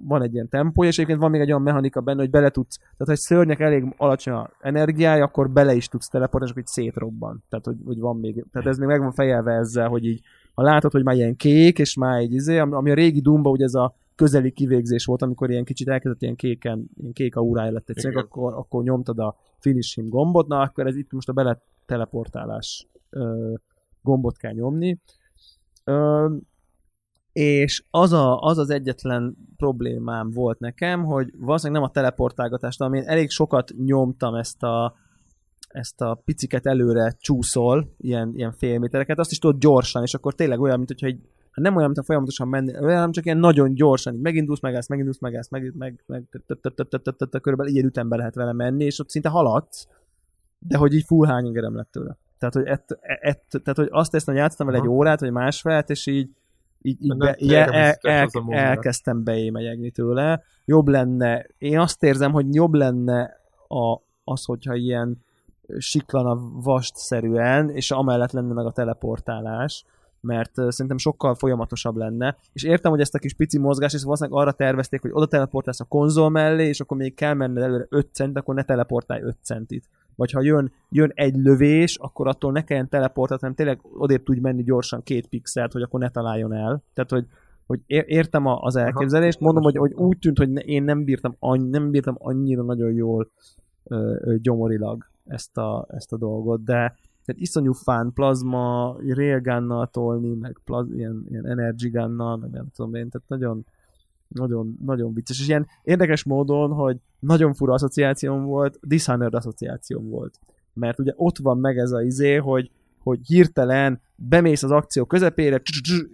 [0.03, 2.77] van egy ilyen tempója, és egyébként van még egy olyan mechanika benne, hogy bele tudsz,
[2.77, 6.61] tehát ha egy szörnyek elég alacsony a energiája, akkor bele is tudsz teleportálni, és akkor
[6.61, 7.43] így szétrobban.
[7.49, 10.21] Tehát, hogy, hogy van még, tehát ez még meg van fejelve ezzel, hogy így,
[10.57, 13.49] ha látod, hogy már ilyen kék, és már egy izé, ami ami a régi Dumba,
[13.49, 17.71] ugye ez a közeli kivégzés volt, amikor ilyen kicsit elkezdett ilyen kéken, ilyen kék aurája
[17.71, 21.33] lett egy akkor, akkor nyomtad a finish him gombot, na akkor ez itt most a
[21.33, 23.53] bele teleportálás ö,
[24.01, 24.99] gombot kell nyomni.
[25.83, 26.27] Ö,
[27.31, 33.03] és az, a, az az egyetlen problémám volt nekem, hogy valószínűleg nem a teleportálgatást, amin
[33.03, 34.95] elég sokat nyomtam ezt a,
[35.67, 40.33] ezt a piciket előre csúszol, ilyen, ilyen fél métereket, azt is tudod gyorsan, és akkor
[40.33, 41.19] tényleg olyan, mint hogyha egy,
[41.51, 44.61] hát nem olyan, mint a folyamatosan menni, olyan, hanem csak ilyen nagyon gyorsan, így megindulsz,
[44.61, 46.23] megállsz, megindulsz, megállsz, meg, meg, meg
[47.41, 49.87] körülbelül ilyen ütembe lehet vele menni, és ott szinte haladsz,
[50.59, 52.17] de hogy így full hányengerem lett tőle.
[52.37, 55.89] Tehát, hogy, ett, ett, tehát, hogy azt teszem, hogy játszottam vele egy órát, vagy másfelet,
[55.89, 56.29] és így,
[56.81, 60.43] így, így be, el, el, el, elkezdtem beémegyegni tőle.
[60.65, 65.25] Jobb lenne, én azt érzem, hogy jobb lenne a, az, hogyha ilyen
[65.77, 69.85] siklana vastszerűen, és amellett lenne meg a teleportálás,
[70.21, 72.37] mert szerintem sokkal folyamatosabb lenne.
[72.53, 75.79] És értem, hogy ezt a kis pici mozgás, és valószínűleg arra tervezték, hogy oda teleportálsz
[75.79, 79.37] a konzol mellé, és akkor még kell menned előre 5 cent, akkor ne teleportálj 5
[79.41, 79.89] centit.
[80.15, 84.39] Vagy ha jön, jön egy lövés, akkor attól ne kelljen teleportálni, hanem tényleg odébb tudj
[84.39, 86.83] menni gyorsan két pixelt, hogy akkor ne találjon el.
[86.93, 87.25] Tehát, hogy,
[87.65, 91.69] hogy ér- értem az elképzelést, mondom, hogy, hogy úgy tűnt, hogy én nem bírtam, annyi,
[91.69, 93.31] nem bírtam annyira nagyon jól
[93.83, 96.95] ö, ö, gyomorilag ezt a, ezt a dolgot, de
[97.25, 102.95] tehát iszonyú fán plazma, railgunnal tolni, meg plaz, ilyen, ilyen energy gunnal, meg nem tudom
[102.95, 103.65] én, tehát nagyon,
[104.27, 105.39] nagyon, nagyon vicces.
[105.39, 110.39] És ilyen érdekes módon, hogy nagyon fura asszociációm volt, Dishonored asszociációm volt.
[110.73, 112.71] Mert ugye ott van meg ez a izé, hogy,
[113.03, 115.61] hogy hirtelen bemész az akció közepére,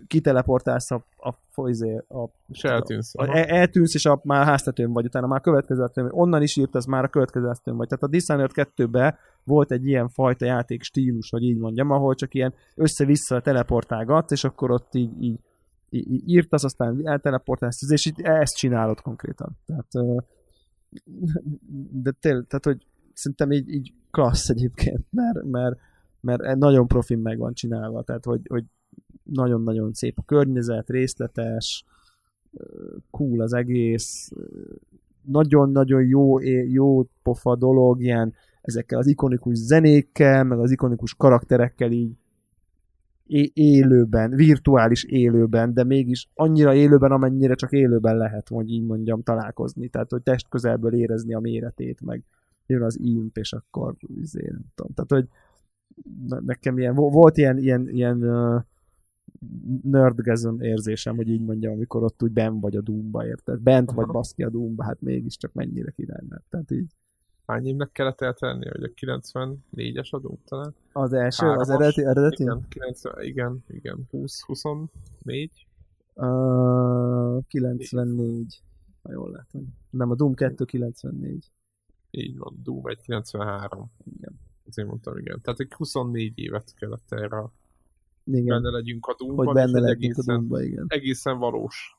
[0.07, 3.15] kiteleportálsz a, a, a, izé, a És eltűnsz.
[3.15, 3.33] a, Aha.
[3.33, 6.75] el- eltűnsz, és a, már háztetőn vagy, utána már a következő vagy, onnan is írt,
[6.75, 7.87] az már a következő háztetőn vagy.
[7.87, 12.33] Tehát a Dishonored 2-ben volt egy ilyen fajta játék stílus, hogy így mondjam, ahol csak
[12.33, 15.39] ilyen össze-vissza teleportálgatsz, és akkor ott így, így,
[15.89, 19.57] így, így írtasz, aztán elteleportálsz, és így ezt csinálod konkrétan.
[19.65, 19.87] Tehát,
[21.91, 25.79] de tényleg, tehát, hogy szerintem így, így klassz egyébként, mert, mert,
[26.23, 28.63] mert nagyon profin meg van csinálva, tehát, hogy, hogy
[29.23, 31.85] nagyon-nagyon szép a környezet, részletes,
[33.09, 34.31] cool az egész,
[35.21, 42.15] nagyon-nagyon jó, jó pofa dolog, ilyen ezekkel az ikonikus zenékkel, meg az ikonikus karakterekkel így
[43.53, 49.87] élőben, virtuális élőben, de mégis annyira élőben, amennyire csak élőben lehet, hogy így mondjam, találkozni.
[49.87, 52.23] Tehát, hogy test közelből érezni a méretét, meg
[52.65, 54.93] jön az imp, és akkor izé, nem tudom.
[54.93, 55.27] Tehát, hogy
[56.27, 58.61] nekem ilyen, vo- volt ilyen, ilyen, ilyen uh,
[59.83, 63.59] nerdgasm érzésem, hogy így mondjam, amikor ott úgy ben vagy a Doomba, érted?
[63.59, 66.45] Bent vagy baszki a Doomba, hát mégiscsak mennyire király lett.
[66.49, 66.95] Tehát így
[67.45, 70.75] Hány évnek kellett eltenni, hogy a 94-es adó talán?
[70.93, 71.67] az első, Hármas.
[71.67, 72.43] az eredeti, eredeti?
[72.43, 75.67] Igen, 90, igen, igen, 20, 24.
[76.13, 78.63] Uh, 94,
[79.01, 79.77] ha jól látom.
[79.89, 81.51] Nem, a Doom 2 94.
[82.11, 83.91] Így van, Doom 1, 93.
[84.17, 84.32] Igen.
[84.73, 85.41] Azért mondtam, igen.
[85.41, 87.49] Tehát egy 24 évet kellett erre
[88.25, 90.85] Igen, benne legyünk a Doomban, hogy benne legyünk a egészen, Doomba, igen.
[90.87, 91.97] egészen valós.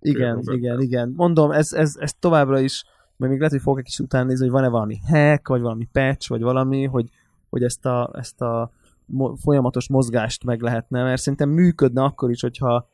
[0.00, 1.12] Igen, igen, igen.
[1.16, 2.84] Mondom, ez, ez, ez továbbra is,
[3.16, 5.88] mert még lehet, hogy fogok egy kis után nézni, hogy van-e valami hack, vagy valami
[5.92, 7.08] patch, vagy valami, hogy,
[7.48, 8.72] hogy ezt a, ezt a
[9.04, 12.88] mo- folyamatos mozgást meg lehetne, mert szerintem működne akkor is, hogyha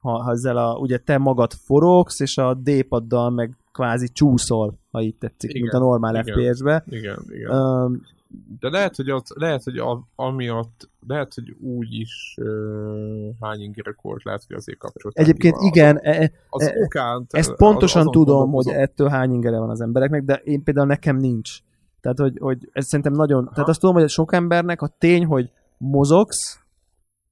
[0.00, 5.02] ha, ha ezzel a, ugye te magad forogsz, és a D-paddal meg kvázi csúszol, ha
[5.02, 6.24] így tetszik, Igen, mint a normál igen.
[6.24, 6.84] FPS-be.
[6.88, 7.56] Igen, igen.
[7.56, 8.02] Um,
[8.60, 14.00] De lehet, hogy, ott, lehet, hogy a, amiatt, lehet, hogy úgy is uh, hány ingerek
[14.00, 15.24] volt, lehet, hogy azért kapcsolták.
[15.26, 19.32] egyébként a- igen, e, Az e- okán, ezt az- pontosan azon tudom, hogy ettől hány
[19.32, 21.58] ingere van az embereknek, de én például nekem nincs.
[22.00, 23.44] Tehát, hogy, hogy ez szerintem nagyon...
[23.44, 23.52] Aha.
[23.54, 26.60] Tehát azt tudom, hogy sok embernek a tény, hogy mozogsz,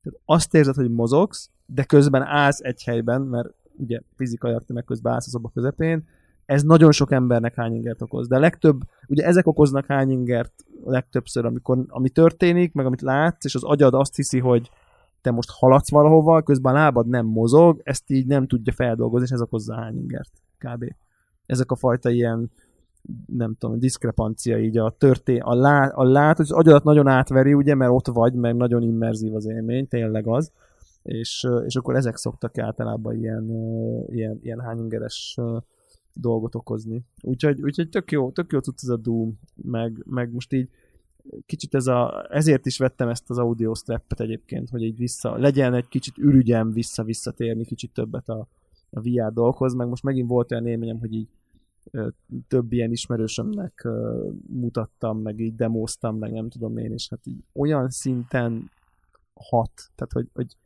[0.03, 4.85] tehát azt érzed, hogy mozogsz, de közben állsz egy helyben, mert ugye fizikailag te meg
[4.85, 6.07] közben állsz a szoba közepén,
[6.49, 8.29] ez nagyon sok embernek hány ingert okoz.
[8.29, 10.53] De legtöbb, ugye ezek okoznak hány ingert
[10.85, 14.70] a legtöbbször, amikor, ami történik, meg amit látsz, és az agyad azt hiszi, hogy
[15.20, 19.33] te most haladsz valahova, közben a lábad nem mozog, ezt így nem tudja feldolgozni, és
[19.33, 20.85] ez okozza hány ingert kb.
[21.47, 22.51] Ezek a fajta ilyen
[23.27, 27.55] nem tudom, diszkrepancia így a történ, a, lá, a lát, hogy az agyadat nagyon átveri,
[27.55, 30.53] ugye, mert ott vagy, meg nagyon immerzív az élmény, tényleg az,
[31.03, 33.51] és, és akkor ezek szoktak általában ilyen,
[34.07, 35.39] ilyen, ilyen hányingeres
[36.20, 37.05] dolgot okozni.
[37.23, 40.69] Úgyhogy, úgyhogy tök jó, tök jó tudsz ez a Doom, meg, meg most így
[41.47, 45.74] kicsit ez a, ezért is vettem ezt az audio strappet egyébként, hogy így vissza, legyen
[45.74, 48.49] egy kicsit ürügyem vissza-visszatérni kicsit többet a,
[48.90, 51.28] a VR dolgokhoz, meg most megint volt olyan élményem, hogy így
[52.49, 53.89] több ilyen ismerősömnek
[54.47, 58.70] mutattam, meg így demóztam, meg nem tudom én, és hát így olyan szinten
[59.35, 60.57] hat, tehát hogy, hogy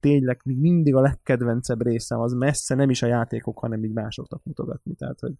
[0.00, 4.40] tényleg még mindig a legkedvencebb részem az messze nem is a játékok, hanem így másoknak
[4.44, 5.32] mutogatni, tehát hogy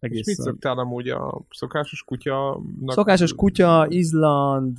[0.00, 2.60] És mit szoktál amúgy a szokásos kutya?
[2.86, 4.78] Szokásos kutya, Izland,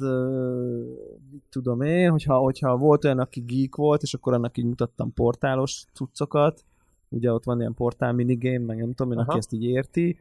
[1.31, 5.13] mit tudom én, hogyha, hogyha volt olyan, aki geek volt, és akkor annak így mutattam
[5.13, 6.63] portálos cuccokat,
[7.09, 10.19] ugye ott van ilyen portál minigame, meg nem tudom én, aki ezt így érti.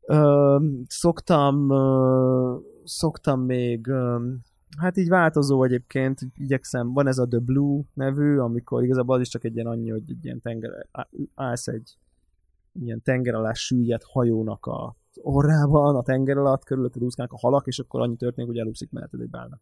[0.00, 4.28] Ö, szoktam, ö, szoktam még, ö,
[4.78, 9.28] hát így változó egyébként, igyekszem, van ez a The Blue nevű, amikor igazából az is
[9.28, 10.86] csak egy ilyen annyi, hogy egy ilyen tenger,
[11.34, 11.96] állsz egy
[12.72, 17.78] ilyen tenger alá süllyedt hajónak a orrában, a tenger alatt, körülötted úszkálnak a halak, és
[17.78, 19.60] akkor annyi történik, hogy elúszik melletted egy bálna.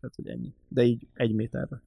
[0.00, 0.54] Tehát, hogy ennyi.
[0.68, 1.82] De így egy méterre.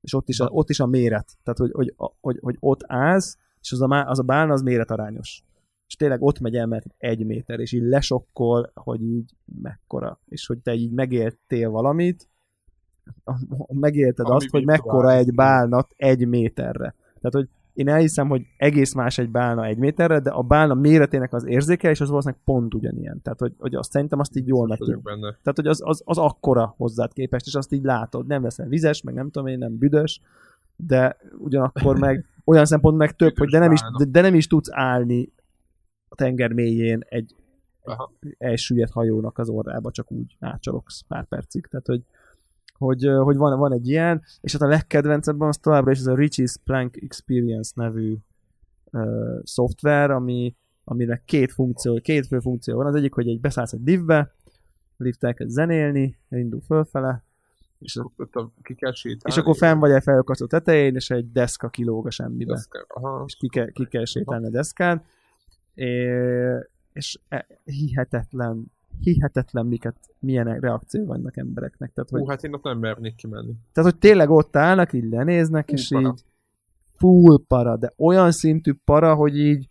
[0.00, 1.36] És ott is a, ott is a méret.
[1.42, 5.44] Tehát, hogy, hogy, hogy, hogy ott állsz, és az a, az a bálna az méretarányos.
[5.88, 9.30] És tényleg ott megy el, mert egy méter, és így lesokkol, hogy így
[9.62, 10.20] mekkora.
[10.28, 12.28] És hogy te így megéltél valamit,
[13.68, 16.94] megélted Ami azt, hogy mekkora egy bálnat egy méterre.
[17.04, 21.32] Tehát, hogy én elhiszem, hogy egész más egy bálna egy méterre, de a bálna méretének
[21.32, 23.22] az érzéke, és az valószínűleg pont ugyanilyen.
[23.22, 24.78] Tehát, hogy, hogy azt szerintem azt így jól meg
[25.42, 28.26] tehát, hogy az, az, az akkora hozzád képest, és azt így látod.
[28.26, 30.20] Nem leszel vizes, meg nem tudom én, nem büdös,
[30.76, 34.46] de ugyanakkor meg olyan szempont meg több, hogy de nem, is, de, de nem is
[34.46, 35.32] tudsz állni
[36.08, 37.34] a tenger mélyén egy,
[37.84, 38.12] Aha.
[38.38, 41.66] elsüllyedt hajónak az orrába, csak úgy átcsalogsz pár percig.
[41.66, 42.02] Tehát, hogy,
[42.72, 46.14] hogy, hogy van, van egy ilyen, és hát a legkedvencebben az továbbra is ez a
[46.14, 48.16] Richie's Plank Experience nevű
[48.92, 50.54] uh, szoftver, ami,
[50.84, 52.86] aminek két funkció, két fő funkció van.
[52.86, 54.32] Az egyik, hogy egy beszállsz egy liftbe,
[54.96, 57.22] a lift elkezd zenélni, elindul fölfele,
[57.78, 59.20] és, a, Ott a, ki kell sétálni.
[59.24, 63.24] és akkor fenn vagy egy felakasztó tetején, és egy deszka kilóg a semmibe kell- Aha.
[63.26, 65.02] és ki kell, ki kell sétálni a deszkán,
[65.78, 71.92] É- és e- hihetetlen, hihetetlen miket, milyen reakció vannak embereknek.
[71.92, 73.52] Tehát, hogy, Hú, hát én ott nem mernék kimenni.
[73.72, 76.08] tehát, hogy tényleg ott állnak, így lenéznek, Full és para.
[76.08, 76.24] így
[76.96, 79.68] full para, de olyan szintű para, hogy így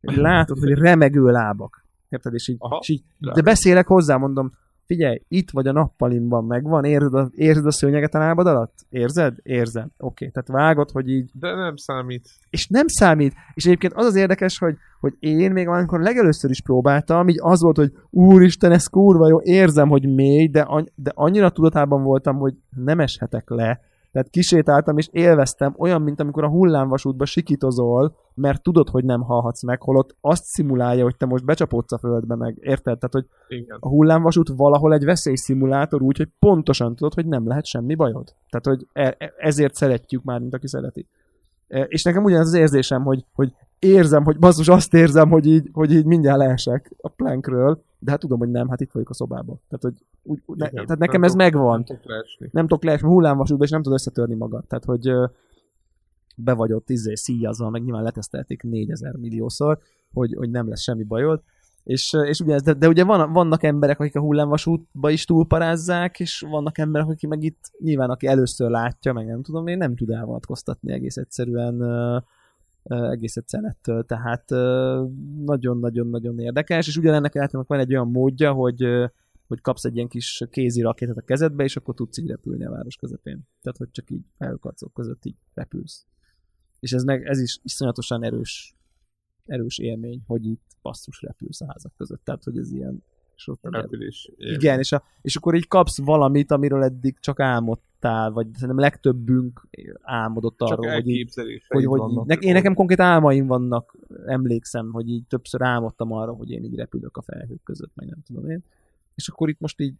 [0.00, 1.86] hogy látod, hogy remegő lábak.
[2.08, 2.34] Érted?
[2.34, 4.52] És így, Aha, és így de beszélek hozzá, mondom,
[4.90, 8.74] figyelj, itt vagy a nappalimban megvan, érzed a, érzed a szőnyeget a lábad alatt?
[8.88, 9.34] Érzed?
[9.42, 9.90] Érzem.
[9.98, 10.30] Oké, okay.
[10.30, 12.28] tehát vágod, hogy így De nem számít.
[12.50, 13.34] és nem számít.
[13.54, 17.60] És egyébként az az érdekes, hogy, hogy én még amikor legelőször is próbáltam, így az
[17.62, 22.36] volt, hogy úristen, ez kurva jó, érzem, hogy mély, de, any- de annyira tudatában voltam,
[22.36, 22.54] hogy
[22.84, 23.80] nem eshetek le.
[24.12, 29.62] Tehát kisétáltam és élveztem, olyan, mint amikor a hullámvasútba sikítozol, mert tudod, hogy nem halhatsz
[29.62, 32.56] meg, holott azt szimulálja, hogy te most becsapódsz a földbe meg.
[32.60, 32.98] Érted?
[32.98, 33.26] Tehát, hogy
[33.58, 33.76] Igen.
[33.80, 38.34] a hullámvasút valahol egy veszélyszimulátor úgy, hogy pontosan tudod, hogy nem lehet semmi bajod.
[38.50, 41.06] Tehát, hogy e- e- ezért szeretjük már, mint aki szereti.
[41.68, 45.68] E, És nekem ugyanaz az érzésem, hogy, hogy érzem, hogy basszus, azt érzem, hogy így,
[45.72, 49.14] hogy így mindjárt leesek a plankről, de hát tudom, hogy nem, hát itt vagyok a
[49.14, 49.60] szobában.
[49.68, 50.84] Tehát, hogy úgy, ne, Igen.
[50.84, 51.72] tehát nekem ez tudok- megvan.
[51.76, 52.48] Nem tudok leesni.
[52.52, 54.64] Nem tudok leesni hullámvasútba, és nem tudod összetörni magad.
[54.66, 55.10] Tehát, hogy
[56.36, 59.78] be vagy ott izé, szíjazva, meg nyilván letesztelték 4000 milliószor,
[60.12, 61.42] hogy, hogy nem lesz semmi bajod.
[61.84, 66.20] És, és ugye, ez- de, de ugye van, vannak emberek, akik a hullámvasútba is túlparázzák,
[66.20, 69.96] és vannak emberek, akik meg itt nyilván, aki először látja, meg nem tudom én, nem
[69.96, 72.18] tud elvonatkoztatni egész egyszerűen ö,
[72.82, 74.04] egész egyszerűen ettől.
[74.04, 74.50] Tehát
[75.44, 79.10] nagyon-nagyon-nagyon érdekes, és ugyanennek általában van egy olyan módja, hogy
[79.50, 82.70] hogy kapsz egy ilyen kis kézi rakétát a kezedbe, és akkor tudsz így repülni a
[82.70, 83.48] város közepén.
[83.62, 86.06] Tehát, hogy csak így felkacok között így repülsz.
[86.80, 88.74] És ez meg, ez is iszonyatosan erős,
[89.46, 92.24] erős élmény, hogy itt basszus repülsz a házak között.
[92.24, 93.02] Tehát, hogy ez ilyen
[93.36, 94.30] és ott Repülés.
[94.36, 97.38] igen, és, a, és akkor így kapsz valamit, amiről eddig csak
[98.04, 99.68] álmodtál, vagy szerintem legtöbbünk
[100.02, 102.26] álmodott Csak arról, hogy így, hogy, hogy vannak.
[102.26, 103.96] ne, én nekem konkrét álmaim vannak,
[104.26, 108.22] emlékszem, hogy így többször álmodtam arra, hogy én így repülök a felhők között, meg nem
[108.26, 108.64] tudom én.
[109.14, 109.94] És akkor itt most így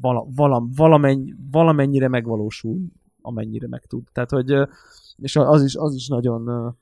[0.00, 2.78] vala, vala, valamennyi, valamennyire megvalósul,
[3.20, 4.08] amennyire meg tud.
[4.12, 4.68] Tehát, hogy
[5.16, 6.74] és az is, az is nagyon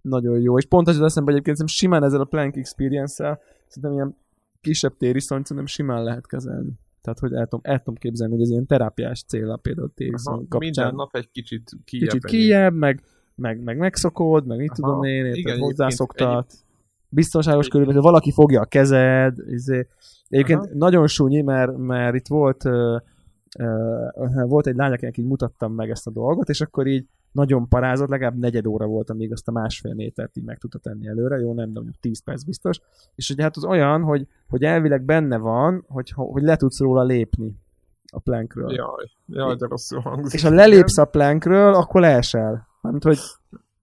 [0.00, 0.58] nagyon jó.
[0.58, 4.16] És pont az jut eszembe egyébként, szerintem simán ezzel a Plank Experience-el, szerintem ilyen
[4.60, 6.72] kisebb tériszony szerintem simán lehet kezelni.
[7.02, 10.42] Tehát, hogy el tudom, el tudom képzelni, hogy ez ilyen terápiás cél például tériszony Aha,
[10.48, 12.08] kapcsán Minden nap egy kicsit kijebb.
[12.08, 13.02] kicsit kijebb, meg,
[13.34, 16.52] meg, meg megszokod, meg mit Aha, tudom én, érted, igen, hozzászoktat.
[17.08, 19.86] Biztonságos Egy- körülbelül, valaki fogja a kezed, izé.
[20.28, 20.74] Egyébként Aha.
[20.74, 22.96] nagyon súnyi, mert, mert itt volt ö,
[23.58, 27.06] ö, volt egy lány, akinek így mutattam meg ezt a dolgot, és akkor így
[27.38, 31.06] nagyon parázott, legalább negyed óra volt, amíg azt a másfél métert így meg tudta tenni
[31.06, 32.80] előre, jó, nem, de mondjuk 10 perc biztos.
[33.14, 37.02] És ugye hát az olyan, hogy, hogy elvileg benne van, hogy, hogy le tudsz róla
[37.02, 37.56] lépni
[38.12, 38.72] a plankről.
[38.72, 40.34] Jaj, jaj, de rosszul hangzik.
[40.34, 42.66] És ha lelépsz a plankről, akkor leesel.
[42.80, 43.18] Mármint, hogy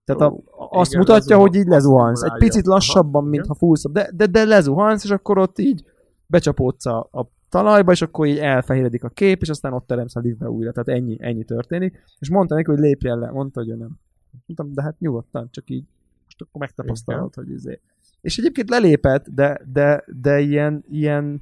[0.06, 0.36] tehát a,
[0.70, 2.22] azt Igen, mutatja, hogy így lezuhansz.
[2.22, 5.84] Egy picit lassabban, Aha, mint ha fullszabb, de, de, de lezuhansz, és akkor ott így
[6.28, 7.26] becsapódsz a, a
[7.56, 10.72] talajba, és akkor így elfehéredik a kép, és aztán ott teremsz a liftbe újra.
[10.72, 12.04] Tehát ennyi, ennyi történik.
[12.20, 13.32] És mondta neki, hogy lépjen le.
[13.32, 14.00] Mondta, hogy ő nem.
[14.46, 15.86] Mondtam, de hát nyugodtan, csak így
[16.26, 17.80] most akkor megtapasztalod, hogy izé.
[18.22, 21.42] És egyébként lelépett, de, de, de ilyen, ilyen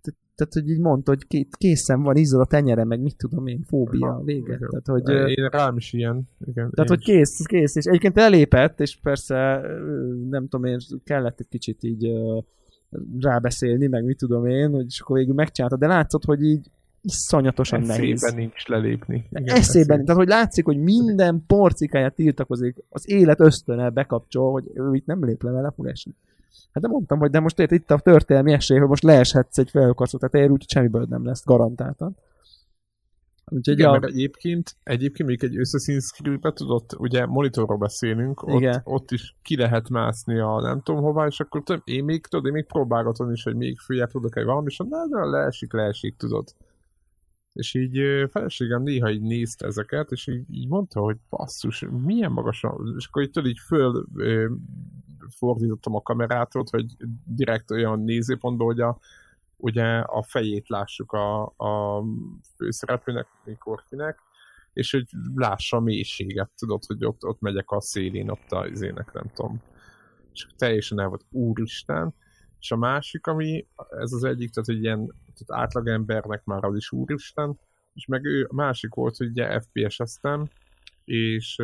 [0.00, 3.46] te- tehát, hogy így mondta, hogy ké- készen van, izzad a tenyere, meg mit tudom
[3.46, 4.54] én, fóbia, Aha, vége.
[4.54, 4.68] igen.
[4.70, 6.28] Tehát, hogy, Én rám is ilyen.
[6.46, 9.60] Igen, tehát, hogy kész, kész, és egyébként elépett, és persze
[10.30, 12.10] nem tudom én, kellett egy kicsit így
[13.20, 16.70] rábeszélni, meg mit tudom én, hogy és akkor végül megcsinálta, de látszott, hogy így
[17.02, 18.22] iszonyatosan nehéz.
[18.22, 19.28] Eszében nincs lelépni.
[19.30, 24.94] Igen, Eszében, tehát hogy látszik, hogy minden porcikáját tiltakozik, az élet ösztöne bekapcsol, hogy ő
[24.94, 26.12] itt nem lép le vele, fog esni.
[26.72, 30.20] Hát de mondtam, hogy de most itt a történelmi esély, hogy most leeshetsz egy felkaszot,
[30.20, 32.16] tehát ér úgy, hogy semmiből nem lesz garantáltan.
[33.54, 33.92] Úgyhogy Igen, a...
[33.92, 39.56] mert egyébként, egyébként még egy Assassin's Creed-be tudott, ugye monitorról beszélünk, ott, ott, is ki
[39.56, 43.30] lehet mászni a nem tudom hová, és akkor tudom, én még, tudod, én még próbálgatom
[43.30, 46.54] is, hogy még följebb tudok-e valami, és na, de leesik, leesik, tudod.
[47.52, 48.00] És így
[48.30, 53.22] feleségem néha így nézte ezeket, és így, így mondta, hogy basszus, milyen magasan, és akkor
[53.22, 54.46] így tudod, így föl ö,
[55.28, 56.86] fordítottam a kamerától, hogy
[57.24, 58.98] direkt olyan nézőpontból, hogy a,
[59.62, 62.04] ugye a fejét lássuk a, a
[62.56, 64.18] főszereplőnek, mikor kinek,
[64.72, 69.12] és hogy lássa a mélységet, tudod, hogy ott, ott megyek a szélén, ott a izének,
[69.12, 69.62] nem tudom.
[70.32, 72.14] És teljesen el volt, úristen.
[72.58, 76.92] És a másik, ami, ez az egyik, tehát egy ilyen tehát átlagembernek már az is
[76.92, 77.58] úristen,
[77.94, 80.48] és meg ő, a másik volt, hogy ugye FPS-eztem,
[81.04, 81.62] és,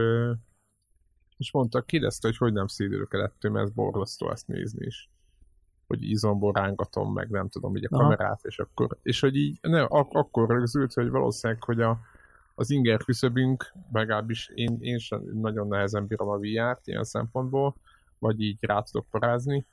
[1.36, 5.10] és mondta, kérdezte, hogy hogy nem szédülök el ettől, mert ez borzasztó ezt nézni is
[5.88, 8.02] hogy izomból rángatom meg, nem tudom, így a Aha.
[8.02, 12.00] kamerát, és akkor, és hogy így, ne, ak- akkor rögzült, hogy valószínűleg, hogy a,
[12.54, 17.74] az inger küszöbünk, legalábbis én, én sem nagyon nehezen bírom a VR-t ilyen szempontból,
[18.18, 19.66] vagy így rá tudok parázni,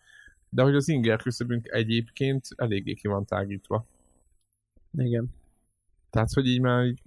[0.49, 3.85] de hogy az inger küszöbünk egyébként eléggé ki van tágítva.
[4.91, 5.33] Igen.
[6.09, 7.01] Tehát, hogy így már így,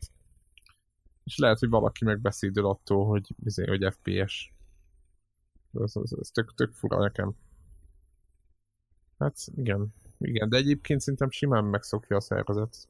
[1.24, 4.52] és lehet, hogy valaki megbeszédül attól, hogy, bizony, hogy FPS.
[5.82, 7.35] Ez, ez, ez tök, tök fura nekem.
[9.19, 12.89] Hát igen, igen, de egyébként szerintem simán megszokja a szervezet.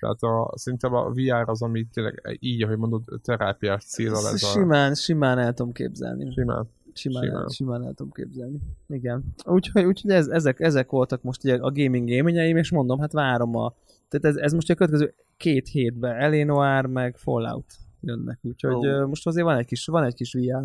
[0.00, 4.50] Tehát a, szerintem a VR az, ami tényleg így, ahogy mondod, terápiás célra lesz.
[4.52, 4.94] Simán, a...
[4.94, 6.32] simán el tudom képzelni.
[6.32, 6.68] Simán.
[6.94, 7.42] Simán, simán.
[7.42, 8.58] El, simán el tudom képzelni.
[8.88, 9.24] Igen.
[9.44, 13.56] Úgyhogy, úgyhogy ez, ezek, ezek voltak most ugye a gaming élményeim, és mondom, hát várom
[13.56, 13.74] a...
[14.08, 19.06] Tehát ez, ez most a következő két hétben Eleanor meg Fallout jönnek, úgyhogy oh.
[19.06, 20.64] most azért van egy kis, van egy kis VR,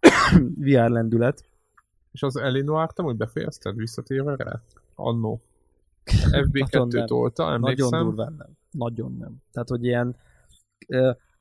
[0.66, 1.44] VR lendület.
[2.14, 4.60] És az Elinor te úgy befejezted visszatérve rá?
[4.94, 5.40] Annó.
[6.30, 7.88] FB2 tolta, emlékszem.
[7.88, 8.48] Nagyon durván nem.
[8.70, 9.36] Nagyon nem.
[9.52, 10.16] Tehát, hogy ilyen...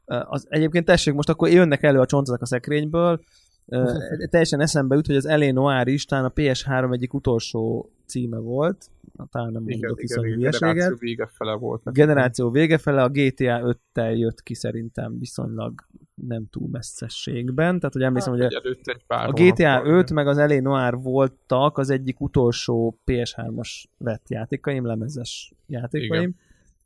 [0.05, 3.19] Az, egyébként tessék, most akkor jönnek elő a csontok a szekrényből,
[4.29, 8.89] teljesen eszembe jut, hogy az Elé Noir is talán a PS3 egyik utolsó címe volt,
[9.31, 11.91] talán nem igen, mondok igen, igen, generáció vége fele volt.
[11.91, 15.73] Generáció vége fele, a GTA 5-tel jött ki szerintem viszonylag
[16.15, 18.73] nem túl messzességben, tehát hogy emlékszem, hát, hogy
[19.07, 24.85] a, a GTA 5 meg az Elé Noir voltak az egyik utolsó PS3-as vett játékaim,
[24.85, 26.35] lemezes játékaim, igen.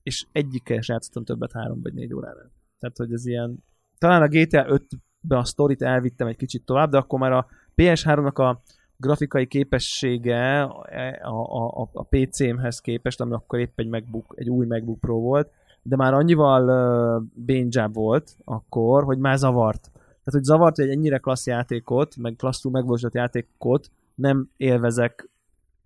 [0.03, 2.51] és egyikkel sem játszottam többet három vagy négy órára.
[2.79, 3.63] Tehát, hogy ez ilyen
[3.97, 4.83] talán a GTA 5
[5.19, 8.61] be a sztorit elvittem egy kicsit tovább, de akkor már a PS3-nak a
[8.97, 10.85] grafikai képessége a,
[11.21, 15.51] a, a, a PC-mhez képest, ami akkor épp egy, MacBook, egy új MacBook Pro volt,
[15.87, 19.81] de már annyival uh, volt akkor, hogy már zavart.
[19.93, 25.29] Tehát, hogy zavart, hogy egy ennyire klassz játékot, meg klasszul megvalósított játékot nem élvezek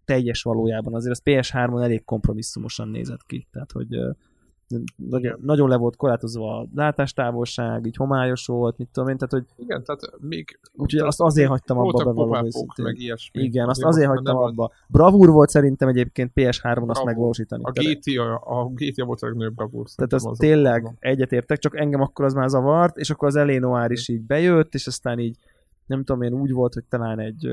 [0.06, 0.94] teljes valójában.
[0.94, 3.48] Azért az PS3-on elég kompromisszumosan nézett ki.
[3.52, 4.16] Tehát, hogy uh,
[4.96, 9.64] nagyon, nagyon le volt korlátozva a látástávolság, így homályos volt, mit tudom én, tehát hogy...
[9.66, 10.60] Igen, tehát még...
[10.76, 12.48] Úgyhogy azt azért hagytam abba bevallom
[12.84, 13.42] meg ilyesmi.
[13.42, 14.64] Igen, azt azért hagytam abba.
[14.64, 14.72] A...
[14.88, 17.64] Bravúr volt szerintem egyébként PS3-on azt megvalósítani.
[17.64, 19.86] A GTA, a GTA volt a legnagyobb bravúr.
[19.96, 23.36] Tehát az, az tényleg az egyetértek, csak engem akkor az már zavart, és akkor az
[23.36, 25.38] Elé Noir is így bejött, és aztán így
[25.86, 27.50] nem tudom én, úgy volt, hogy talán egy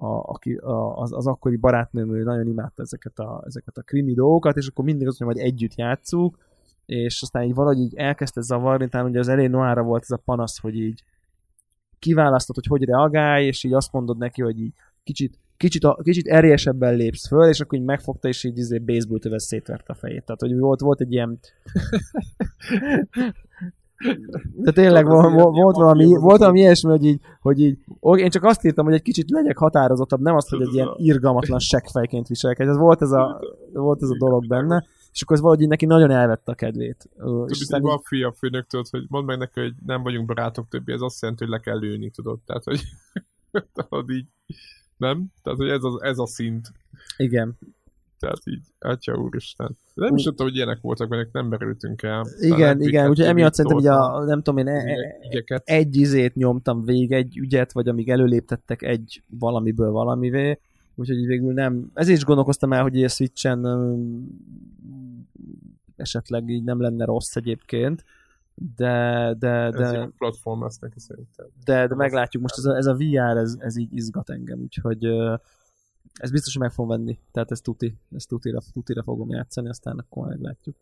[0.00, 4.56] a, aki, a, az, az akkori barátnőm nagyon imádta ezeket a, ezeket a krimi dolgokat,
[4.56, 6.38] és akkor mindig azt mondja, hogy együtt játszuk,
[6.88, 10.20] és aztán így valahogy így elkezdte zavarni, talán ugye az elé Noára volt ez a
[10.24, 11.02] panasz, hogy így
[11.98, 16.26] kiválasztod, hogy hogy reagálj, és így azt mondod neki, hogy így kicsit, kicsit, a, kicsit
[16.26, 20.24] erélyesebben lépsz föl, és akkor így megfogta, és így izé baseball töves szétverte a fejét.
[20.24, 21.38] Tehát, hogy volt, volt egy ilyen
[24.64, 27.78] de tényleg volt, volt, valami, volt valami ilyesmi, hogy így, hogy így,
[28.16, 31.58] én csak azt írtam, hogy egy kicsit legyek határozottabb, nem azt, hogy egy ilyen irgalmatlan
[31.58, 32.70] seggfejként viselkedj.
[32.70, 33.40] Ez volt ez a,
[33.72, 34.84] volt ez a dolog benne
[35.18, 37.08] és akkor ez valahogy neki nagyon elvette a kedvét.
[37.16, 37.82] Tudod, és aztán...
[37.82, 41.44] van fia főnöktől, hogy mondd meg neki, hogy nem vagyunk barátok többi, ez azt jelenti,
[41.44, 42.40] hogy le kell lőni, tudod.
[42.46, 42.80] Tehát, hogy
[43.74, 44.26] tudod így,
[44.96, 45.26] nem?
[45.42, 46.72] Tehát, hogy ez a, ez a szint.
[47.16, 47.58] Igen.
[48.18, 49.76] Tehát így, atya úristen.
[49.94, 52.26] Nem is tudtam, hogy ilyenek voltak, mert nem merültünk el.
[52.40, 54.82] Igen, igen, úgyhogy emiatt szerintem, hogy a, nem tudom én, e,
[55.46, 60.58] e, egy izét nyomtam végig, egy ügyet, vagy amíg előléptettek egy valamiből valamivé,
[60.98, 63.64] úgyhogy végül nem, ezért is gondolkoztam el, hogy a Switch-en
[65.96, 68.04] esetleg így nem lenne rossz egyébként,
[68.76, 69.34] de...
[69.38, 71.46] de, de ez platform lesz neki szerintem.
[71.64, 75.04] De, de meglátjuk, most ez a, ez a VR, ez, ez így izgat engem, úgyhogy
[76.12, 79.98] ez biztos, hogy meg fogom venni, tehát ez tuti, ez tutira, tutira fogom játszani, aztán
[79.98, 80.76] akkor meglátjuk.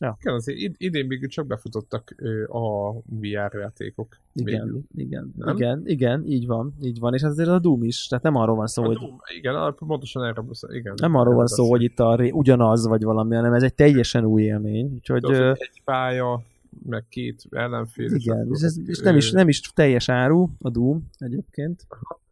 [0.00, 0.16] Ja.
[0.20, 2.14] Igen, azért id- idén végül csak befutottak
[2.48, 4.16] a VR játékok.
[4.32, 4.82] Igen, Végül.
[4.94, 5.56] igen, Nem?
[5.56, 8.66] igen, igen, így van, így van, és azért a Doom is, tehát nem arról van
[8.66, 10.94] szó, A hogy Doom, igen, pontosan erre beszél, igen.
[11.00, 14.42] nem arról van szó, hogy itt a ugyanaz vagy valami, hanem ez egy teljesen új
[14.42, 16.42] élmény, úgyhogy ö, egy pálya,
[16.86, 18.14] meg két ellenfél.
[18.14, 21.86] igen, és, ez, és nem, is, nem is teljes áru a Doom egyébként,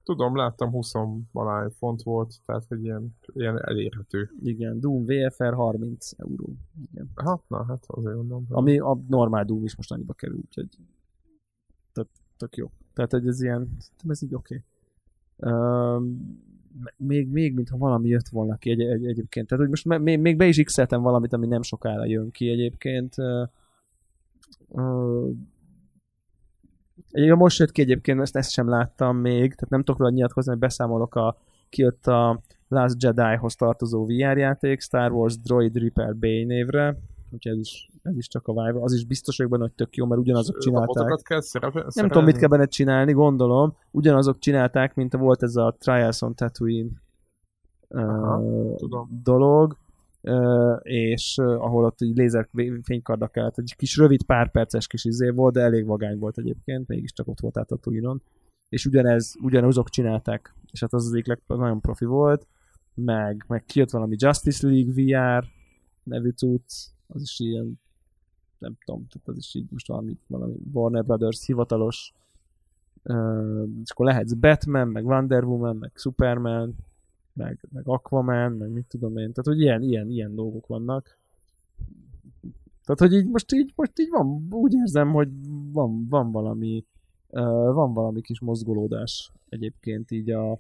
[0.09, 0.93] Tudom, láttam 20
[1.33, 4.31] valány font volt, tehát hogy ilyen, ilyen elérhető.
[4.43, 6.57] igen, Doom VFR 30 euró,
[6.91, 7.11] igen.
[7.15, 8.47] Hát, na, hát azért mondom.
[8.49, 10.69] Ami a normál Doom is most annyiba kerül, úgyhogy
[11.93, 12.71] tök, tök jó.
[12.93, 13.77] Tehát, hogy ez ilyen,
[14.09, 14.65] ez így oké.
[15.37, 16.09] Okay.
[16.97, 19.47] még, még, mintha valami jött volna ki egy, egy, egyébként.
[19.47, 23.19] Tehát, hogy most még, még be is x valamit, ami nem sokára jön ki egyébként.
[23.19, 23.45] Ö,
[24.69, 25.29] ö,
[27.11, 30.51] Egyébként most jött ki egyébként, ezt, ezt sem láttam még, tehát nem tudok róla nyilatkozni,
[30.51, 31.37] hogy beszámolok a,
[31.69, 36.97] kijött a Last Jedi-hoz tartozó VR játék, Star Wars Droid Reaper Bay névre,
[37.31, 38.83] úgyhogy ez is, ez is csak a Vive.
[38.83, 40.89] Az is biztos vagyok benne, hogy tök jó, mert ugyanazok csinálták.
[40.89, 43.77] Robotokat kell szerepe, Nem tudom, mit kell benne csinálni, gondolom.
[43.91, 46.91] Ugyanazok csinálták, mint volt ez a Trials on Tatooine
[47.89, 49.21] Aha, uh, tudom.
[49.23, 49.77] dolog,
[50.83, 52.49] és ahol ott így lézer
[53.31, 57.29] kellett, egy kis rövid pár perces kis izé volt, de elég vagány volt egyébként, mégiscsak
[57.29, 58.23] ott volt át a Tatooine-on.
[58.69, 62.47] És ugyanez, ugyanazok csinálták, és hát az az egyik nagyon profi volt,
[62.95, 65.45] meg, meg kijött valami Justice League VR
[66.03, 66.73] nevű cucc,
[67.07, 67.81] az is ilyen
[68.59, 72.13] nem tudom, tehát az is így most valami, valami Warner Brothers hivatalos
[73.83, 76.75] és akkor lehetsz Batman, meg Wonder Woman, meg Superman,
[77.39, 81.19] meg, meg Aquaman, meg mit tudom én, tehát hogy ilyen, ilyen, ilyen dolgok vannak.
[82.85, 85.29] Tehát, hogy így most így, most így van, úgy érzem, hogy
[85.73, 86.85] van, van valami
[87.29, 90.51] uh, van valami kis mozgolódás egyébként így a,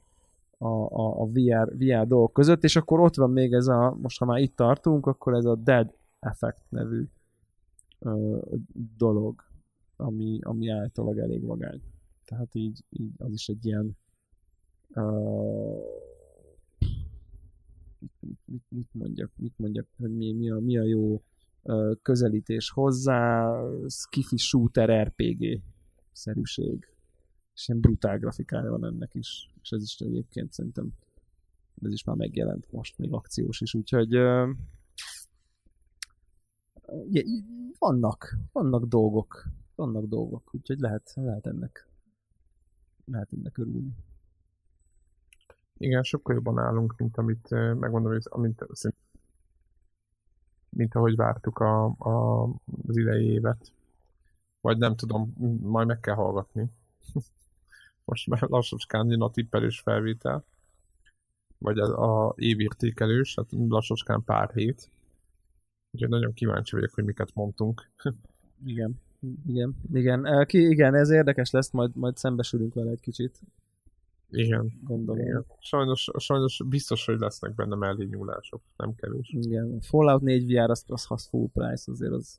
[0.58, 4.18] a, a, a VR, VR dolgok között, és akkor ott van még ez a, most
[4.18, 7.04] ha már itt tartunk, akkor ez a Dead Effect nevű
[7.98, 8.38] ö,
[8.96, 9.44] dolog,
[9.96, 11.82] ami, ami általában elég vagány.
[12.24, 13.96] Tehát így, így az is egy ilyen
[14.94, 15.00] ö,
[17.98, 21.22] mit, mit, mit, mondjak, mit mondjak, hogy mi, mi, a, mi a jó
[22.02, 23.52] közelítés hozzá,
[23.86, 25.62] skifi shooter RPG
[26.12, 26.86] szerűség.
[27.54, 29.52] És ilyen brutál grafikája van ennek is.
[29.62, 30.92] És ez is egyébként szerintem
[31.82, 34.50] ez is már megjelent most, még akciós is, úgyhogy ö,
[37.78, 39.44] vannak, vannak dolgok,
[39.74, 41.88] vannak dolgok, úgyhogy lehet, lehet ennek
[43.10, 43.94] lehet ennek örülni.
[45.78, 48.96] Igen, sokkal jobban állunk, mint amit, eh, megmondom, hogy amit, szint-
[50.68, 52.44] mint ahogy vártuk a, a,
[52.88, 53.72] az idei évet.
[54.60, 56.70] Vagy nem tudom, majd meg kell hallgatni.
[58.04, 60.44] Most már lassacskán jön a tippelős felvétel.
[61.58, 64.90] Vagy a, a évértékelős, hát lassacskán pár hét.
[65.90, 67.90] Úgyhogy nagyon kíváncsi vagyok, hogy miket mondtunk.
[68.64, 69.00] Igen.
[69.46, 73.40] Igen, igen, ki, igen, ez érdekes lesz, majd, majd szembesülünk vele egy kicsit,
[74.30, 74.80] Igen.
[74.84, 75.20] gondolom.
[75.20, 75.44] Igen.
[75.58, 79.28] Sajnos, sajnos biztos, hogy lesznek benne mellé nyúlások, nem kevés.
[79.30, 79.80] Igen.
[79.80, 82.38] Fallout 4 VR, az, az, az full price, azért az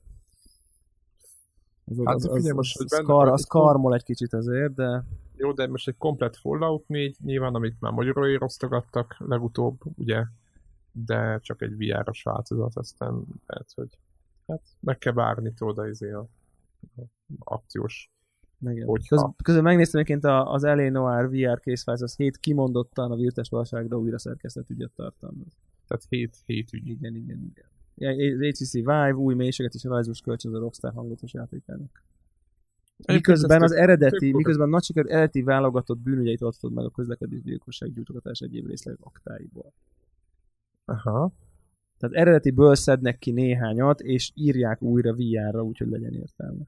[1.90, 4.34] az, Hát az, az, figyelj most, hogy az, benne kar, van az karmol egy kicsit
[4.34, 5.03] azért, de
[5.36, 10.26] Jó, de most egy komplet Fallout 4, nyilván, amit már magyarul osztogattak legutóbb, ugye,
[10.91, 13.98] de csak egy VR-os változat, aztán lehet, hogy
[14.48, 16.28] hát meg kell várni tőle izé a,
[16.95, 17.02] a
[17.40, 18.11] akciós.
[18.61, 18.88] Igen.
[18.88, 20.90] Hogyha- Köz, közben megnéztem egyébként az L.A.
[20.90, 25.57] Noir VR készfájsz, az 7 kimondottan a virtuális valóságra újra szerkesztett ügyet tartalmaz.
[25.88, 26.88] Tehát 7, 7 ügy.
[26.88, 27.65] Igen, igen, igen.
[27.95, 32.03] Az HTC Vive új mélységet és rajzos kölcsön a Rockstar hangulatos játékának.
[33.07, 37.94] Miközben az eredeti, miközben a nagy sikerű eredeti válogatott bűnügyeit adtad meg a közlekedés gyilkosság
[37.94, 39.73] gyújtogatás egyéb részlegek aktáiból.
[40.86, 41.31] Aha.
[41.98, 46.64] Tehát eredetiből szednek ki néhányat, és írják újra VR-ra, úgyhogy legyen értelme.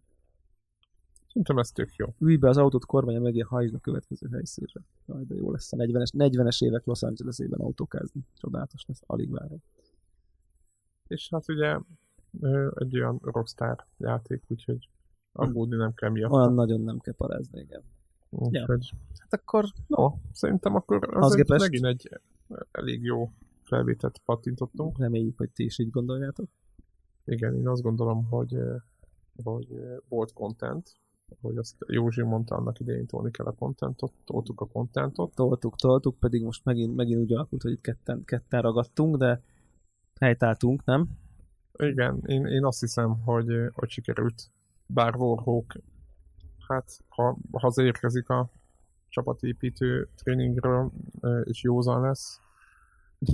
[1.32, 2.06] Szerintem ez tök jó.
[2.20, 4.82] Ülj be az autót kormánya mögé, hajtsd a következő helyszínre.
[5.08, 8.22] Jaj, de jó lesz a 40-es, 40-es évek Los Angeles-ében autókázni.
[8.38, 9.58] Csodálatos lesz, alig várom.
[11.08, 11.80] És hát ugye
[12.76, 14.90] egy olyan Rockstar játék, úgyhogy
[15.32, 16.32] aggódni nem kell miatt.
[16.32, 17.82] Olyan nagyon nem kell parázni, igen.
[18.30, 22.20] Úgyhogy, Hát akkor no, szerintem akkor Az az egy, képest- megint egy
[22.72, 23.32] elég jó
[23.64, 24.98] felvételt pattintottunk.
[24.98, 26.48] reméljük, hogy ti is így gondoljátok.
[27.26, 28.58] Igen, én azt gondolom, hogy,
[29.44, 29.68] hogy
[30.08, 30.96] volt content,
[31.42, 35.36] hogy azt Józsi mondta annak idején tolni kell a contentot, toltuk a contentot.
[35.36, 39.42] Toltuk, toltuk, pedig most megint, megint úgy alakult, hogy itt ketten, ketten ragadtunk, de
[40.20, 41.10] helytáltunk, nem?
[41.78, 44.52] Igen, én, én azt hiszem, hogy, hogy sikerült.
[44.86, 45.80] Bár Warhawk,
[46.68, 48.50] hát ha hazaérkezik a
[49.10, 50.92] csapatépítő tréningről,
[51.44, 52.40] és józan lesz.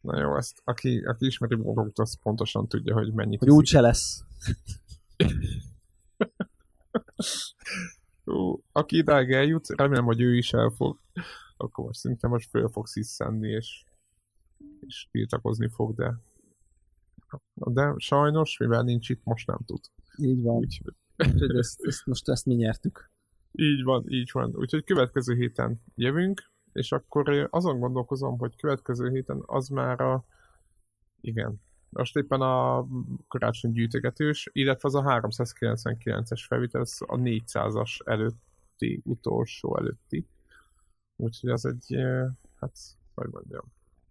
[0.00, 3.80] Na jó, ezt aki, aki ismeri Warhawk, az pontosan tudja, hogy mennyit Hogy úgy se
[3.80, 4.24] lesz.
[8.24, 11.00] Ú, aki idáig eljut, remélem, hogy ő is el fog,
[11.56, 13.84] akkor most szinte most föl fog sziszenni, és,
[14.80, 16.20] és tiltakozni fog, de
[17.54, 19.80] de sajnos, mivel nincs itt, most nem tud.
[20.16, 20.56] Így van.
[20.56, 23.10] Úgyhogy, Úgyhogy ezt, ezt, most ezt mi nyertük.
[23.52, 24.56] így van, így van.
[24.56, 30.24] Úgyhogy következő héten jövünk, és akkor azon gondolkozom, hogy következő héten az már a
[31.20, 31.60] igen,
[31.90, 32.86] most éppen a
[33.28, 40.26] karácsony gyűjtögetős, illetve az a 399-es felvétel, ez a 400-as előtti, utolsó előtti.
[41.16, 42.26] Úgyhogy az egy, eh,
[42.60, 42.72] hát,
[43.14, 43.62] hogy mondjam,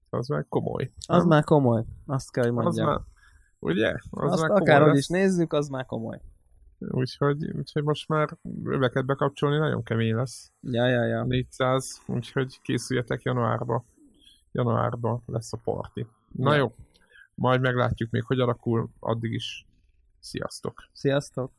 [0.10, 0.92] az már komoly.
[1.08, 1.28] Az nem?
[1.28, 1.84] már komoly.
[2.06, 2.88] Azt kell, hogy az mondjam.
[2.88, 3.00] már,
[3.60, 3.92] ugye?
[4.10, 4.98] Az Azt már komoly akárhogy lesz.
[5.00, 6.22] is nézzük, az már komoly.
[6.80, 10.52] Úgyhogy, úgyhogy most már öveket bekapcsolni nagyon kemény lesz.
[10.62, 11.24] Ja, ja, ja.
[11.24, 13.86] 400, úgyhogy készüljetek januárba.
[14.52, 16.08] Januárba lesz a parti.
[16.32, 16.58] Na Ja.
[16.58, 16.76] jó,
[17.38, 19.66] majd meglátjuk még, hogy alakul, addig is
[20.20, 20.90] sziasztok!
[20.94, 21.52] Sziasztok!